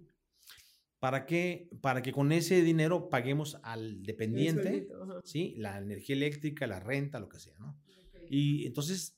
¿Para 1.00 1.26
qué? 1.26 1.68
Para 1.82 2.04
que 2.04 2.12
con 2.12 2.32
ese 2.32 2.62
dinero 2.62 3.10
paguemos 3.10 3.58
al 3.64 4.04
dependiente. 4.04 4.88
¿sí? 5.24 5.56
La 5.58 5.80
energía 5.80 6.16
eléctrica, 6.16 6.68
la 6.68 6.80
renta, 6.80 7.20
lo 7.20 7.28
que 7.28 7.40
sea, 7.40 7.58
¿no? 7.58 7.76
Y 8.30 8.68
entonces 8.68 9.18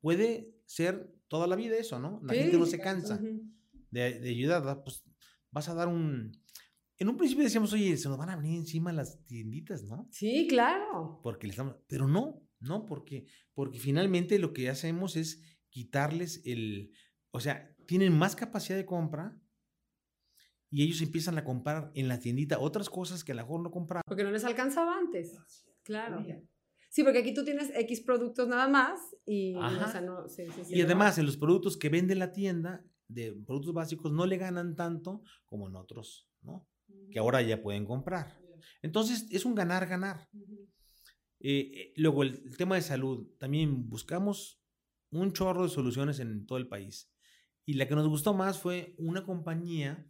puede 0.00 0.56
ser 0.66 1.14
toda 1.28 1.46
la 1.46 1.54
vida 1.54 1.76
eso, 1.76 2.00
¿no? 2.00 2.20
La 2.24 2.34
gente 2.34 2.58
no 2.58 2.64
Sí, 2.64 2.72
se 2.72 2.80
cansa 2.80 3.20
de, 3.92 4.18
de 4.18 4.28
ayudar, 4.28 4.82
pues 4.82 5.04
vas 5.52 5.68
a 5.68 5.74
dar 5.74 5.86
un... 5.86 6.32
En 6.98 7.08
un 7.08 7.16
principio 7.16 7.44
decíamos, 7.44 7.72
oye, 7.72 7.96
se 7.96 8.08
nos 8.08 8.18
van 8.18 8.30
a 8.30 8.36
venir 8.36 8.58
encima 8.58 8.92
las 8.92 9.24
tienditas, 9.24 9.84
¿no? 9.84 10.08
Sí, 10.10 10.48
claro. 10.48 11.20
Porque 11.22 11.46
le 11.46 11.52
estamos... 11.52 11.76
Pero 11.86 12.08
no, 12.08 12.42
no, 12.58 12.86
porque, 12.86 13.26
porque 13.54 13.78
finalmente 13.78 14.40
lo 14.40 14.52
que 14.52 14.68
hacemos 14.68 15.14
es 15.14 15.40
quitarles 15.68 16.42
el... 16.44 16.90
O 17.32 17.40
sea, 17.40 17.74
tienen 17.86 18.16
más 18.16 18.36
capacidad 18.36 18.76
de 18.76 18.86
compra 18.86 19.38
y 20.70 20.84
ellos 20.84 21.02
empiezan 21.02 21.36
a 21.38 21.44
comprar 21.44 21.90
en 21.94 22.08
la 22.08 22.20
tiendita 22.20 22.58
otras 22.58 22.88
cosas 22.88 23.24
que 23.24 23.32
a 23.32 23.34
lo 23.34 23.42
mejor 23.42 23.60
no 23.62 23.70
compraban. 23.70 24.02
Porque 24.06 24.24
no 24.24 24.30
les 24.30 24.44
alcanzaba 24.44 24.96
antes. 24.96 25.38
Claro. 25.82 26.24
Sí, 26.90 27.02
porque 27.02 27.20
aquí 27.20 27.32
tú 27.32 27.44
tienes 27.44 27.70
X 27.74 28.02
productos 28.02 28.46
nada 28.48 28.68
más 28.68 29.00
y, 29.24 29.54
Ajá. 29.56 29.86
o 29.86 29.90
sea, 29.90 30.00
no, 30.02 30.28
sí, 30.28 30.44
sí, 30.54 30.64
sí, 30.64 30.74
Y 30.76 30.82
además, 30.82 31.16
en 31.18 31.24
los 31.24 31.38
productos 31.38 31.78
que 31.78 31.88
vende 31.88 32.14
la 32.14 32.32
tienda, 32.32 32.84
de 33.08 33.32
productos 33.46 33.74
básicos, 33.74 34.12
no 34.12 34.26
le 34.26 34.36
ganan 34.36 34.74
tanto 34.76 35.22
como 35.46 35.68
en 35.68 35.76
otros, 35.76 36.28
¿no? 36.42 36.66
Que 37.10 37.18
ahora 37.18 37.42
ya 37.42 37.62
pueden 37.62 37.84
comprar. 37.86 38.38
Entonces, 38.82 39.26
es 39.30 39.44
un 39.44 39.54
ganar-ganar. 39.54 40.28
Ujú. 40.32 40.68
Eh, 41.40 41.70
eh, 41.74 41.92
luego, 41.96 42.22
el, 42.22 42.42
el 42.46 42.56
tema 42.56 42.76
de 42.76 42.82
salud. 42.82 43.26
También 43.38 43.88
buscamos 43.88 44.62
un 45.10 45.32
chorro 45.32 45.64
de 45.64 45.68
soluciones 45.68 46.20
en 46.20 46.46
todo 46.46 46.58
el 46.58 46.68
país. 46.68 47.11
Y 47.64 47.74
la 47.74 47.86
que 47.86 47.94
nos 47.94 48.08
gustó 48.08 48.34
más 48.34 48.58
fue 48.58 48.94
una 48.98 49.24
compañía, 49.24 50.06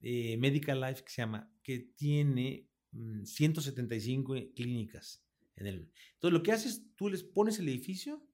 eh, 0.00 0.36
Medical 0.36 0.80
Life, 0.80 1.04
que 1.04 1.10
se 1.10 1.22
llama, 1.22 1.50
que 1.62 1.78
tiene 1.96 2.68
mm, 2.92 3.24
175 3.24 4.34
clínicas. 4.54 5.24
En 5.56 5.66
el, 5.66 5.90
entonces, 6.14 6.32
lo 6.32 6.42
que 6.42 6.52
haces, 6.52 6.84
tú 6.96 7.08
les 7.08 7.22
pones 7.22 7.58
el 7.58 7.68
edificio, 7.68 8.26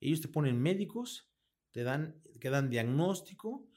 ellos 0.00 0.20
te 0.20 0.28
ponen 0.28 0.60
médicos, 0.60 1.30
te 1.72 1.82
dan, 1.82 2.22
te 2.40 2.50
dan 2.50 2.70
diagnóstico, 2.70 3.68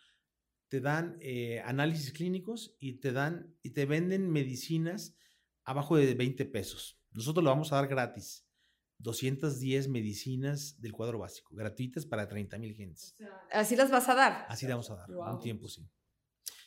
te 0.68 0.82
dan 0.82 1.18
eh, 1.22 1.62
análisis 1.62 2.12
clínicos 2.12 2.76
y 2.80 2.94
te 2.94 3.12
dan 3.12 3.56
y 3.64 3.72
te 3.72 3.86
venden 3.86 4.30
medicinas 4.30 5.16
abajo 5.64 5.98
de 5.98 6.14
20 6.14 6.46
pesos. 6.46 7.00
Nosotros 7.12 7.44
lo 7.44 7.50
vamos 7.50 7.72
a 7.72 7.78
dar 7.78 7.88
gratis. 7.88 8.45
210 9.06 9.88
medicinas 9.88 10.82
del 10.82 10.92
cuadro 10.92 11.20
básico, 11.20 11.56
gratuitas 11.56 12.08
para 12.08 12.28
30 12.28 12.58
mil 12.58 12.74
gentes. 12.74 13.16
Así 13.52 13.76
las 13.76 13.92
vas 13.92 14.10
a 14.10 14.16
dar. 14.16 14.46
Así 14.50 14.66
le 14.66 14.74
vamos 14.74 14.90
a 14.90 14.96
dar, 14.96 15.10
un 15.12 15.40
tiempo 15.40 15.68
sí. 15.68 15.88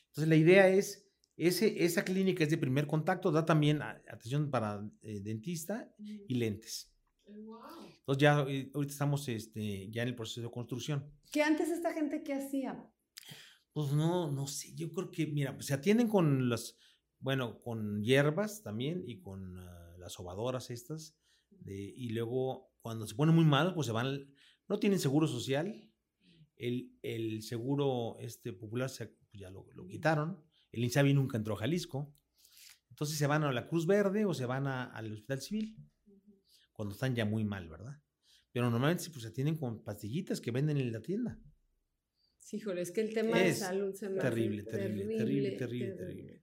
Entonces 0.06 0.28
la 0.28 0.36
idea 0.36 0.68
es, 0.68 1.04
ese, 1.36 1.84
esa 1.84 2.04
clínica 2.04 2.44
es 2.44 2.50
de 2.50 2.56
primer 2.56 2.86
contacto, 2.86 3.32
da 3.32 3.44
también 3.44 3.82
atención 3.82 4.50
para 4.50 4.88
eh, 5.02 5.20
dentista 5.20 5.92
y 5.98 6.34
lentes. 6.34 6.94
Entonces 7.26 8.22
ya 8.22 8.46
eh, 8.48 8.70
ahorita 8.72 8.92
estamos 8.92 9.28
este, 9.28 9.90
ya 9.90 10.02
en 10.02 10.08
el 10.08 10.14
proceso 10.14 10.40
de 10.40 10.50
construcción. 10.50 11.12
¿Qué 11.32 11.42
antes 11.42 11.68
esta 11.68 11.92
gente 11.92 12.22
qué 12.22 12.34
hacía? 12.34 12.88
Pues 13.72 13.92
no, 13.92 14.30
no 14.30 14.46
sé, 14.46 14.74
yo 14.74 14.90
creo 14.92 15.10
que, 15.10 15.26
mira, 15.26 15.54
pues, 15.54 15.66
se 15.66 15.74
atienden 15.74 16.08
con 16.08 16.48
las, 16.48 16.76
bueno, 17.18 17.60
con 17.60 18.02
hierbas 18.02 18.62
también 18.62 19.02
y 19.06 19.18
con 19.20 19.58
ah, 19.58 19.94
las 19.98 20.12
sobadoras 20.12 20.70
estas, 20.70 21.16
de- 21.60 21.92
y 21.96 22.10
luego 22.10 22.72
cuando 22.80 23.06
se 23.06 23.14
pone 23.14 23.32
muy 23.32 23.44
mal, 23.44 23.74
pues 23.74 23.86
se 23.86 23.92
van, 23.92 24.32
no 24.68 24.78
tienen 24.78 24.98
seguro 24.98 25.26
social, 25.26 25.90
el, 26.56 26.96
el 27.02 27.42
seguro 27.42 28.16
este, 28.20 28.52
popular 28.52 28.90
se- 28.90 29.06
pues, 29.08 29.40
ya 29.40 29.50
lo, 29.50 29.66
lo 29.74 29.86
quitaron, 29.86 30.42
el 30.72 30.84
INSABI 30.84 31.14
nunca 31.14 31.36
entró 31.36 31.54
a 31.54 31.58
Jalisco, 31.58 32.14
entonces 32.90 33.16
se 33.18 33.26
van 33.26 33.44
a 33.44 33.52
la 33.52 33.68
Cruz 33.68 33.86
Verde 33.86 34.24
o 34.24 34.34
se 34.34 34.46
van 34.46 34.66
a- 34.66 34.84
al 34.84 35.12
Hospital 35.12 35.40
Civil, 35.40 35.76
cuando 36.72 36.94
están 36.94 37.14
ya 37.14 37.24
muy 37.24 37.44
mal, 37.44 37.68
¿verdad? 37.68 38.00
Pero 38.52 38.70
normalmente 38.70 39.10
pues, 39.10 39.22
se 39.22 39.28
atienden 39.28 39.56
con 39.56 39.82
pastillitas 39.84 40.40
que 40.40 40.50
venden 40.50 40.76
en 40.78 40.92
la 40.92 41.00
tienda. 41.02 41.38
Sí, 42.40 42.56
híjole, 42.56 42.80
es 42.80 42.90
que 42.92 43.02
el 43.02 43.12
tema 43.12 43.38
de 43.38 43.52
salud 43.54 43.92
se 43.94 44.08
me 44.08 44.18
hace 44.20 44.28
terrible, 44.30 44.62
terrible, 44.62 45.04
terrible, 45.16 45.50
terrible, 45.52 45.92
terrible. 45.96 46.42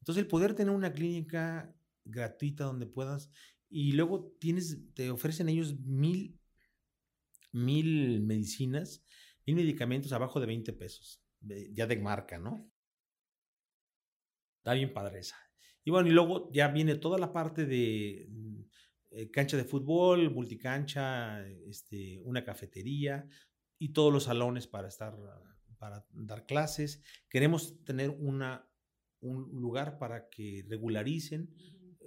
Entonces, 0.00 0.22
el 0.22 0.28
poder 0.28 0.54
tener 0.54 0.74
una 0.74 0.92
clínica 0.92 1.74
gratuita 2.04 2.64
donde 2.64 2.86
puedas 2.86 3.30
y 3.76 3.90
luego 3.90 4.36
tienes, 4.38 4.94
te 4.94 5.10
ofrecen 5.10 5.48
ellos 5.48 5.76
mil, 5.80 6.38
mil 7.50 8.20
medicinas, 8.20 9.04
mil 9.44 9.56
medicamentos 9.56 10.12
abajo 10.12 10.38
de 10.38 10.46
20 10.46 10.72
pesos, 10.74 11.20
ya 11.40 11.88
de 11.88 11.96
marca, 11.96 12.38
¿no? 12.38 12.70
Está 14.58 14.74
bien 14.74 14.92
padre 14.92 15.18
esa. 15.18 15.36
Y 15.82 15.90
bueno, 15.90 16.08
y 16.08 16.12
luego 16.12 16.52
ya 16.52 16.68
viene 16.68 16.94
toda 16.94 17.18
la 17.18 17.32
parte 17.32 17.66
de 17.66 18.30
eh, 19.10 19.30
cancha 19.32 19.56
de 19.56 19.64
fútbol, 19.64 20.32
multicancha, 20.32 21.44
este, 21.66 22.20
una 22.22 22.44
cafetería 22.44 23.28
y 23.76 23.92
todos 23.92 24.12
los 24.12 24.22
salones 24.22 24.68
para 24.68 24.86
estar, 24.86 25.16
para 25.78 26.06
dar 26.12 26.46
clases. 26.46 27.02
Queremos 27.28 27.82
tener 27.82 28.10
una, 28.10 28.70
un 29.18 29.50
lugar 29.60 29.98
para 29.98 30.28
que 30.28 30.64
regularicen, 30.68 31.52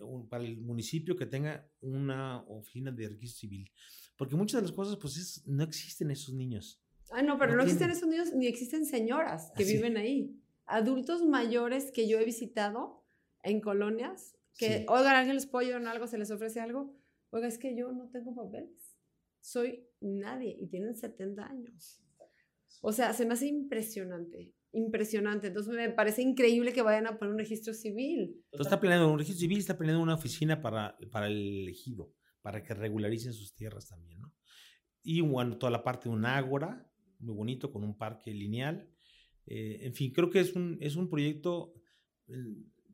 un- 0.04 0.28
para 0.28 0.44
el 0.44 0.58
municipio 0.58 1.16
que 1.16 1.26
tenga 1.26 1.70
una 1.82 2.42
oficina 2.44 2.92
de 2.92 3.10
registro 3.10 3.40
civil. 3.42 3.72
Porque 4.18 4.36
muchas 4.36 4.62
de 4.62 4.68
las 4.68 4.76
cosas, 4.76 4.98
pues, 4.98 5.18
es- 5.18 5.48
no 5.48 5.64
existen 5.64 6.12
esos 6.12 6.34
niños. 6.34 6.82
Ah, 7.12 7.22
no, 7.22 7.38
pero 7.38 7.52
No 7.52 7.58
no, 7.58 7.64
existen 7.64 7.90
esos 7.92 8.10
niños 8.10 8.34
ni 8.34 8.48
existen 8.48 8.86
señoras 8.86 9.52
que 9.56 9.64
Así. 9.64 9.74
viven 9.74 9.96
ahí. 9.98 10.36
Adultos 10.66 11.24
mayores 11.26 11.92
que 11.92 12.08
yo 12.10 12.20
he 12.20 12.26
visitado 12.26 13.06
en 13.44 13.62
colonias, 13.62 14.36
que, 14.58 14.80
Sí. 14.80 14.86
oigan, 14.90 15.16
alguien 15.16 15.36
les 15.36 15.46
puede 15.46 15.68
ayudar 15.68 15.82
en 15.84 15.88
algo, 15.88 16.08
se 16.08 16.18
les 16.18 16.32
ofrece 16.32 16.60
algo. 16.60 16.94
Oiga, 17.30 17.48
es 17.48 17.58
que 17.58 17.76
yo 17.78 17.92
no 17.92 18.10
tengo 18.10 18.36
papeles. 18.36 18.98
Soy 19.40 19.88
nadie 20.02 20.58
y 20.60 20.68
tienen 20.68 20.96
70 20.98 21.46
años. 21.46 22.02
O 22.82 22.92
sea, 22.92 23.14
se 23.14 23.26
me 23.26 23.34
hace 23.34 23.48
impresionante, 23.48 24.54
impresionante. 24.72 25.48
Entonces 25.48 25.74
me 25.74 25.90
parece 25.90 26.22
increíble 26.22 26.74
que 26.74 26.82
vayan 26.82 27.08
a 27.08 27.18
poner 27.18 27.34
un 27.34 27.40
registro 27.40 27.74
civil. 27.74 28.44
Entonces 28.52 28.68
está 28.68 28.80
planeando 28.80 29.12
un 29.12 29.20
registro 29.20 29.42
civil, 29.42 29.58
está 29.60 29.78
planeando 29.78 30.04
una 30.04 30.16
oficina 30.16 30.62
para, 30.62 30.98
para 31.12 31.28
el 31.28 31.68
ejido, 31.68 32.14
para 32.42 32.64
que 32.64 32.74
regularicen 32.74 33.34
sus 33.34 33.54
tierras 33.56 33.88
también, 33.88 34.22
¿no? 34.22 34.34
Y 35.04 35.22
bueno, 35.22 35.58
toda 35.58 35.72
la 35.72 35.84
parte 35.84 36.10
de 36.10 36.16
un 36.16 36.26
ágora, 36.26 36.86
muy 37.20 37.36
bonito, 37.36 37.72
con 37.72 37.84
un 37.84 37.98
parque 37.98 38.34
lineal. 38.34 38.90
Eh, 39.46 39.80
en 39.84 39.94
fin, 39.94 40.12
creo 40.12 40.30
que 40.30 40.42
es 40.42 40.54
un, 40.54 40.78
es 40.82 40.98
un 40.98 41.10
proyecto, 41.10 41.74
eh, 42.28 42.34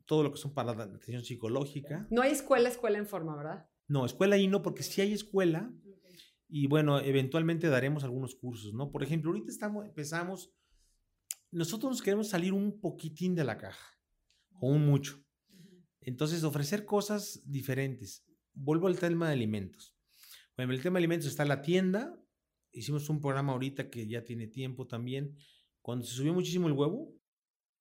todo 0.06 0.22
lo 0.22 0.30
que 0.30 0.38
son 0.38 0.54
para 0.54 0.74
la 0.74 0.84
atención 0.84 1.24
psicológica. 1.24 2.06
No 2.10 2.22
hay 2.22 2.30
escuela, 2.30 2.68
escuela 2.68 2.98
en 2.98 3.06
forma, 3.06 3.36
¿verdad? 3.36 3.68
No, 3.88 4.06
escuela 4.06 4.36
ahí 4.36 4.46
no, 4.46 4.62
porque 4.62 4.82
sí 4.82 5.00
hay 5.00 5.12
escuela, 5.12 5.72
Y 6.46 6.68
bueno, 6.68 7.00
eventualmente 7.00 7.68
daremos 7.68 8.04
algunos 8.04 8.36
cursos, 8.36 8.74
¿no? 8.74 8.92
Por 8.92 9.02
ejemplo, 9.02 9.30
ahorita 9.30 9.50
estamos, 9.50 9.84
empezamos, 9.86 10.52
nosotros 11.54 11.92
nos 11.92 12.02
queremos 12.02 12.28
salir 12.28 12.52
un 12.52 12.80
poquitín 12.80 13.34
de 13.34 13.44
la 13.44 13.56
caja, 13.56 13.98
o 14.60 14.68
un 14.68 14.84
mucho. 14.84 15.24
Entonces, 16.00 16.42
ofrecer 16.44 16.84
cosas 16.84 17.40
diferentes. 17.46 18.24
Vuelvo 18.52 18.88
al 18.88 18.98
tema 18.98 19.28
de 19.28 19.34
alimentos. 19.34 19.96
Bueno, 20.56 20.72
el 20.72 20.82
tema 20.82 20.98
de 20.98 21.04
alimentos 21.04 21.28
está 21.28 21.44
la 21.44 21.62
tienda. 21.62 22.20
Hicimos 22.72 23.08
un 23.08 23.20
programa 23.20 23.52
ahorita 23.52 23.88
que 23.88 24.06
ya 24.06 24.24
tiene 24.24 24.48
tiempo 24.48 24.86
también. 24.86 25.36
Cuando 25.80 26.04
se 26.04 26.14
subió 26.14 26.34
muchísimo 26.34 26.66
el 26.66 26.74
huevo, 26.74 27.14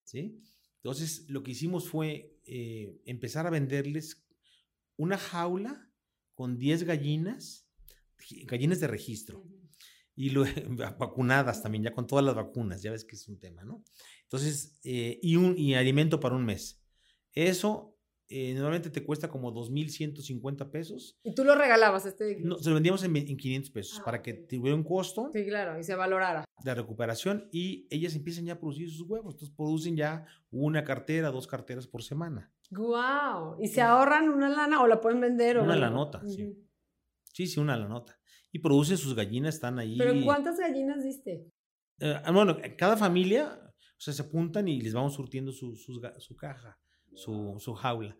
¿sí? 0.03 0.39
Entonces, 0.77 1.25
lo 1.29 1.43
que 1.43 1.51
hicimos 1.51 1.89
fue 1.89 2.37
eh, 2.45 3.01
empezar 3.05 3.47
a 3.47 3.49
venderles 3.49 4.23
una 4.97 5.17
jaula 5.17 5.89
con 6.35 6.57
10 6.57 6.83
gallinas, 6.83 7.67
gallinas 8.45 8.79
de 8.79 8.87
registro, 8.87 9.43
y 10.15 10.33
vacunadas 10.97 11.61
también, 11.61 11.83
ya 11.83 11.91
con 11.91 12.07
todas 12.07 12.23
las 12.25 12.35
vacunas, 12.35 12.81
ya 12.81 12.91
ves 12.91 13.05
que 13.05 13.15
es 13.15 13.27
un 13.27 13.39
tema, 13.39 13.63
¿no? 13.63 13.83
Entonces, 14.23 14.79
eh, 14.83 15.19
y, 15.21 15.35
un, 15.35 15.57
y 15.57 15.75
alimento 15.75 16.19
para 16.19 16.35
un 16.35 16.45
mes. 16.45 16.81
Eso 17.33 17.93
eh, 18.29 18.53
normalmente 18.53 18.89
te 18.89 19.03
cuesta 19.03 19.29
como 19.29 19.53
2.150 19.53 20.71
pesos. 20.71 21.19
¿Y 21.23 21.35
tú 21.35 21.43
lo 21.43 21.55
regalabas 21.55 22.05
este? 22.05 22.39
No, 22.41 22.57
se 22.57 22.69
lo 22.69 22.75
vendíamos 22.75 23.03
en, 23.03 23.13
500 23.13 23.71
pesos 23.71 23.99
ah, 23.99 24.05
para 24.05 24.21
que 24.21 24.33
tuviera 24.33 24.75
un 24.75 24.83
costo. 24.83 25.29
Sí, 25.31 25.45
claro, 25.45 25.77
y 25.77 25.83
se 25.83 25.93
valorara. 25.95 26.43
De 26.63 26.73
recuperación 26.73 27.47
y 27.51 27.87
ellas 27.91 28.15
empiezan 28.15 28.45
ya 28.45 28.53
a 28.53 28.59
producir 28.59 28.89
sus 28.89 29.07
huevos. 29.07 29.35
Entonces 29.35 29.55
producen 29.55 29.95
ya 29.95 30.25
una 30.49 30.83
cartera, 30.83 31.29
dos 31.29 31.45
carteras 31.45 31.85
por 31.85 32.01
semana. 32.01 32.51
¡Guau! 32.71 33.57
¿Y 33.61 33.67
se 33.67 33.81
ahorran 33.81 34.29
una 34.29 34.49
lana 34.49 34.81
o 34.81 34.87
la 34.87 34.99
pueden 34.99 35.19
vender? 35.19 35.59
Una 35.59 35.75
la 35.75 35.89
nota, 35.89 36.25
sí. 36.25 36.57
Sí, 37.33 37.47
sí, 37.47 37.59
una 37.59 37.75
la 37.75 37.87
nota. 37.87 38.17
Y 38.51 38.59
producen 38.59 38.97
sus 38.97 39.15
gallinas, 39.15 39.55
están 39.55 39.79
ahí. 39.79 39.97
¿Pero 39.97 40.13
cuántas 40.23 40.57
gallinas 40.59 41.03
diste? 41.03 41.51
Eh, 41.99 42.15
bueno, 42.31 42.57
cada 42.77 42.95
familia, 42.95 43.59
o 43.69 43.99
sea, 43.99 44.13
se 44.13 44.21
apuntan 44.21 44.67
y 44.67 44.79
les 44.81 44.93
vamos 44.93 45.15
surtiendo 45.15 45.51
su, 45.51 45.75
su 45.75 46.35
caja 46.37 46.79
su, 47.15 47.73
jaula. 47.75 48.17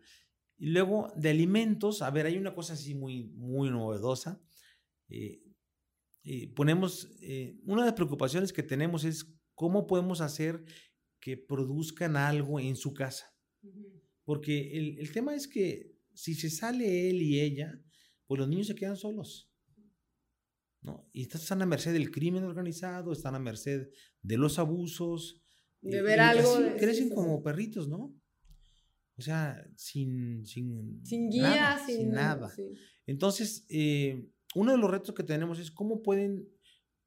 Y 0.56 0.66
luego 0.70 1.12
de 1.16 1.30
alimentos, 1.30 2.02
a 2.02 2.10
ver, 2.10 2.26
hay 2.26 2.36
una 2.36 2.54
cosa 2.54 2.74
así 2.74 2.94
muy, 2.94 3.24
muy 3.24 3.70
novedosa. 3.70 4.40
Eh, 5.08 5.42
eh, 6.24 6.52
ponemos, 6.54 7.08
una 7.64 7.82
de 7.82 7.86
las 7.86 7.94
preocupaciones 7.94 8.52
que 8.52 8.62
tenemos 8.62 9.04
es 9.04 9.36
cómo 9.54 9.86
podemos 9.86 10.20
hacer 10.20 10.64
que 11.20 11.36
produzcan 11.36 12.16
algo 12.16 12.60
en 12.60 12.76
su 12.76 12.94
casa. 12.94 13.26
Porque 14.24 14.76
el, 14.76 14.98
el, 14.98 15.12
tema 15.12 15.34
es 15.34 15.48
que 15.48 15.94
si 16.14 16.34
se 16.34 16.50
sale 16.50 17.10
él 17.10 17.20
y 17.20 17.40
ella, 17.40 17.83
pues 18.26 18.38
los 18.38 18.48
niños 18.48 18.66
se 18.66 18.74
quedan 18.74 18.96
solos. 18.96 19.50
¿no? 20.82 21.08
Y 21.12 21.22
están 21.22 21.62
a 21.62 21.66
merced 21.66 21.92
del 21.92 22.10
crimen 22.10 22.44
organizado, 22.44 23.12
están 23.12 23.34
a 23.34 23.38
merced 23.38 23.88
de 24.22 24.36
los 24.36 24.58
abusos. 24.58 25.42
De 25.80 26.02
ver 26.02 26.20
algo. 26.20 26.58
crecen 26.78 27.08
como 27.10 27.42
perritos, 27.42 27.88
¿no? 27.88 28.14
O 29.16 29.22
sea, 29.22 29.64
sin, 29.76 30.44
sin, 30.44 31.00
guía, 31.30 31.80
sin, 31.86 32.10
nada. 32.10 32.52
Entonces, 33.06 33.64
eh, 33.68 34.28
uno 34.54 34.72
de 34.72 34.78
los 34.78 34.90
retos 34.90 35.14
que 35.14 35.22
tenemos 35.22 35.58
es 35.58 35.70
cómo 35.70 36.02
pueden 36.02 36.48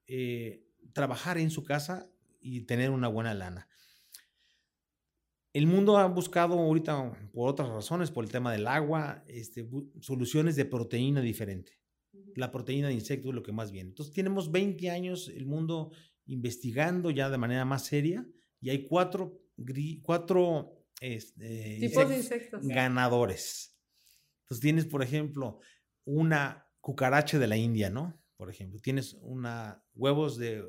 eh, 0.07 0.65
trabajar 0.93 1.38
en 1.38 1.51
su 1.51 1.63
casa 1.63 2.09
y 2.39 2.61
tener 2.61 2.91
una 2.91 3.09
buena 3.09 3.34
lana. 3.34 3.68
El 5.58 5.66
mundo 5.66 5.97
ha 5.97 6.05
buscado 6.05 6.53
ahorita, 6.53 7.32
por 7.34 7.49
otras 7.49 7.68
razones, 7.70 8.12
por 8.12 8.24
el 8.24 8.30
tema 8.30 8.51
del 8.51 8.68
agua, 8.68 9.24
este, 9.26 9.68
soluciones 10.01 10.55
de 10.55 10.66
proteína 10.66 11.20
diferente. 11.20 11.80
La 12.36 12.51
proteína 12.51 12.89
de 12.89 12.93
insectos 12.93 13.30
es 13.30 13.34
lo 13.34 13.41
que 13.41 13.51
más 13.51 13.72
viene. 13.72 13.89
Entonces, 13.89 14.14
tenemos 14.14 14.51
20 14.51 14.91
años 14.91 15.30
el 15.30 15.47
mundo 15.47 15.89
investigando 16.28 17.10
ya 17.10 17.32
de 17.32 17.39
manera 17.39 17.66
más 17.66 17.88
seria 17.88 18.24
y 18.62 18.70
hay 18.70 18.86
cuatro, 18.86 19.41
cuatro 20.03 20.86
este, 21.01 21.78
tipos 21.80 22.08
de 22.08 22.18
insectos 22.18 22.68
ganadores. 22.68 23.76
Entonces 24.41 24.62
tienes, 24.62 24.86
por 24.86 25.01
ejemplo, 25.01 25.60
una 26.05 26.68
cucaracha 26.82 27.39
de 27.39 27.47
la 27.47 27.58
India, 27.58 27.89
¿no? 27.89 28.22
Por 28.36 28.51
ejemplo, 28.51 28.80
tienes 28.80 29.16
una 29.22 29.84
huevos 29.95 30.38
de, 30.38 30.64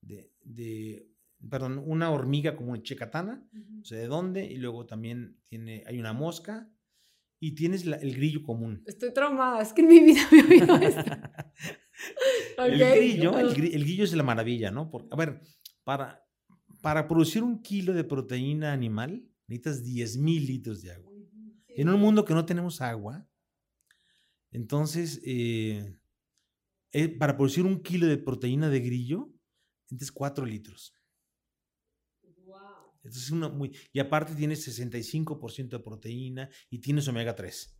de, 0.00 1.08
perdón, 1.50 1.82
una 1.84 2.10
hormiga 2.10 2.56
como 2.56 2.72
una 2.72 2.82
checatana, 2.82 3.46
no 3.52 3.84
sé 3.84 3.96
de 3.96 4.06
dónde, 4.06 4.44
y 4.44 4.56
luego 4.56 4.86
también 4.86 5.38
tiene, 5.44 5.82
hay 5.86 5.98
una 5.98 6.12
mosca, 6.12 6.70
y 7.40 7.54
tienes 7.54 7.84
el 7.86 8.14
grillo 8.14 8.42
común. 8.42 8.82
Estoy 8.86 9.12
traumada, 9.12 9.60
es 9.60 9.72
que 9.72 9.82
en 9.82 9.88
mi 9.88 10.00
vida 10.00 10.22
me 10.30 10.38
he 10.38 10.44
oído 10.44 10.76
esto. 10.76 11.02
el, 12.58 12.78
grillo, 12.78 13.38
el, 13.38 13.54
grillo, 13.54 14.04
es 14.04 14.14
la 14.14 14.22
maravilla, 14.22 14.70
¿no? 14.70 14.90
a 15.10 15.16
ver, 15.16 15.42
para, 15.82 16.26
para 16.80 17.06
producir 17.06 17.42
un 17.42 17.60
kilo 17.60 17.92
de 17.92 18.04
proteína 18.04 18.72
animal, 18.72 19.28
necesitas 19.46 19.84
10 19.84 20.16
mil 20.18 20.46
litros 20.46 20.80
de 20.82 20.92
agua. 20.92 21.12
En 21.68 21.88
un 21.88 22.00
mundo 22.00 22.24
que 22.24 22.34
no 22.34 22.46
tenemos 22.46 22.80
agua, 22.80 23.28
entonces, 24.50 25.20
eh, 25.24 25.98
eh, 26.92 27.08
para 27.08 27.36
producir 27.36 27.66
un 27.66 27.82
kilo 27.82 28.06
de 28.06 28.16
proteína 28.16 28.70
de 28.70 28.80
grillo, 28.80 29.32
necesitas 29.90 30.12
4 30.12 30.46
litros. 30.46 30.94
Una 33.32 33.48
muy, 33.48 33.76
y 33.92 33.98
aparte 33.98 34.34
tienes 34.34 34.66
65% 34.66 35.68
de 35.68 35.78
proteína 35.80 36.50
y 36.70 36.78
tienes 36.78 37.06
omega 37.08 37.34
3. 37.34 37.76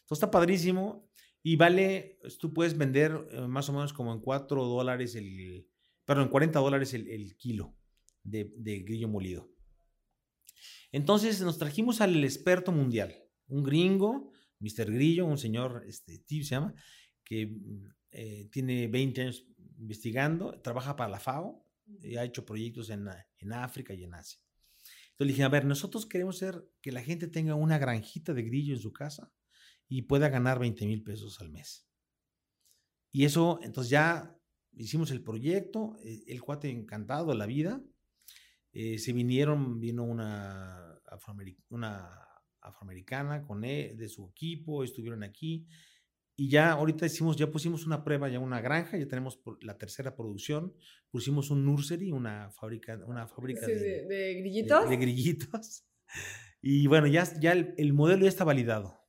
Entonces 0.00 0.10
está 0.10 0.30
padrísimo 0.30 1.10
y 1.42 1.56
vale, 1.56 2.18
tú 2.38 2.52
puedes 2.52 2.76
vender 2.76 3.28
eh, 3.32 3.40
más 3.42 3.68
o 3.68 3.72
menos 3.72 3.92
como 3.92 4.12
en 4.12 4.20
4 4.20 4.64
dólares 4.64 5.14
el, 5.14 5.68
perdón, 6.04 6.28
40 6.28 6.58
dólares 6.58 6.94
el, 6.94 7.36
kilo 7.36 7.76
de, 8.22 8.52
de 8.56 8.80
grillo 8.80 9.08
molido. 9.08 9.50
Entonces 10.92 11.40
nos 11.40 11.58
trajimos 11.58 12.00
al 12.00 12.22
experto 12.24 12.72
mundial, 12.72 13.14
un 13.48 13.62
gringo, 13.62 14.32
Mr. 14.60 14.92
Grillo, 14.92 15.26
un 15.26 15.38
señor, 15.38 15.84
este, 15.86 16.16
Steve 16.16 16.44
se 16.44 16.50
llama, 16.50 16.74
que 17.24 17.46
mm, 17.46 17.88
eh, 18.12 18.48
tiene 18.50 18.88
20 18.88 19.22
años 19.22 19.46
investigando, 19.78 20.60
trabaja 20.60 20.96
para 20.96 21.10
la 21.10 21.20
FAO, 21.20 21.66
y 22.02 22.16
ha 22.16 22.24
hecho 22.24 22.44
proyectos 22.44 22.90
en, 22.90 23.08
en 23.38 23.52
África 23.52 23.94
y 23.94 24.04
en 24.04 24.14
Asia. 24.14 24.40
Entonces 25.10 25.26
le 25.26 25.32
dije, 25.32 25.42
a 25.42 25.48
ver, 25.48 25.64
nosotros 25.64 26.06
queremos 26.06 26.36
hacer 26.36 26.64
que 26.80 26.92
la 26.92 27.02
gente 27.02 27.28
tenga 27.28 27.54
una 27.54 27.78
granjita 27.78 28.32
de 28.32 28.42
grillo 28.42 28.74
en 28.74 28.80
su 28.80 28.92
casa 28.92 29.32
y 29.88 30.02
pueda 30.02 30.28
ganar 30.28 30.58
20 30.58 30.86
mil 30.86 31.02
pesos 31.02 31.40
al 31.40 31.50
mes. 31.50 31.86
Y 33.12 33.24
eso, 33.24 33.58
entonces 33.62 33.90
ya 33.90 34.36
hicimos 34.76 35.10
el 35.10 35.22
proyecto, 35.22 35.98
eh, 36.02 36.22
el 36.28 36.40
cuate 36.40 36.70
encantado 36.70 37.34
la 37.34 37.46
vida, 37.46 37.82
eh, 38.72 38.98
se 38.98 39.12
vinieron, 39.12 39.80
vino 39.80 40.04
una, 40.04 41.00
una 41.70 42.18
afroamericana 42.60 43.42
con 43.42 43.64
él, 43.64 43.96
de 43.96 44.08
su 44.08 44.28
equipo, 44.28 44.84
estuvieron 44.84 45.24
aquí. 45.24 45.66
Y 46.40 46.48
ya 46.48 46.72
ahorita 46.72 47.04
hicimos, 47.04 47.36
ya 47.36 47.50
pusimos 47.50 47.84
una 47.84 48.02
prueba, 48.02 48.26
ya 48.30 48.38
una 48.38 48.62
granja, 48.62 48.96
ya 48.96 49.06
tenemos 49.06 49.42
la 49.60 49.76
tercera 49.76 50.16
producción. 50.16 50.74
Pusimos 51.10 51.50
un 51.50 51.66
nursery, 51.66 52.12
una 52.12 52.50
fábrica, 52.50 52.98
una 53.06 53.26
fábrica 53.26 53.66
de, 53.66 54.36
grillitos. 54.40 54.88
De, 54.88 54.96
grillitos. 54.96 55.84
Y 56.62 56.86
bueno, 56.86 57.08
ya, 57.08 57.24
ya 57.38 57.52
el, 57.52 57.92
modelo 57.92 58.22
ya 58.22 58.30
está 58.30 58.44
validado. 58.44 59.06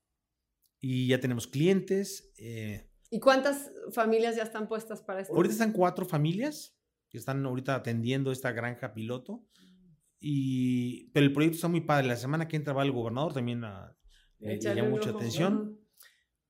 Y 0.82 1.08
ya 1.08 1.22
tenemos 1.22 1.48
clientes. 1.48 2.34
Eh. 2.38 2.90
¿Y 3.10 3.22
cuántas 3.22 3.72
familias 3.94 4.36
ya 4.36 4.44
están 4.44 4.68
puestas 4.68 5.02
para 5.02 5.22
esto? 5.22 5.34
Ahorita 5.34 5.54
están 5.54 5.72
cuatro 5.72 6.06
familias 6.06 6.78
que 7.08 7.18
están 7.18 7.46
ahorita 7.46 7.76
atendiendo 7.76 8.34
esta 8.34 8.52
granja 8.52 8.94
piloto. 8.94 9.48
Y, 10.20 11.10
pero 11.12 11.26
el 11.26 11.32
proyecto 11.32 11.56
está 11.56 11.70
muy 11.70 11.82
padre. 11.82 12.08
La 12.08 12.18
semana 12.18 12.50
que 12.50 12.58
entra 12.58 12.74
va 12.74 12.84
el 12.84 12.92
gobernador 12.92 13.34
también 13.34 13.64
a, 13.64 13.98
le, 14.40 14.60
llama 14.60 14.90
mucha 14.90 15.12
atención. 15.12 15.81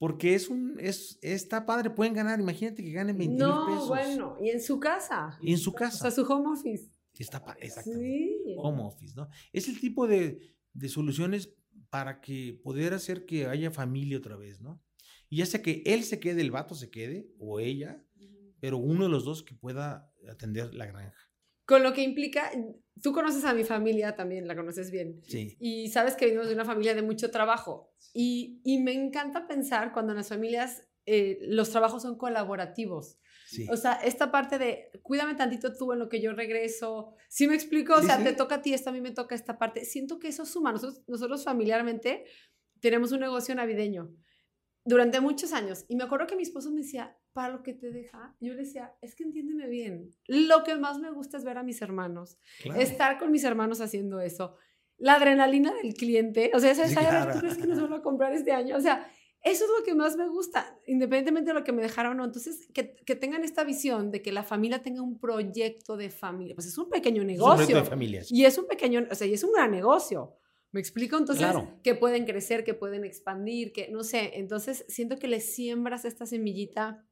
Porque 0.02 0.34
es 0.34 0.50
un, 0.50 0.78
es, 0.80 1.20
está 1.22 1.64
padre, 1.64 1.92
pueden 1.92 2.16
ganar, 2.16 2.40
imagínate 2.40 2.84
que 2.84 2.92
ganen 2.92 3.16
20 3.16 3.46
mil 3.46 3.54
pesos. 3.68 3.88
bueno, 3.88 4.36
y 4.42 4.50
en 4.50 4.60
su 4.60 4.80
casa. 4.80 5.38
Y 5.40 5.52
en 5.52 5.60
su 5.60 5.74
casa. 5.74 5.96
O 5.96 6.02
sea, 6.02 6.10
su 6.10 6.24
home 6.24 6.50
office. 6.50 6.90
Está 7.20 7.38
exactamente. 7.60 8.42
Sí. 8.44 8.56
Home 8.58 8.82
office, 8.82 9.14
¿no? 9.16 9.30
Es 9.54 9.70
el 9.70 9.80
tipo 9.80 10.08
de, 10.08 10.56
de 10.74 10.90
soluciones 10.90 11.54
para 11.92 12.20
que 12.20 12.60
poder 12.64 12.96
hacer 12.96 13.28
que 13.28 13.46
haya 13.46 13.70
familia 13.70 14.18
otra 14.18 14.36
vez, 14.36 14.60
¿no? 14.60 14.82
Y 15.30 15.38
ya 15.38 15.46
sea 15.46 15.62
que 15.62 15.84
él 15.86 16.04
se 16.04 16.20
quede, 16.20 16.42
el 16.42 16.50
vato 16.50 16.74
se 16.74 16.90
quede, 16.90 17.30
o 17.38 17.60
ella, 17.60 18.04
pero 18.60 18.80
uno 18.80 19.04
de 19.04 19.12
los 19.12 19.24
dos 19.24 19.44
que 19.44 19.54
pueda 19.54 20.12
atender 20.28 20.74
la 20.74 20.88
granja. 20.88 21.31
Con 21.72 21.84
lo 21.84 21.94
que 21.94 22.02
implica, 22.02 22.52
tú 23.02 23.14
conoces 23.14 23.46
a 23.46 23.54
mi 23.54 23.64
familia 23.64 24.14
también, 24.14 24.46
la 24.46 24.58
conoces 24.58 24.92
bien. 24.92 25.22
Sí. 25.26 25.56
Y 25.58 25.88
sabes 25.88 26.16
que 26.16 26.26
venimos 26.26 26.50
de 26.50 26.54
una 26.54 26.66
familia 26.66 26.94
de 26.94 27.02
mucho 27.02 27.32
trabajo. 27.32 27.94
Y, 28.14 28.60
y 28.66 28.80
me 28.80 28.92
encanta 28.92 29.48
pensar 29.48 29.94
cuando 29.94 30.12
en 30.12 30.18
las 30.18 30.28
familias 30.28 30.84
eh, 31.06 31.40
los 31.44 31.70
trabajos 31.70 32.02
son 32.02 32.18
colaborativos. 32.18 33.20
Sí. 33.48 33.68
O 33.70 33.78
sea, 33.78 33.94
esta 33.94 34.32
parte 34.32 34.60
de 34.60 34.92
cuídame 35.02 35.36
tantito 35.36 35.74
tú 35.74 35.94
en 35.94 36.00
lo 36.00 36.10
que 36.10 36.20
yo 36.20 36.34
regreso. 36.34 37.16
¿Sí 37.30 37.48
me 37.48 37.56
explico? 37.56 37.96
O 37.96 38.02
sea, 38.02 38.22
te 38.22 38.34
toca 38.34 38.56
a 38.56 38.62
ti 38.62 38.74
esto, 38.74 38.90
a 38.90 38.94
mí 38.94 39.00
me 39.00 39.12
toca 39.12 39.34
esta 39.34 39.58
parte. 39.58 39.86
Siento 39.86 40.20
que 40.20 40.28
eso 40.28 40.46
suma. 40.46 40.74
Nosotros, 40.74 41.02
nosotros 41.08 41.46
familiarmente 41.46 42.26
tenemos 42.82 43.14
un 43.14 43.22
negocio 43.22 43.56
navideño 43.56 44.14
durante 44.84 45.20
muchos 45.22 45.54
años. 45.54 45.86
Y 45.88 45.96
me 45.96 46.04
acuerdo 46.04 46.28
que 46.28 46.36
mi 46.36 46.44
esposo 46.44 46.72
me 46.72 46.82
decía, 46.82 47.18
para 47.34 47.54
lo 47.54 47.64
que 47.64 47.74
te 47.74 47.92
deja, 47.92 48.36
yo 48.40 48.54
le 48.54 48.62
decía, 48.62 48.94
es 49.02 49.16
que 49.16 49.24
entiéndeme 49.24 49.68
bien, 49.68 50.12
lo 50.28 50.64
que 50.64 50.76
más 50.76 51.00
me 51.00 51.12
gusta 51.12 51.38
es 51.38 51.44
ver 51.44 51.58
a 51.58 51.64
mis 51.64 51.82
hermanos, 51.82 52.38
estar 52.76 53.18
con 53.18 53.32
mis 53.32 53.44
hermanos 53.44 53.82
haciendo 53.82 54.20
eso. 54.20 54.56
La 54.98 55.16
adrenalina 55.16 55.74
del 55.82 55.94
cliente, 55.94 56.52
o 56.54 56.60
sea, 56.60 56.76
¿sabes? 56.76 57.34
¿tú 57.34 57.40
crees 57.40 57.58
que 57.58 57.68
nos 57.68 57.82
van 57.82 57.94
a 57.94 58.02
comprar 58.02 58.34
este 58.34 58.52
año? 58.52 58.78
O 58.78 58.82
sea, 58.82 59.10
eso 59.44 59.66
es 59.66 59.72
lo 59.80 59.84
que 59.84 59.96
más 59.96 60.16
me 60.18 60.28
gusta, 60.28 60.78
independientemente 60.86 61.50
de 61.50 61.56
lo 61.56 61.64
que 61.64 61.72
me 61.72 61.82
dejaron 61.82 62.12
o 62.12 62.16
no. 62.16 62.26
Entonces, 62.26 62.68
que, 62.74 62.96
que, 62.96 63.16
tengan 63.16 63.44
esta 63.44 63.64
visión 63.64 64.12
de 64.12 64.22
que 64.22 64.32
la 64.32 64.44
familia 64.44 64.84
tenga 64.84 65.02
un 65.02 65.18
proyecto 65.20 65.98
de 65.98 66.12
familia. 66.12 66.54
Pues 66.54 66.68
es 66.68 66.78
un 66.78 66.90
pequeño 66.90 67.24
negocio. 67.24 67.54
Es 67.54 67.60
un 67.62 67.66
proyecto 67.66 67.84
de 67.84 67.90
familias. 67.90 68.32
Y 68.32 68.46
es 68.46 68.58
un 68.60 68.68
pequeño, 68.68 69.08
o 69.10 69.16
sea, 69.16 69.26
y 69.26 69.34
es 69.34 69.44
un 69.44 69.52
gran 69.52 69.72
negocio. 69.72 70.38
¿Me 70.72 70.80
explico? 70.80 71.18
Entonces, 71.18 71.48
que 71.84 71.96
pueden 71.96 72.26
crecer, 72.26 72.64
que 72.64 72.74
pueden 72.74 73.04
expandir, 73.04 73.74
que 73.74 73.90
no 73.90 74.04
sé. 74.04 74.40
Entonces, 74.40 74.86
siento 74.88 75.18
que 75.20 75.28
les 75.28 75.54
siembras 75.54 76.06
esta 76.06 76.26
semillita 76.26 77.06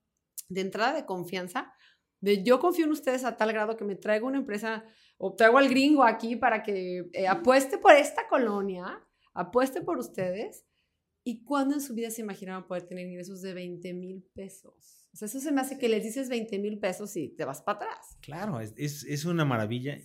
de 0.47 0.61
entrada 0.61 0.93
de 0.93 1.05
confianza, 1.05 1.73
de 2.21 2.43
yo 2.43 2.59
confío 2.59 2.85
en 2.85 2.91
ustedes 2.91 3.25
a 3.25 3.37
tal 3.37 3.51
grado 3.51 3.75
que 3.75 3.85
me 3.85 3.95
traigo 3.95 4.27
una 4.27 4.37
empresa 4.37 4.85
o 5.17 5.35
traigo 5.35 5.57
al 5.57 5.69
gringo 5.69 6.03
aquí 6.03 6.35
para 6.35 6.63
que 6.63 7.09
eh, 7.11 7.27
apueste 7.27 7.77
por 7.77 7.93
esta 7.93 8.27
colonia, 8.27 9.05
apueste 9.33 9.81
por 9.81 9.97
ustedes. 9.97 10.65
¿Y 11.25 11.43
cuándo 11.43 11.75
en 11.75 11.81
su 11.81 11.93
vida 11.93 12.09
se 12.11 12.21
imaginaban 12.21 12.65
poder 12.65 12.83
tener 12.83 13.05
ingresos 13.05 13.41
de 13.41 13.53
20 13.53 13.93
mil 13.93 14.23
pesos? 14.33 15.05
O 15.13 15.17
sea, 15.17 15.25
eso 15.25 15.39
se 15.39 15.51
me 15.51 15.61
hace 15.61 15.77
que 15.77 15.89
les 15.89 16.03
dices 16.03 16.29
20 16.29 16.57
mil 16.59 16.79
pesos 16.79 17.15
y 17.17 17.29
te 17.35 17.45
vas 17.45 17.61
para 17.61 17.77
atrás. 17.79 18.17
Claro, 18.21 18.59
es, 18.61 18.73
es, 18.77 19.25
una 19.25 19.43
maravilla. 19.43 19.97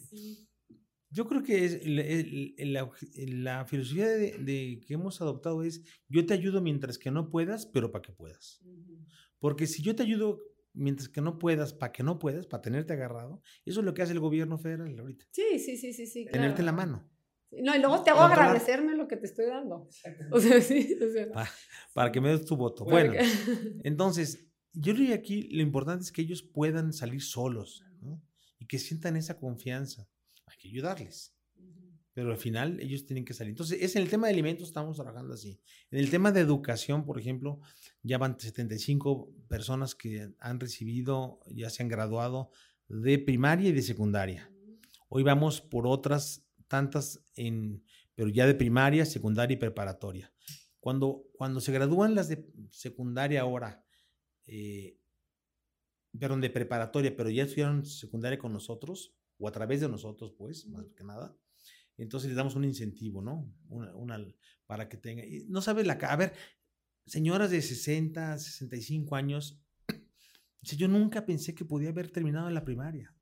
Yo 1.15 1.29
creo 1.29 1.45
que 1.45 1.65
es 1.65 1.87
la, 1.87 2.91
la, 3.37 3.65
filosofía 3.67 4.09
de, 4.09 4.81
que 4.85 4.95
hemos 4.95 5.21
adoptado 5.21 5.63
es 5.63 5.81
yo 6.09 6.27
te 6.27 6.35
ayudo 6.35 6.61
mientras 6.61 6.99
que 6.99 7.13
no 7.13 7.31
puedas, 7.31 7.67
pero 7.67 7.93
para 7.93 8.03
que 8.03 8.13
puedas. 8.13 8.61
Porque 9.39 9.69
si 9.69 9.81
yo 9.81 9.95
te 9.95 10.03
ayudo 10.03 10.43
mientras 10.73 11.09
que 11.09 11.21
no 11.21 11.39
puedas, 11.39 11.73
para 11.73 11.93
que 11.93 12.03
no 12.03 12.19
puedas, 12.19 12.49
para 12.49 12.63
tenerte 12.63 12.95
agarrado, 12.95 13.43
eso 13.65 13.79
es 13.79 13.87
lo 13.87 13.95
que 13.95 14.03
hace 14.03 14.13
el 14.13 14.19
gobierno 14.19 14.59
federal 14.59 14.99
ahorita. 14.99 15.25
Sí, 15.31 15.61
sí, 15.61 15.77
sí, 15.77 15.93
sí, 15.93 16.05
sí. 16.09 16.27
Tenerte 16.27 16.63
en 16.63 16.67
la 16.67 16.73
mano. 16.73 17.09
No, 17.53 17.77
y 17.77 17.79
luego 17.79 18.03
te 18.03 18.11
hago 18.11 18.23
agradecerme 18.23 18.97
lo 18.97 19.07
que 19.07 19.17
te 19.17 19.27
estoy 19.27 19.47
dando. 19.47 19.89
O 20.33 20.41
sea, 20.41 20.61
sí. 20.61 20.99
para, 21.95 22.11
que 22.11 22.21
me 22.21 22.31
des 22.31 22.45
tu 22.45 22.57
voto. 22.57 22.85
Bueno, 22.85 23.13
entonces, 23.85 24.49
yo 24.73 24.93
diría 24.93 25.15
aquí 25.15 25.49
lo 25.53 25.63
importante 25.63 26.03
es 26.03 26.11
que 26.11 26.23
ellos 26.23 26.43
puedan 26.43 26.93
salir 26.93 27.23
solos 27.23 27.85
¿no? 28.01 28.21
y 28.59 28.67
que 28.67 28.81
sientan 28.81 29.17
esa 29.17 29.39
confianza 29.39 30.09
hay 30.47 30.57
que 30.59 30.69
ayudarles. 30.69 31.35
Pero 32.13 32.31
al 32.31 32.39
final 32.39 32.79
ellos 32.81 33.07
tienen 33.07 33.25
que 33.25 33.35
salir. 33.35 33.51
Entonces, 33.51 33.83
es 33.83 33.97
en 33.97 34.03
el 34.03 34.09
tema 34.09 34.29
de 34.29 34.35
alimentos 34.35 34.69
estamos 34.69 34.97
trabajando 34.97 35.35
así. 35.35 35.61
En 35.91 35.99
el 35.99 36.11
tema 36.11 36.31
de 36.31 36.41
educación, 36.41 37.05
por 37.05 37.19
ejemplo, 37.19 37.61
ya 38.03 38.19
van 38.19 38.39
75 38.39 39.33
personas 39.49 39.97
que 39.97 40.33
han 40.39 40.61
recibido, 40.61 41.41
ya 41.51 41.71
se 41.71 41.83
han 41.83 41.89
graduado 41.89 42.51
de 42.89 43.19
primaria 43.19 43.71
y 43.71 43.73
de 43.73 43.83
secundaria. 43.83 44.51
Hoy 45.09 45.25
vamos 45.25 45.61
por 45.61 45.89
otras 45.89 46.47
tantas, 46.69 47.25
en, 47.35 47.85
pero 48.15 48.29
ya 48.29 48.47
de 48.47 48.55
primaria, 48.55 49.05
secundaria 49.05 49.55
y 49.55 49.59
preparatoria. 49.59 50.33
Cuando, 50.79 51.25
cuando 51.33 51.61
se 51.61 51.73
gradúan 51.73 52.15
las 52.15 52.29
de 52.29 52.47
secundaria 52.71 53.41
ahora, 53.41 53.85
eh, 54.47 54.99
perdón, 56.19 56.41
de 56.41 56.51
preparatoria, 56.51 57.17
pero 57.17 57.31
ya 57.31 57.45
estudiaron 57.45 57.85
secundaria 57.85 58.39
con 58.39 58.53
nosotros, 58.53 59.15
o 59.39 59.49
a 59.49 59.53
través 59.53 59.81
de 59.81 59.89
nosotros, 59.89 60.33
pues, 60.37 60.67
más 60.67 60.93
que 60.95 61.05
nada. 61.05 61.37
Entonces 61.97 62.29
les 62.29 62.37
damos 62.37 62.57
un 62.57 62.65
incentivo, 62.65 63.23
¿no? 63.23 63.53
Una, 63.69 64.19
para 64.67 64.89
que 64.89 64.97
tenga. 64.97 65.23
No 65.49 65.63
sabe 65.63 65.85
la. 65.85 65.95
A 65.95 66.17
ver, 66.17 66.33
señoras 67.07 67.51
de 67.51 67.63
60, 67.63 68.39
65 68.39 69.15
años, 69.15 69.61
yo 70.63 70.89
nunca 70.89 71.25
pensé 71.25 71.55
que 71.55 71.65
podía 71.65 71.91
haber 71.91 72.11
terminado 72.11 72.51
la 72.51 72.65
primaria. 72.65 73.15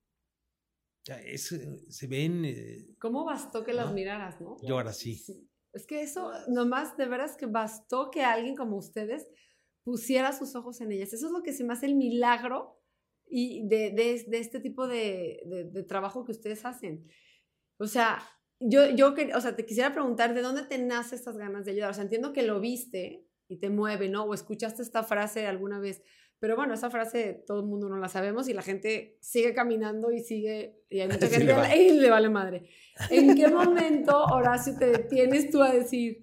Sea, 1.05 1.21
es, 1.21 1.55
se 1.89 2.07
ven. 2.07 2.45
Eh, 2.45 2.95
¿Cómo 2.99 3.25
bastó 3.25 3.65
que 3.65 3.73
las 3.73 3.93
miraras, 3.93 4.41
no? 4.41 4.57
Yo 4.63 4.77
ahora 4.77 4.93
sí. 4.93 5.23
Es 5.73 5.87
que 5.87 6.03
eso, 6.03 6.31
nomás, 6.49 6.97
de 6.97 7.09
veras 7.09 7.37
que 7.37 7.47
bastó 7.47 8.11
que 8.11 8.23
alguien 8.23 8.55
como 8.55 8.77
ustedes 8.77 9.27
pusiera 9.83 10.33
sus 10.33 10.55
ojos 10.55 10.81
en 10.81 10.93
ellas. 10.93 11.13
Eso 11.13 11.27
es 11.27 11.33
lo 11.33 11.43
que 11.43 11.53
se 11.53 11.65
me 11.65 11.73
hace 11.73 11.87
el 11.87 11.97
milagro 11.97 12.82
y 13.35 13.67
de, 13.67 13.93
de, 13.93 14.25
de 14.29 14.39
este 14.39 14.61
tipo 14.61 14.87
de, 14.87 15.41
de, 15.73 15.83
trabajo 15.85 16.23
que 16.23 16.33
ustedes 16.33 16.67
hacen. 16.67 17.09
O 17.79 17.87
sea, 17.87 18.19
yo, 18.61 18.91
yo 18.91 19.15
o 19.35 19.41
sea, 19.41 19.57
te 19.57 19.65
quisiera 19.65 19.95
preguntar, 19.95 20.35
¿de 20.35 20.43
dónde 20.43 20.65
te 20.65 20.77
nace 20.77 21.17
estas 21.17 21.39
ganas 21.39 21.65
de 21.65 21.71
ayudar? 21.71 21.91
O 21.91 21.95
sea, 21.95 22.05
entiendo 22.05 22.35
que 22.35 22.43
lo 22.43 22.61
viste 22.61 23.27
y 23.49 23.57
te 23.57 23.71
mueve, 23.71 24.11
¿no? 24.11 24.25
O 24.25 24.35
escuchaste 24.35 24.83
esta 24.83 25.03
frase 25.03 25.47
alguna 25.47 25.81
vez, 25.81 26.03
pero 26.41 26.57
bueno, 26.57 26.75
esa 26.75 26.91
frase 26.91 27.43
todo 27.47 27.61
el 27.61 27.67
mundo 27.67 27.89
no 27.89 27.97
la 27.97 28.09
sabemos 28.09 28.51
y 28.51 28.53
la 28.53 28.61
gente 28.61 29.17
sigue 29.23 29.55
caminando 29.55 30.13
y 30.13 30.21
sigue, 30.21 30.83
y 30.91 31.01
hay 31.01 31.09
mucha 31.09 31.27
gente 31.29 31.55
le 31.55 31.77
y 31.89 32.01
le 32.01 32.11
vale 32.11 32.29
madre. 32.29 32.69
¿En 33.09 33.35
qué 33.35 33.49
momento, 33.49 34.25
Horacio, 34.27 34.75
te 34.79 34.91
detienes 34.91 35.51
tú 35.51 35.63
a 35.63 35.73
decir, 35.73 36.19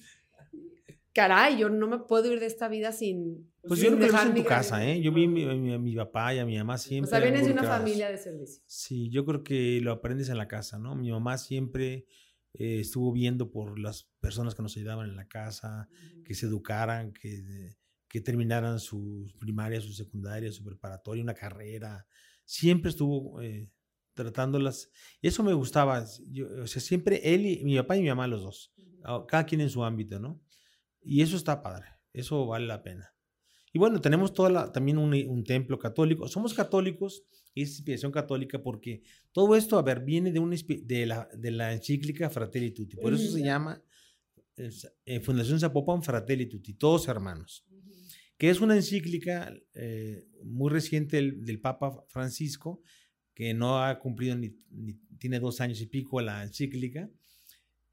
caray, 1.19 1.57
yo 1.57 1.69
no 1.69 1.87
me 1.87 1.99
puedo 1.99 2.31
ir 2.31 2.39
de 2.39 2.45
esta 2.45 2.69
vida 2.69 2.91
sin, 2.93 3.51
pues 3.67 3.81
yo 3.81 3.91
lo 3.91 3.97
crecí 3.97 4.15
en 4.15 4.35
tu 4.35 4.43
casa, 4.45 4.85
¿eh? 4.87 5.01
Yo 5.01 5.11
vi 5.11 5.25
a 5.25 5.77
mi, 5.77 5.95
papá 5.95 6.33
y 6.33 6.39
a 6.39 6.45
mi 6.45 6.57
mamá 6.57 6.77
siempre. 6.77 7.07
O 7.07 7.09
sea, 7.09 7.19
vienes 7.19 7.45
de 7.45 7.51
una 7.51 7.63
familia 7.63 8.09
de 8.09 8.17
servicio. 8.17 8.63
Sí, 8.65 9.09
yo 9.09 9.25
creo 9.25 9.43
que 9.43 9.81
lo 9.81 9.91
aprendes 9.91 10.29
en 10.29 10.37
la 10.37 10.47
casa, 10.47 10.79
¿no? 10.79 10.95
Mi 10.95 11.11
mamá 11.11 11.37
siempre 11.37 12.05
eh, 12.53 12.79
estuvo 12.79 13.11
viendo 13.11 13.51
por 13.51 13.79
las 13.79 14.09
personas 14.21 14.55
que 14.55 14.61
nos 14.61 14.77
ayudaban 14.77 15.09
en 15.09 15.17
la 15.17 15.27
casa, 15.27 15.89
que 16.23 16.35
se 16.35 16.45
educaran, 16.45 17.11
que, 17.11 17.75
que 18.07 18.21
terminaran 18.21 18.79
su 18.79 19.27
primaria, 19.39 19.81
su 19.81 19.91
secundaria, 19.91 20.51
su 20.53 20.63
preparatoria, 20.63 21.21
una 21.21 21.33
carrera. 21.33 22.07
Siempre 22.45 22.91
estuvo 22.91 23.41
eh, 23.41 23.69
tratándolas. 24.13 24.89
Eso 25.21 25.43
me 25.43 25.53
gustaba. 25.53 26.05
o 26.61 26.67
sea, 26.67 26.81
siempre 26.81 27.21
él 27.23 27.45
y 27.45 27.63
mi 27.65 27.75
papá 27.75 27.97
y 27.97 28.01
mi 28.01 28.07
mamá, 28.07 28.25
los 28.27 28.41
dos. 28.41 28.73
Cada 29.27 29.45
quien 29.45 29.61
en 29.61 29.69
su 29.69 29.83
ámbito, 29.83 30.19
¿no? 30.19 30.41
Y 31.09 31.23
eso 31.23 31.37
está 31.37 31.63
padre. 31.63 31.87
Eso 32.13 32.45
vale 32.45 32.67
la 32.67 32.83
pena. 32.83 33.11
Y 33.73 33.79
bueno, 33.79 33.99
tenemos 33.99 34.31
toda 34.31 34.71
también 34.71 34.99
un, 34.99 35.43
templo 35.43 35.79
católico. 35.79 36.27
Somos 36.27 36.53
católicos 36.53 37.23
y 37.55 37.63
es 37.63 37.69
inspiración 37.69 38.11
católica 38.11 38.61
porque 38.61 39.01
todo 39.31 39.55
esto, 39.55 39.79
a 39.79 39.81
ver, 39.81 40.01
viene 40.01 40.31
de, 40.31 40.37
una, 40.37 40.55
de, 40.55 41.05
la, 41.07 41.27
de 41.35 41.49
la 41.49 41.73
encíclica 41.73 42.29
Fratelli 42.29 42.71
Tutti. 42.71 42.95
Por 42.97 43.13
eso 43.13 43.31
se 43.31 43.41
llama 43.41 43.83
eh, 44.55 45.19
Fundación 45.19 45.59
Zapopan 45.59 46.03
Fratelli 46.03 46.45
Tutti, 46.45 46.75
todos 46.75 47.07
hermanos. 47.07 47.65
Que 48.37 48.51
es 48.51 48.61
una 48.61 48.75
encíclica 48.75 49.51
eh, 49.73 50.27
muy 50.43 50.69
reciente 50.69 51.17
del, 51.17 51.59
Papa 51.59 52.05
Francisco, 52.07 52.83
que 53.33 53.55
no 53.55 53.83
ha 53.83 53.97
cumplido 53.97 54.35
ni, 54.35 54.55
tiene 55.17 55.39
dos 55.39 55.59
años 55.59 55.81
y 55.81 55.87
pico 55.87 56.21
la 56.21 56.43
encíclica. 56.43 57.09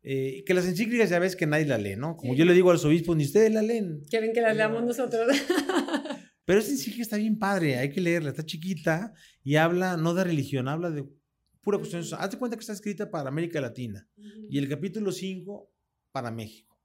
Eh, 0.08 0.44
que 0.46 0.54
las 0.54 0.66
encíclicas 0.66 1.10
ya 1.10 1.18
ves 1.18 1.34
que 1.34 1.48
nadie 1.48 1.66
la 1.66 1.78
lee, 1.78 1.96
¿no? 1.96 2.16
Como 2.16 2.36
yo 2.36 2.44
le 2.44 2.54
digo 2.54 2.70
a 2.70 2.74
los 2.74 2.84
obispos, 2.84 3.16
ni 3.16 3.24
ustedes 3.24 3.52
la 3.52 3.60
leen. 3.60 4.04
Quieren 4.08 4.32
que 4.32 4.40
la 4.40 4.54
leamos 4.54 4.84
nosotros. 4.84 5.26
Pero 6.44 6.60
esa 6.60 6.70
encíclica 6.70 7.02
está 7.02 7.16
bien 7.16 7.40
padre, 7.40 7.76
hay 7.78 7.90
que 7.90 8.00
leerla, 8.00 8.30
está 8.30 8.46
chiquita 8.46 9.12
y 9.42 9.56
habla 9.56 9.96
no 9.96 10.14
de 10.14 10.22
religión, 10.22 10.68
habla 10.68 10.90
de 10.90 11.04
pura 11.60 11.78
cuestión. 11.78 12.04
Hazte 12.20 12.38
cuenta 12.38 12.56
que 12.56 12.60
está 12.60 12.72
escrita 12.72 13.10
para 13.10 13.30
América 13.30 13.60
Latina 13.60 14.08
y 14.48 14.58
el 14.58 14.68
capítulo 14.68 15.10
5 15.10 15.72
para 16.12 16.30
México. 16.30 16.78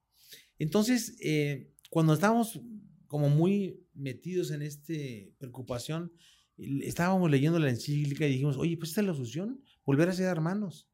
Entonces, 0.57 1.15
eh, 1.21 1.75
cuando 1.91 2.15
estábamos 2.15 2.59
como 3.05 3.29
muy 3.29 3.85
metidos 3.93 4.49
en 4.49 4.63
esta 4.63 4.93
preocupación, 5.37 6.11
estábamos 6.57 7.29
leyendo 7.29 7.59
la 7.59 7.69
encíclica 7.69 8.25
y 8.25 8.31
dijimos, 8.31 8.57
oye, 8.57 8.77
pues 8.77 8.89
esta 8.89 9.01
es 9.01 9.07
la 9.07 9.13
solución, 9.13 9.61
volver 9.85 10.09
a 10.09 10.13
ser 10.13 10.25
hermanos 10.25 10.90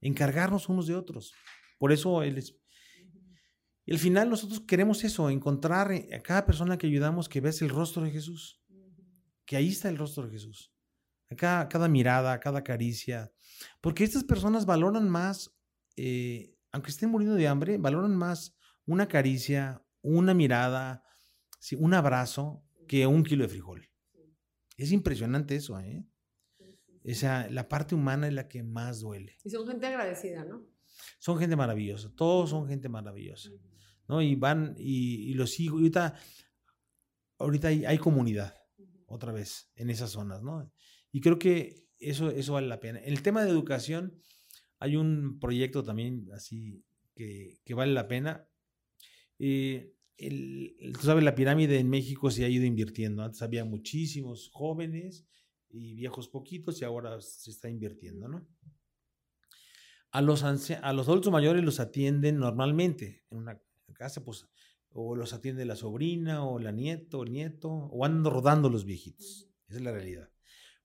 encargarnos 0.00 0.68
unos 0.68 0.86
de 0.86 0.94
otros. 0.94 1.32
Por 1.78 1.92
eso. 1.92 2.22
Y 2.24 3.92
al 3.92 3.98
final 3.98 4.30
nosotros 4.30 4.60
queremos 4.60 5.02
eso, 5.04 5.30
encontrar 5.30 5.90
a 5.92 6.20
cada 6.20 6.46
persona 6.46 6.78
que 6.78 6.86
ayudamos 6.86 7.28
que 7.28 7.40
veas 7.40 7.60
el 7.62 7.70
rostro 7.70 8.02
de 8.02 8.10
Jesús, 8.10 8.62
que 9.44 9.56
ahí 9.56 9.68
está 9.68 9.88
el 9.88 9.98
rostro 9.98 10.24
de 10.26 10.30
Jesús, 10.30 10.72
a 11.30 11.34
cada, 11.34 11.68
cada 11.68 11.88
mirada, 11.88 12.38
cada 12.38 12.62
caricia, 12.62 13.32
porque 13.80 14.04
estas 14.04 14.22
personas 14.22 14.66
valoran 14.66 15.08
más, 15.08 15.56
eh, 15.96 16.54
aunque 16.72 16.90
estén 16.90 17.10
muriendo 17.10 17.34
de 17.34 17.48
hambre, 17.48 17.78
valoran 17.78 18.14
más 18.14 18.56
una 18.86 19.08
caricia, 19.08 19.82
una 20.02 20.34
mirada, 20.34 21.02
un 21.78 21.94
abrazo 21.94 22.62
que 22.86 23.06
un 23.06 23.22
kilo 23.22 23.44
de 23.44 23.48
frijol. 23.48 23.88
Es 24.76 24.92
impresionante 24.92 25.56
eso, 25.56 25.78
¿eh? 25.80 26.04
Esa, 27.02 27.48
la 27.50 27.68
parte 27.68 27.94
humana 27.94 28.28
es 28.28 28.34
la 28.34 28.48
que 28.48 28.62
más 28.62 29.00
duele. 29.00 29.36
Y 29.44 29.50
son 29.50 29.66
gente 29.66 29.86
agradecida, 29.86 30.44
¿no? 30.44 30.66
Son 31.18 31.38
gente 31.38 31.56
maravillosa, 31.56 32.12
todos 32.14 32.50
son 32.50 32.68
gente 32.68 32.88
maravillosa, 32.88 33.50
¿no? 34.08 34.20
Y 34.20 34.34
van, 34.34 34.74
y, 34.78 35.32
los 35.34 35.58
hijos, 35.60 35.78
ahorita, 35.78 36.14
ahorita 37.38 37.68
hay, 37.68 37.98
comunidad, 37.98 38.54
otra 39.06 39.32
vez, 39.32 39.70
en 39.76 39.90
esas 39.90 40.10
zonas, 40.10 40.42
¿no? 40.42 40.70
Y 41.10 41.20
creo 41.20 41.38
que 41.38 41.86
eso, 41.98 42.30
eso 42.30 42.52
vale 42.54 42.66
la 42.66 42.80
pena. 42.80 43.00
En 43.00 43.12
el 43.12 43.22
tema 43.22 43.44
de 43.44 43.50
educación, 43.50 44.20
hay 44.78 44.96
un 44.96 45.38
proyecto 45.38 45.82
también 45.82 46.28
así 46.34 46.84
que, 47.14 47.60
que 47.64 47.74
vale 47.74 47.92
la 47.92 48.08
pena. 48.08 48.46
Eh, 49.38 49.94
el, 50.16 50.74
tú 50.94 51.00
sabes, 51.00 51.24
la 51.24 51.34
pirámide 51.34 51.78
en 51.78 51.88
México 51.88 52.30
se 52.30 52.44
ha 52.44 52.48
ido 52.48 52.64
invirtiendo. 52.64 53.22
Antes 53.22 53.42
había 53.42 53.64
muchísimos 53.64 54.50
jóvenes 54.52 55.26
y 55.70 55.94
viejos 55.94 56.28
poquitos 56.28 56.80
y 56.80 56.84
ahora 56.84 57.20
se 57.20 57.50
está 57.50 57.68
invirtiendo, 57.68 58.28
¿no? 58.28 58.46
A 60.12 60.20
los, 60.22 60.42
a 60.42 60.92
los 60.92 61.08
adultos 61.08 61.32
mayores 61.32 61.64
los 61.64 61.78
atienden 61.78 62.38
normalmente 62.38 63.24
en 63.30 63.38
una 63.38 63.60
casa, 63.92 64.24
pues, 64.24 64.48
o 64.92 65.14
los 65.14 65.32
atiende 65.32 65.64
la 65.64 65.76
sobrina 65.76 66.44
o 66.44 66.58
la 66.58 66.72
nieto 66.72 67.20
o 67.20 67.24
el 67.24 67.32
nieto, 67.32 67.70
o 67.70 68.04
andan 68.04 68.32
rodando 68.32 68.68
los 68.68 68.84
viejitos. 68.84 69.48
Esa 69.68 69.78
es 69.78 69.84
la 69.84 69.92
realidad. 69.92 70.28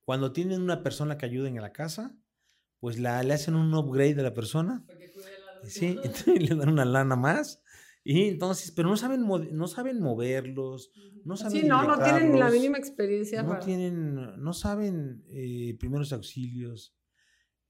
Cuando 0.04 0.32
tienen 0.32 0.62
una 0.62 0.84
persona 0.84 1.18
que 1.18 1.26
ayude 1.26 1.48
en 1.48 1.56
la 1.56 1.74
casa, 1.74 2.16
pues 2.80 3.00
la, 3.00 3.24
le 3.24 3.34
hacen 3.34 3.56
un 3.56 3.74
upgrade 3.74 4.20
a 4.20 4.24
la 4.24 4.34
persona. 4.36 4.86
Sí, 5.64 5.98
le 6.40 6.56
dan 6.56 6.70
una 6.70 6.86
lana 6.86 7.16
más 7.16 7.64
y 8.08 8.28
entonces, 8.28 8.70
pero 8.70 8.88
no 8.88 8.97
saben, 8.97 9.26
no 9.26 9.68
saben 9.68 9.99
moverlos, 9.99 10.91
no 11.24 11.36
saben. 11.36 11.62
Sí, 11.62 11.68
no, 11.68 11.88
no 11.88 11.97
tienen 11.97 12.38
la 12.38 12.51
mínima 12.51 12.78
experiencia. 12.78 13.41
No 13.41 13.58
tienen, 13.58 14.16
no 14.43 14.53
saben 14.53 15.24
eh, 15.28 15.76
primeros 15.80 16.14
auxilios. 16.14 16.95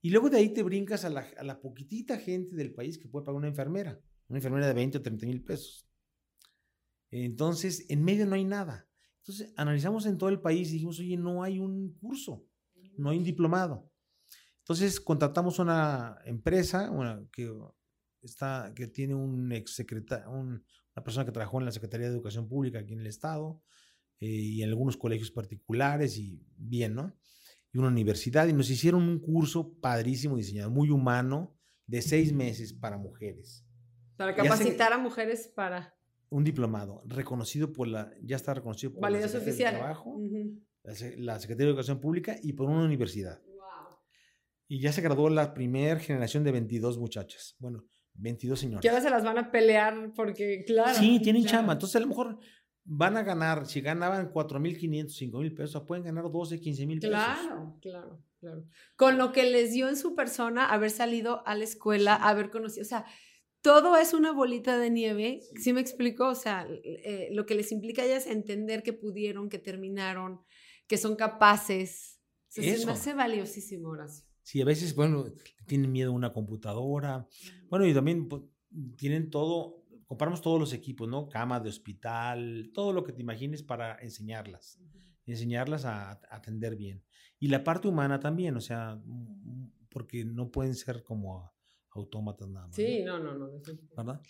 Y 0.02 0.10
luego 0.10 0.28
de 0.28 0.36
ahí 0.36 0.52
te 0.52 0.62
brincas 0.62 1.06
a 1.06 1.08
la, 1.08 1.26
a 1.38 1.42
la, 1.42 1.58
poquitita 1.58 2.18
gente 2.18 2.54
del 2.54 2.74
país 2.74 2.98
que 2.98 3.08
puede 3.08 3.24
pagar 3.24 3.38
una 3.38 3.48
enfermera, 3.48 3.98
una 4.28 4.38
enfermera 4.38 4.66
de 4.66 4.74
20 4.74 4.98
o 4.98 5.02
30 5.02 5.24
mil 5.24 5.42
pesos. 5.42 5.88
Entonces, 7.10 7.86
en 7.88 8.04
medio 8.04 8.26
no 8.26 8.34
hay 8.34 8.44
nada. 8.44 8.86
Entonces, 9.20 9.54
analizamos 9.56 10.04
en 10.04 10.18
todo 10.18 10.28
el 10.28 10.42
país 10.42 10.68
y 10.68 10.74
dijimos, 10.74 11.00
oye, 11.00 11.16
no 11.16 11.42
hay 11.42 11.58
un 11.58 11.94
curso, 11.94 12.46
no 12.98 13.08
hay 13.08 13.16
un 13.16 13.24
diplomado. 13.24 13.90
Entonces, 14.58 15.00
contratamos 15.00 15.58
una 15.58 16.18
empresa 16.26 16.90
una, 16.90 17.26
que 17.32 17.50
está, 18.26 18.72
que 18.74 18.86
tiene 18.86 19.14
un 19.14 19.52
ex 19.52 19.78
un, 20.28 20.64
una 20.96 21.04
persona 21.04 21.24
que 21.24 21.32
trabajó 21.32 21.58
en 21.58 21.66
la 21.66 21.72
Secretaría 21.72 22.08
de 22.08 22.14
Educación 22.14 22.48
Pública 22.48 22.78
aquí 22.78 22.94
en 22.94 23.00
el 23.00 23.06
Estado 23.06 23.62
eh, 24.20 24.26
y 24.26 24.62
en 24.62 24.70
algunos 24.70 24.96
colegios 24.96 25.30
particulares 25.30 26.16
y 26.18 26.42
bien, 26.56 26.94
¿no? 26.94 27.16
Y 27.72 27.78
una 27.78 27.88
universidad 27.88 28.46
y 28.46 28.52
nos 28.52 28.70
hicieron 28.70 29.02
un 29.02 29.18
curso 29.18 29.74
padrísimo 29.80 30.36
diseñado, 30.36 30.70
muy 30.70 30.90
humano, 30.90 31.56
de 31.86 32.02
seis 32.02 32.32
meses 32.32 32.72
para 32.72 32.96
mujeres. 32.96 33.64
Para 34.16 34.34
capacitar 34.34 34.92
a 34.92 34.98
mujeres 34.98 35.52
para... 35.54 35.94
Un 36.28 36.42
diplomado 36.42 37.02
reconocido 37.06 37.72
por 37.72 37.86
la, 37.86 38.12
ya 38.22 38.36
está 38.36 38.54
reconocido 38.54 38.92
por 38.94 39.02
la 39.02 39.20
Secretaría 39.20 39.48
oficial. 39.48 39.74
de 39.74 39.78
Trabajo, 39.78 40.20
la 41.18 41.38
Secretaría 41.38 41.66
de 41.66 41.70
Educación 41.70 42.00
Pública 42.00 42.36
y 42.42 42.54
por 42.54 42.68
una 42.68 42.84
universidad. 42.84 43.40
Y 44.68 44.80
ya 44.80 44.92
se 44.92 45.00
graduó 45.00 45.30
la 45.30 45.54
primera 45.54 46.00
generación 46.00 46.42
de 46.42 46.50
22 46.50 46.98
muchachas. 46.98 47.54
Bueno, 47.60 47.84
22 48.18 48.58
señores. 48.58 48.82
Que 48.82 48.88
ahora 48.88 49.02
se 49.02 49.10
las 49.10 49.24
van 49.24 49.38
a 49.38 49.50
pelear 49.50 50.12
porque, 50.14 50.64
claro. 50.66 50.94
Sí, 50.94 51.20
tienen 51.20 51.44
chama. 51.44 51.74
Entonces, 51.74 51.96
a 51.96 52.00
lo 52.00 52.06
mejor 52.06 52.38
van 52.86 53.16
a 53.16 53.22
ganar, 53.22 53.66
si 53.66 53.80
ganaban 53.80 54.32
4.500, 54.32 55.06
5.000 55.06 55.56
pesos, 55.56 55.82
pueden 55.86 56.04
ganar 56.04 56.30
12, 56.30 56.60
15 56.60 56.86
mil 56.86 57.00
pesos. 57.00 57.10
Claro, 57.10 57.76
claro, 57.82 58.22
claro. 58.38 58.64
Con 58.96 59.18
lo 59.18 59.32
que 59.32 59.50
les 59.50 59.72
dio 59.72 59.88
en 59.88 59.96
su 59.96 60.14
persona 60.14 60.66
haber 60.66 60.90
salido 60.90 61.46
a 61.46 61.54
la 61.56 61.64
escuela, 61.64 62.14
haber 62.14 62.50
conocido, 62.50 62.82
o 62.82 62.88
sea, 62.88 63.04
todo 63.60 63.96
es 63.96 64.14
una 64.14 64.30
bolita 64.30 64.78
de 64.78 64.90
nieve, 64.90 65.40
¿sí, 65.56 65.72
me 65.72 65.80
explico? 65.80 66.28
O 66.28 66.34
sea, 66.36 66.68
eh, 66.70 67.28
lo 67.32 67.44
que 67.46 67.56
les 67.56 67.72
implica 67.72 68.06
ya 68.06 68.16
es 68.16 68.28
entender 68.28 68.84
que 68.84 68.92
pudieron, 68.92 69.48
que 69.48 69.58
terminaron, 69.58 70.40
que 70.86 70.96
son 70.96 71.16
capaces. 71.16 72.20
O 72.48 72.62
sea, 72.62 72.86
me 72.86 72.92
hace 72.92 73.14
valiosísimo, 73.14 73.88
Horacio. 73.88 74.25
Sí, 74.46 74.62
a 74.62 74.64
veces, 74.64 74.94
bueno, 74.94 75.26
tienen 75.66 75.90
miedo 75.90 76.12
a 76.12 76.14
una 76.14 76.32
computadora. 76.32 77.26
Bueno, 77.68 77.84
y 77.84 77.92
también 77.92 78.28
pues, 78.28 78.42
tienen 78.96 79.28
todo, 79.28 79.82
compramos 80.06 80.40
todos 80.40 80.60
los 80.60 80.72
equipos, 80.72 81.08
¿no? 81.08 81.28
Cama 81.28 81.58
de 81.58 81.68
hospital, 81.68 82.70
todo 82.72 82.92
lo 82.92 83.02
que 83.02 83.12
te 83.12 83.22
imagines 83.22 83.64
para 83.64 83.98
enseñarlas, 83.98 84.80
enseñarlas 85.24 85.84
a, 85.84 86.12
atender 86.30 86.76
bien. 86.76 87.02
Y 87.40 87.48
la 87.48 87.64
parte 87.64 87.88
humana 87.88 88.20
también, 88.20 88.56
o 88.56 88.60
sea, 88.60 88.94
mm, 89.04 89.88
porque 89.88 90.24
no 90.24 90.48
pueden 90.52 90.76
ser 90.76 91.02
como 91.02 91.52
autómatas 91.90 92.48
nada 92.48 92.68
más. 92.68 92.76
Sí, 92.76 93.02
no, 93.02 93.18
no, 93.18 93.34
no. 93.34 93.50
¿Verdad? 93.96 94.22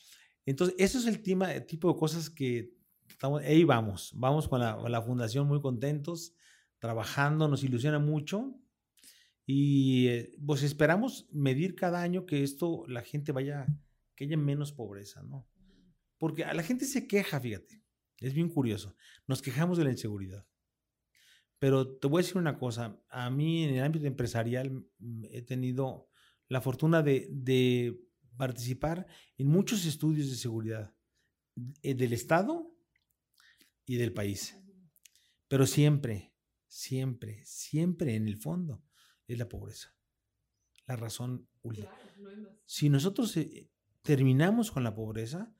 Entonces, 0.46 0.76
eso 0.78 0.98
es 0.98 1.04
el 1.04 1.22
tipo 1.22 1.92
de 1.92 1.98
cosas 1.98 2.30
que 2.30 2.72
estamos, 3.06 3.42
ahí 3.42 3.64
vamos, 3.64 4.12
vamos 4.16 4.48
con 4.48 4.60
la, 4.60 4.78
con 4.78 4.90
la 4.90 5.02
fundación 5.02 5.46
muy 5.46 5.60
contentos, 5.60 6.32
trabajando, 6.78 7.48
nos 7.48 7.62
ilusiona 7.62 7.98
mucho 7.98 8.58
y 9.46 10.08
eh, 10.08 10.36
pues 10.44 10.64
esperamos 10.64 11.28
medir 11.30 11.76
cada 11.76 12.02
año 12.02 12.26
que 12.26 12.42
esto, 12.42 12.84
la 12.88 13.02
gente 13.02 13.30
vaya, 13.30 13.66
que 14.16 14.24
haya 14.24 14.36
menos 14.36 14.72
pobreza, 14.72 15.22
¿no? 15.22 15.48
Porque 16.18 16.44
a 16.44 16.52
la 16.52 16.64
gente 16.64 16.84
se 16.84 17.06
queja, 17.06 17.38
fíjate, 17.40 17.80
es 18.18 18.34
bien 18.34 18.48
curioso, 18.48 18.96
nos 19.28 19.42
quejamos 19.42 19.78
de 19.78 19.84
la 19.84 19.92
inseguridad. 19.92 20.44
Pero 21.60 21.96
te 21.96 22.08
voy 22.08 22.20
a 22.20 22.22
decir 22.22 22.38
una 22.38 22.58
cosa, 22.58 23.00
a 23.08 23.30
mí 23.30 23.62
en 23.62 23.76
el 23.76 23.84
ámbito 23.84 24.06
empresarial 24.06 24.84
mm, 24.98 25.24
he 25.30 25.42
tenido 25.42 26.10
la 26.48 26.60
fortuna 26.60 27.02
de, 27.02 27.28
de 27.30 28.00
participar 28.36 29.06
en 29.38 29.46
muchos 29.46 29.86
estudios 29.86 30.28
de 30.28 30.36
seguridad 30.36 30.92
eh, 31.82 31.94
del 31.94 32.12
Estado 32.12 32.74
y 33.86 33.96
del 33.96 34.12
país. 34.12 34.56
Pero 35.48 35.66
siempre, 35.66 36.34
siempre, 36.66 37.42
siempre 37.44 38.16
en 38.16 38.26
el 38.26 38.36
fondo 38.36 38.85
es 39.28 39.38
la 39.38 39.48
pobreza. 39.48 39.94
La 40.86 40.96
razón 40.96 41.48
última. 41.62 41.90
si 42.64 42.88
nosotros 42.88 43.36
eh, 43.36 43.68
terminamos 44.02 44.70
con 44.70 44.84
la 44.84 44.94
pobreza, 44.94 45.52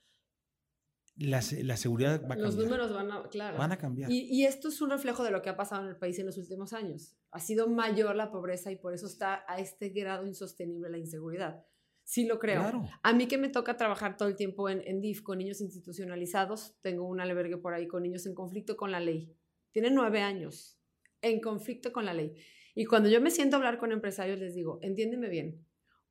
la, 1.17 1.41
seguridad 1.41 2.21
va 2.23 2.35
a 2.35 2.39
cambiar. 2.39 2.41
Los 2.41 2.57
números 2.57 2.93
van 2.93 3.11
a, 3.11 3.29
claro. 3.29 3.59
van 3.59 3.73
a 3.73 3.79
cambiar. 3.79 4.11
Y, 4.11 4.45
esto 4.45 4.69
es 4.69 4.81
un 4.81 4.91
reflejo 4.91 5.25
de 5.25 5.31
lo 5.31 5.43
que 5.43 5.49
ha 5.49 5.57
pasado 5.57 5.83
en 5.83 5.89
el 5.89 5.97
país 5.97 6.19
en 6.19 6.27
los 6.27 6.37
últimos 6.37 6.73
años. 6.73 7.17
Ha 7.31 7.41
sido 7.41 7.69
mayor 7.69 8.15
la 8.17 8.31
pobreza 8.31 8.71
y 8.71 8.77
por 8.77 8.93
eso 8.93 9.07
está 9.07 9.45
a 9.49 9.59
este 9.59 9.89
grado 9.89 10.27
insostenible 10.27 10.91
la 10.91 10.99
inseguridad. 10.99 11.65
Sí 12.05 12.25
lo 12.27 12.39
creo. 12.39 12.87
A 13.03 13.13
mí 13.15 13.27
que 13.27 13.39
me 13.39 13.49
toca 13.49 13.77
trabajar 13.77 14.17
todo 14.17 14.29
el 14.29 14.37
tiempo 14.37 14.69
en, 14.69 14.81
en 14.87 15.01
DIF 15.01 15.23
con 15.23 15.39
niños 15.39 15.61
institucionalizados, 15.61 16.77
tengo 16.83 17.05
un 17.05 17.21
albergue 17.21 17.57
por 17.57 17.75
ahí 17.75 17.89
con 17.89 18.03
niños 18.03 18.27
en 18.27 18.35
conflicto 18.35 18.77
con 18.77 18.93
la 18.93 19.01
ley. 19.01 19.35
Tienen 19.73 19.95
nueve 19.95 20.21
años 20.21 20.79
en 21.23 21.41
conflicto 21.41 21.93
con 21.93 22.05
la 22.05 22.15
ley. 22.15 22.37
Y 22.79 22.85
cuando 22.85 23.09
yo 23.09 23.23
me 23.23 23.31
siento 23.31 23.57
a 23.57 23.59
hablar 23.59 23.79
con 23.79 23.91
empresarios, 23.91 24.39
les 24.39 24.55
digo, 24.55 24.79
entiéndeme 24.83 25.31
bien, 25.31 25.67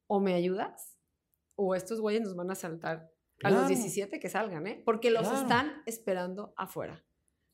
o 0.07 0.19
me 0.19 0.33
ayudas, 0.33 0.97
o 1.53 1.75
estos 1.75 2.01
güeyes 2.01 2.23
nos 2.23 2.35
van 2.35 2.49
a 2.49 2.55
saltar 2.55 3.11
a 3.43 3.51
los 3.51 3.67
17 3.67 4.19
que 4.19 4.29
salgan, 4.29 4.65
¿eh? 4.65 4.81
Porque 4.83 5.11
los 5.11 5.31
están 5.31 5.83
esperando 5.85 6.55
afuera, 6.57 7.05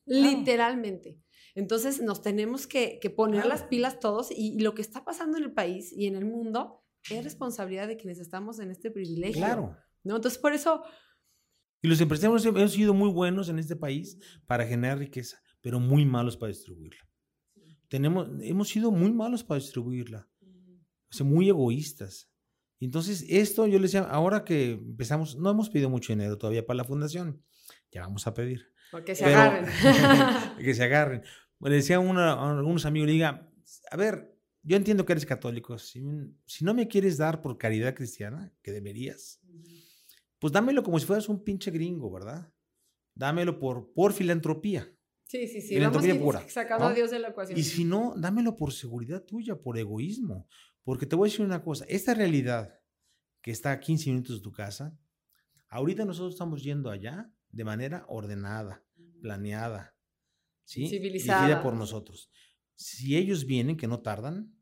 literalmente. 0.06 1.20
Entonces 1.54 2.00
nos 2.00 2.22
tenemos 2.22 2.66
que, 2.66 2.98
poner 3.14 3.44
las 3.44 3.64
pilas 3.64 4.00
todos 4.00 4.30
y, 4.30 4.58
lo 4.60 4.74
que 4.74 4.80
está 4.80 5.04
pasando 5.04 5.36
en 5.36 5.44
el 5.44 5.52
país 5.52 5.92
y 5.92 6.06
en 6.06 6.16
el 6.16 6.24
mundo 6.24 6.82
es 7.10 7.22
responsabilidad 7.22 7.88
de 7.88 7.98
quienes 7.98 8.18
estamos 8.18 8.60
en 8.60 8.70
este 8.70 8.90
privilegio. 8.90 9.42
Claro. 9.44 9.76
¿no? 10.04 10.16
Entonces 10.16 10.40
por 10.40 10.54
eso... 10.54 10.84
Y 11.82 11.88
los 11.88 12.00
empresarios 12.00 12.46
hemos 12.46 12.72
sido 12.72 12.94
muy 12.94 13.10
buenos 13.10 13.50
en 13.50 13.58
este 13.58 13.76
país 13.76 14.16
para 14.46 14.66
generar 14.66 14.98
riqueza, 14.98 15.42
pero 15.60 15.80
muy 15.80 16.06
malos 16.06 16.38
para 16.38 16.48
distribuirla 16.48 17.11
tenemos, 17.92 18.26
hemos 18.40 18.70
sido 18.70 18.90
muy 18.90 19.12
malos 19.12 19.44
para 19.44 19.60
distribuirla, 19.60 20.26
o 20.40 21.14
sea, 21.14 21.26
muy 21.26 21.50
egoístas. 21.50 22.30
Entonces, 22.80 23.26
esto 23.28 23.66
yo 23.66 23.78
les 23.78 23.92
decía, 23.92 24.08
ahora 24.08 24.44
que 24.44 24.70
empezamos, 24.72 25.36
no 25.36 25.50
hemos 25.50 25.68
pedido 25.68 25.90
mucho 25.90 26.14
dinero 26.14 26.38
todavía 26.38 26.64
para 26.64 26.78
la 26.78 26.84
fundación, 26.84 27.44
ya 27.90 28.00
vamos 28.00 28.26
a 28.26 28.32
pedir. 28.32 28.72
Porque 28.90 29.14
se 29.14 29.26
agarren. 29.26 29.66
que 30.56 30.72
se 30.72 30.84
agarren. 30.84 31.22
Le 31.60 31.74
decía 31.74 31.98
a, 31.98 32.58
algunos 32.58 32.86
amigos, 32.86 33.08
le 33.08 33.12
diga, 33.12 33.52
a 33.90 33.96
ver, 33.98 34.38
yo 34.62 34.78
entiendo 34.78 35.04
que 35.04 35.12
eres 35.12 35.26
católico, 35.26 35.76
si, 35.76 36.02
si, 36.46 36.64
no 36.64 36.72
me 36.72 36.88
quieres 36.88 37.18
dar 37.18 37.42
por 37.42 37.58
caridad 37.58 37.94
cristiana, 37.94 38.54
que 38.62 38.72
deberías, 38.72 39.38
pues 40.38 40.50
dámelo 40.50 40.82
como 40.82 40.98
si 40.98 41.04
fueras 41.04 41.28
un 41.28 41.44
pinche 41.44 41.70
gringo, 41.70 42.10
¿verdad? 42.10 42.50
Dámelo 43.14 43.58
por, 43.58 43.92
por 43.92 44.14
filantropía. 44.14 44.90
Sí, 45.32 45.48
sí, 45.48 45.62
sí. 45.62 45.80
Vamos 45.80 46.06
pura, 46.18 46.46
sacando 46.46 46.88
a 46.88 46.92
Dios 46.92 47.10
de 47.10 47.18
la 47.18 47.28
ecuación. 47.28 47.58
Y 47.58 47.62
si 47.62 47.86
no, 47.86 48.12
dámelo 48.18 48.54
por 48.54 48.70
seguridad 48.70 49.24
tuya, 49.24 49.56
por 49.56 49.78
egoísmo. 49.78 50.46
Porque 50.84 51.06
te 51.06 51.16
voy 51.16 51.26
a 51.26 51.30
decir 51.30 51.46
una 51.46 51.62
cosa, 51.62 51.86
esta 51.88 52.12
realidad 52.12 52.78
que 53.40 53.50
está 53.50 53.72
a 53.72 53.80
15 53.80 54.10
minutos 54.10 54.36
de 54.36 54.42
tu 54.42 54.52
casa, 54.52 54.94
ahorita 55.70 56.04
nosotros 56.04 56.34
estamos 56.34 56.62
yendo 56.62 56.90
allá 56.90 57.32
de 57.48 57.64
manera 57.64 58.04
ordenada, 58.08 58.84
planeada, 59.22 59.96
¿sí? 60.64 60.86
Civilizada. 60.86 61.62
por 61.62 61.72
nosotros. 61.76 62.30
Si 62.74 63.16
ellos 63.16 63.46
vienen, 63.46 63.78
que 63.78 63.88
no 63.88 64.02
tardan, 64.02 64.54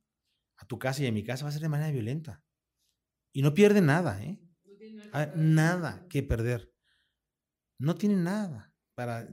a 0.57 0.66
tu 0.66 0.79
casa 0.79 1.03
y 1.03 1.09
a 1.09 1.12
mi 1.12 1.25
casa, 1.25 1.43
va 1.45 1.49
a 1.49 1.53
ser 1.53 1.62
de 1.62 1.68
manera 1.68 1.91
violenta. 1.91 2.45
Y 3.33 3.43
no 3.43 3.55
pierden 3.55 3.87
nada, 3.87 4.23
¿eh? 4.23 4.41
Ah, 5.12 5.33
nada 5.35 6.07
que 6.09 6.23
perder. 6.23 6.73
No 7.77 7.97
tienen 7.97 8.23
nada 8.23 8.70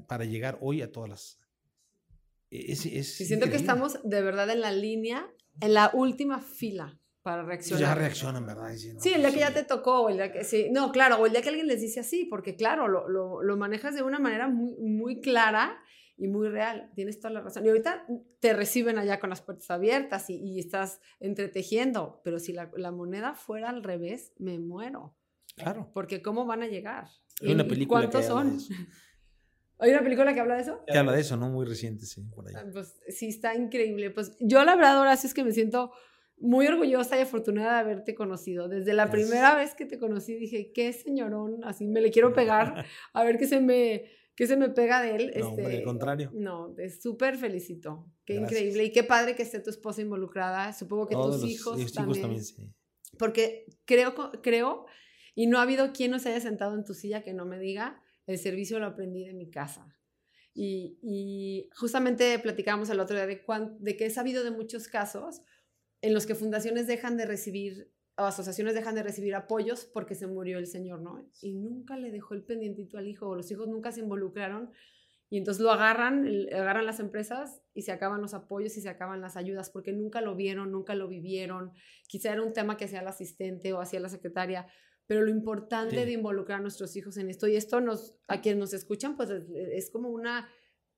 para, 0.07 0.25
llegar 0.25 0.57
hoy 0.61 0.81
a 0.81 0.91
todas 0.91 1.09
las... 1.09 1.39
E, 2.51 2.71
es, 2.71 3.17
siento 3.17 3.49
que 3.49 3.57
estamos 3.57 3.99
de 4.03 4.21
verdad 4.21 4.49
en 4.49 4.61
la 4.61 4.71
línea, 4.71 5.29
en 5.59 5.73
la 5.73 5.91
última 5.93 6.39
fila 6.39 6.99
para 7.21 7.43
reaccionar. 7.43 7.81
ya 7.81 7.95
reaccionan, 7.95 8.45
¿verdad? 8.45 8.73
Sí, 8.75 8.93
no, 8.93 9.15
el 9.15 9.21
día 9.21 9.31
que 9.31 9.39
ya 9.39 9.47
sí. 9.49 9.53
te 9.55 9.63
tocó, 9.63 10.03
o 10.03 10.09
el 10.09 10.15
día 10.15 10.31
que 10.31 10.45
sí. 10.45 10.69
No, 10.71 10.93
claro, 10.93 11.17
o 11.17 11.25
el 11.25 11.33
día 11.33 11.41
que 11.41 11.49
alguien 11.49 11.67
les 11.67 11.81
dice 11.81 11.99
así, 11.99 12.23
porque 12.23 12.55
claro, 12.55 12.87
lo, 12.87 13.09
lo, 13.09 13.43
lo 13.43 13.57
manejas 13.57 13.95
de 13.95 14.01
una 14.01 14.17
manera 14.17 14.47
muy, 14.47 14.77
muy 14.79 15.19
clara 15.19 15.77
y 16.15 16.29
muy 16.29 16.47
real. 16.47 16.89
Tienes 16.95 17.19
toda 17.19 17.33
la 17.33 17.41
razón. 17.41 17.65
Y 17.65 17.69
ahorita 17.69 18.07
te 18.39 18.53
reciben 18.53 18.97
allá 18.97 19.19
con 19.19 19.29
las 19.29 19.41
puertas 19.41 19.69
abiertas 19.69 20.29
y, 20.29 20.35
y 20.37 20.59
estás 20.59 21.01
entretejiendo, 21.19 22.21
pero 22.23 22.39
si 22.39 22.53
la, 22.53 22.71
la 22.77 22.91
moneda 22.91 23.35
fuera 23.35 23.69
al 23.69 23.83
revés, 23.83 24.31
me 24.37 24.57
muero. 24.57 25.15
Claro. 25.57 25.91
Porque 25.93 26.21
¿cómo 26.21 26.45
van 26.45 26.63
a 26.63 26.67
llegar? 26.67 27.07
Hay 27.41 27.53
una 27.53 27.63
¿Y 27.63 27.67
película 27.67 27.99
¿Cuántos 27.99 28.25
son? 28.25 28.57
¿Hay 29.79 29.91
una 29.91 30.01
película 30.01 30.33
que 30.33 30.39
habla 30.39 30.55
de 30.55 30.61
eso? 30.61 30.83
Que 30.87 30.97
habla 30.97 31.11
de 31.11 31.21
eso, 31.21 31.37
¿no? 31.37 31.49
Muy 31.49 31.65
reciente, 31.65 32.05
sí, 32.05 32.21
por 32.33 32.47
ahí. 32.47 32.53
Ah, 32.57 32.65
Pues 32.71 32.95
sí, 33.09 33.27
está 33.27 33.53
increíble. 33.55 34.09
Pues 34.11 34.35
yo 34.39 34.63
la 34.63 34.75
verdad, 34.75 34.99
Horacio, 34.99 35.27
es 35.27 35.33
que 35.33 35.43
me 35.43 35.51
siento 35.51 35.91
muy 36.39 36.67
orgullosa 36.67 37.17
y 37.17 37.21
afortunada 37.21 37.73
de 37.73 37.79
haberte 37.79 38.15
conocido. 38.15 38.67
Desde 38.69 38.93
la 38.93 39.05
Gracias. 39.05 39.27
primera 39.29 39.55
vez 39.55 39.75
que 39.75 39.85
te 39.85 39.97
conocí 39.99 40.35
dije, 40.35 40.71
qué 40.73 40.93
señorón, 40.93 41.63
así 41.63 41.87
me 41.87 42.01
le 42.01 42.11
quiero 42.11 42.33
pegar, 42.33 42.85
a 43.13 43.23
ver 43.23 43.37
qué 43.37 43.47
se 43.47 43.59
me, 43.59 44.05
qué 44.35 44.47
se 44.47 44.57
me 44.57 44.69
pega 44.69 45.01
de 45.01 45.15
él. 45.15 45.33
No, 45.39 45.49
hombre, 45.49 45.77
al 45.77 45.83
contrario. 45.83 46.31
No, 46.33 46.75
súper 47.01 47.37
felicito. 47.37 48.05
Qué 48.25 48.35
Gracias. 48.35 48.51
increíble. 48.59 48.83
Y 48.85 48.91
qué 48.91 49.03
padre 49.03 49.35
que 49.35 49.43
esté 49.43 49.59
tu 49.59 49.69
esposa 49.69 50.01
involucrada. 50.01 50.73
Supongo 50.73 51.07
que 51.07 51.13
Todos 51.15 51.35
tus 51.35 51.41
los 51.43 51.51
hijos, 51.51 51.79
hijos 51.79 51.93
también. 51.93 52.21
también, 52.21 52.43
sí. 52.43 52.69
Porque 53.17 53.65
creo, 53.85 54.13
creo, 54.43 54.85
y 55.33 55.47
no 55.47 55.59
ha 55.59 55.63
habido 55.63 55.91
quien 55.93 56.11
no 56.11 56.19
se 56.19 56.29
haya 56.29 56.39
sentado 56.41 56.75
en 56.75 56.83
tu 56.83 56.93
silla 56.93 57.23
que 57.23 57.33
no 57.33 57.45
me 57.45 57.57
diga, 57.57 58.01
el 58.27 58.37
servicio 58.37 58.79
lo 58.79 58.85
aprendí 58.85 59.25
de 59.25 59.33
mi 59.33 59.49
casa. 59.49 59.97
Y, 60.53 60.99
y 61.01 61.69
justamente 61.75 62.37
platicábamos 62.39 62.89
el 62.89 62.99
otro 62.99 63.15
día 63.15 63.27
de, 63.27 63.43
cuán- 63.43 63.77
de 63.79 63.95
que 63.95 64.05
he 64.05 64.09
sabido 64.09 64.43
de 64.43 64.51
muchos 64.51 64.87
casos 64.87 65.41
en 66.01 66.13
los 66.13 66.25
que 66.25 66.35
fundaciones 66.35 66.87
dejan 66.87 67.17
de 67.17 67.25
recibir, 67.25 67.91
o 68.17 68.23
asociaciones 68.23 68.73
dejan 68.73 68.95
de 68.95 69.03
recibir 69.03 69.35
apoyos 69.35 69.85
porque 69.85 70.15
se 70.15 70.27
murió 70.27 70.57
el 70.59 70.67
señor, 70.67 71.01
¿no? 71.01 71.29
Y 71.41 71.53
nunca 71.53 71.97
le 71.97 72.11
dejó 72.11 72.33
el 72.33 72.43
pendientito 72.43 72.97
al 72.97 73.07
hijo, 73.07 73.27
o 73.27 73.35
los 73.35 73.49
hijos 73.51 73.67
nunca 73.67 73.91
se 73.91 74.01
involucraron. 74.01 74.71
Y 75.29 75.37
entonces 75.37 75.61
lo 75.61 75.71
agarran, 75.71 76.25
agarran 76.53 76.85
las 76.85 77.01
empresas 77.01 77.61
y 77.73 77.81
se 77.81 77.91
acaban 77.91 78.21
los 78.21 78.33
apoyos 78.33 78.77
y 78.77 78.81
se 78.81 78.87
acaban 78.89 79.19
las 79.19 79.35
ayudas 79.35 79.69
porque 79.69 79.91
nunca 79.91 80.21
lo 80.21 80.35
vieron, 80.35 80.71
nunca 80.71 80.95
lo 80.95 81.07
vivieron. 81.09 81.73
Quizá 82.07 82.31
era 82.31 82.41
un 82.41 82.53
tema 82.53 82.77
que 82.77 82.85
hacía 82.85 83.01
el 83.01 83.07
asistente 83.07 83.73
o 83.73 83.81
hacía 83.81 83.99
la 83.99 84.07
secretaria, 84.07 84.67
pero 85.07 85.21
lo 85.23 85.29
importante 85.31 85.95
Sí. 85.99 86.05
de 86.05 86.11
involucrar 86.11 86.59
a 86.59 86.61
nuestros 86.61 86.95
hijos 86.95 87.17
en 87.17 87.29
esto, 87.29 87.47
y 87.47 87.55
esto 87.55 87.81
nos, 87.81 88.15
a 88.27 88.41
quienes 88.41 88.59
nos 88.59 88.73
escuchan, 88.73 89.15
pues 89.15 89.29
es, 89.29 89.89
como 89.89 90.09
una, 90.09 90.47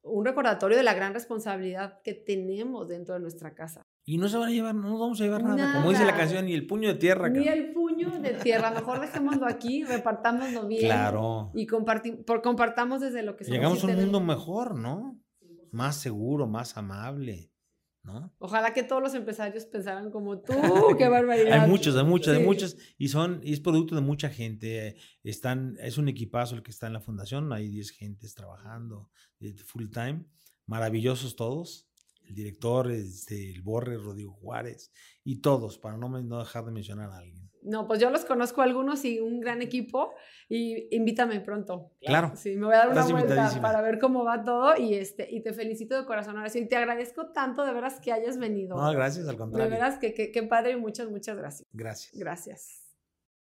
un 0.01 0.26
recordatorio 0.26 0.76
de 0.78 0.84
la 0.84 0.93
gran 0.93 1.14
responsabilidad 1.14 2.01
que 2.03 2.14
tenemos 2.14 2.88
dentro 2.88 3.14
de 3.14 3.20
nuestra 3.22 3.53
casa. 3.55 3.82
Y 4.05 4.18
no 4.18 4.28
se 4.28 4.38
van 4.38 4.49
a 4.49 4.51
llevar, 4.51 4.74
no 4.74 4.89
nos 4.89 4.99
vamos 4.99 5.22
a 5.22 5.24
llevar 5.24 5.43
nada. 5.43 5.74
Como 5.76 5.91
dice 5.91 6.03
la 6.05 6.18
canción, 6.18 6.45
ni 6.45 6.53
el 6.55 6.66
puño 6.66 6.89
de 6.89 6.95
tierra. 6.95 7.30
Ni 7.30 7.45
cabrón. 7.45 7.64
el 7.66 7.74
puño 7.74 8.20
de 8.20 8.34
tierra, 8.34 8.72
mejor 8.72 9.01
dejémoslo 9.01 9.45
aquí, 9.45 9.84
repartámoslo 9.84 10.66
bien. 10.68 10.82
Claro. 10.86 11.51
Y 11.53 11.68
comparti- 11.68 12.26
por, 12.26 12.41
compartamos 12.41 13.01
desde 13.01 13.22
lo 13.22 13.36
que 13.36 13.43
somos. 13.43 13.55
Llegamos 13.55 13.84
a 13.84 13.88
un 13.88 13.95
mundo 13.97 14.20
mejor, 14.20 14.76
¿no? 14.76 15.20
Más 15.72 15.97
seguro, 15.97 16.47
más 16.47 16.76
amable, 16.78 17.49
¿no? 18.04 18.34
Ojalá 18.39 18.74
que 18.74 18.84
todos 18.84 19.02
los 19.02 19.14
empresarios 19.14 19.66
pensaran 19.66 20.12
como 20.12 20.39
tú, 20.39 20.54
qué 20.97 21.08
barbaridad. 21.08 21.64
Hay 21.64 21.70
muchos, 21.70 21.95
hay 21.95 22.06
muchos, 22.06 22.36
hay 22.36 22.43
muchos, 22.43 22.78
y 22.97 23.10
son, 23.10 23.41
y 23.43 23.54
es 23.54 23.60
producto 23.60 23.95
de 23.95 24.02
mucha 24.02 24.30
gente. 24.30 24.95
Están, 25.24 25.78
es 25.82 25.97
un 25.97 26.10
equipazo 26.10 26.56
el 26.56 26.64
que 26.64 26.72
está 26.72 26.88
en 26.88 26.93
la 26.93 27.02
fundación, 27.02 27.52
hay 27.54 27.70
10 27.70 27.91
gentes 27.91 28.34
trabajando 28.36 29.10
eh, 29.39 29.56
full 29.66 29.89
time, 29.89 30.26
maravillosos 30.66 31.36
todos. 31.36 31.86
El 32.24 32.36
director, 32.36 32.91
este, 32.91 33.50
el 33.50 33.64
Borre, 33.64 33.97
Rodrigo 33.97 34.34
Juárez, 34.34 34.91
y 35.24 35.38
todos, 35.38 35.80
para 35.80 35.97
no, 35.97 36.10
no 36.10 36.39
dejar 36.39 36.64
de 36.64 36.72
mencionar 36.72 37.10
a 37.10 37.18
alguien. 37.18 37.49
No, 37.62 37.88
pues 37.88 37.99
yo 37.99 38.10
los 38.10 38.26
conozco 38.26 38.62
a 38.62 38.64
algunos 38.64 39.03
y 39.05 39.20
un 39.20 39.39
gran 39.41 39.62
equipo 39.62 40.14
y 40.47 40.95
invítame 40.95 41.39
pronto. 41.41 41.91
Claro. 42.01 42.32
Sí, 42.36 42.55
me 42.55 42.66
voy 42.68 42.76
a 42.76 42.80
dar 42.80 42.89
una 42.89 43.01
Estás 43.01 43.12
vuelta 43.12 43.62
para 43.62 43.82
ver 43.82 43.99
cómo 43.99 44.24
va 44.24 44.43
todo 44.43 44.76
y 44.78 44.93
este 44.95 45.28
y 45.30 45.41
te 45.41 45.53
felicito 45.53 45.97
de 45.99 46.05
corazón, 46.05 46.38
Horacio, 46.38 46.62
y 46.62 46.68
te 46.68 46.78
agradezco 46.78 47.32
tanto 47.32 47.66
de 47.66 47.74
veras 47.74 47.99
que 47.99 48.12
hayas 48.12 48.38
venido. 48.38 48.78
No, 48.78 48.91
gracias, 48.91 49.26
al 49.28 49.34
de 49.34 49.38
contrario. 49.38 49.70
veras 49.70 49.97
que 49.99 50.14
que- 50.14 50.32
qué 50.32 50.43
padre 50.43 50.72
y 50.72 50.76
muchas 50.78 51.10
muchas 51.10 51.38
gracias. 51.38 51.68
Gracias. 51.74 52.12
Gracias. 52.18 52.89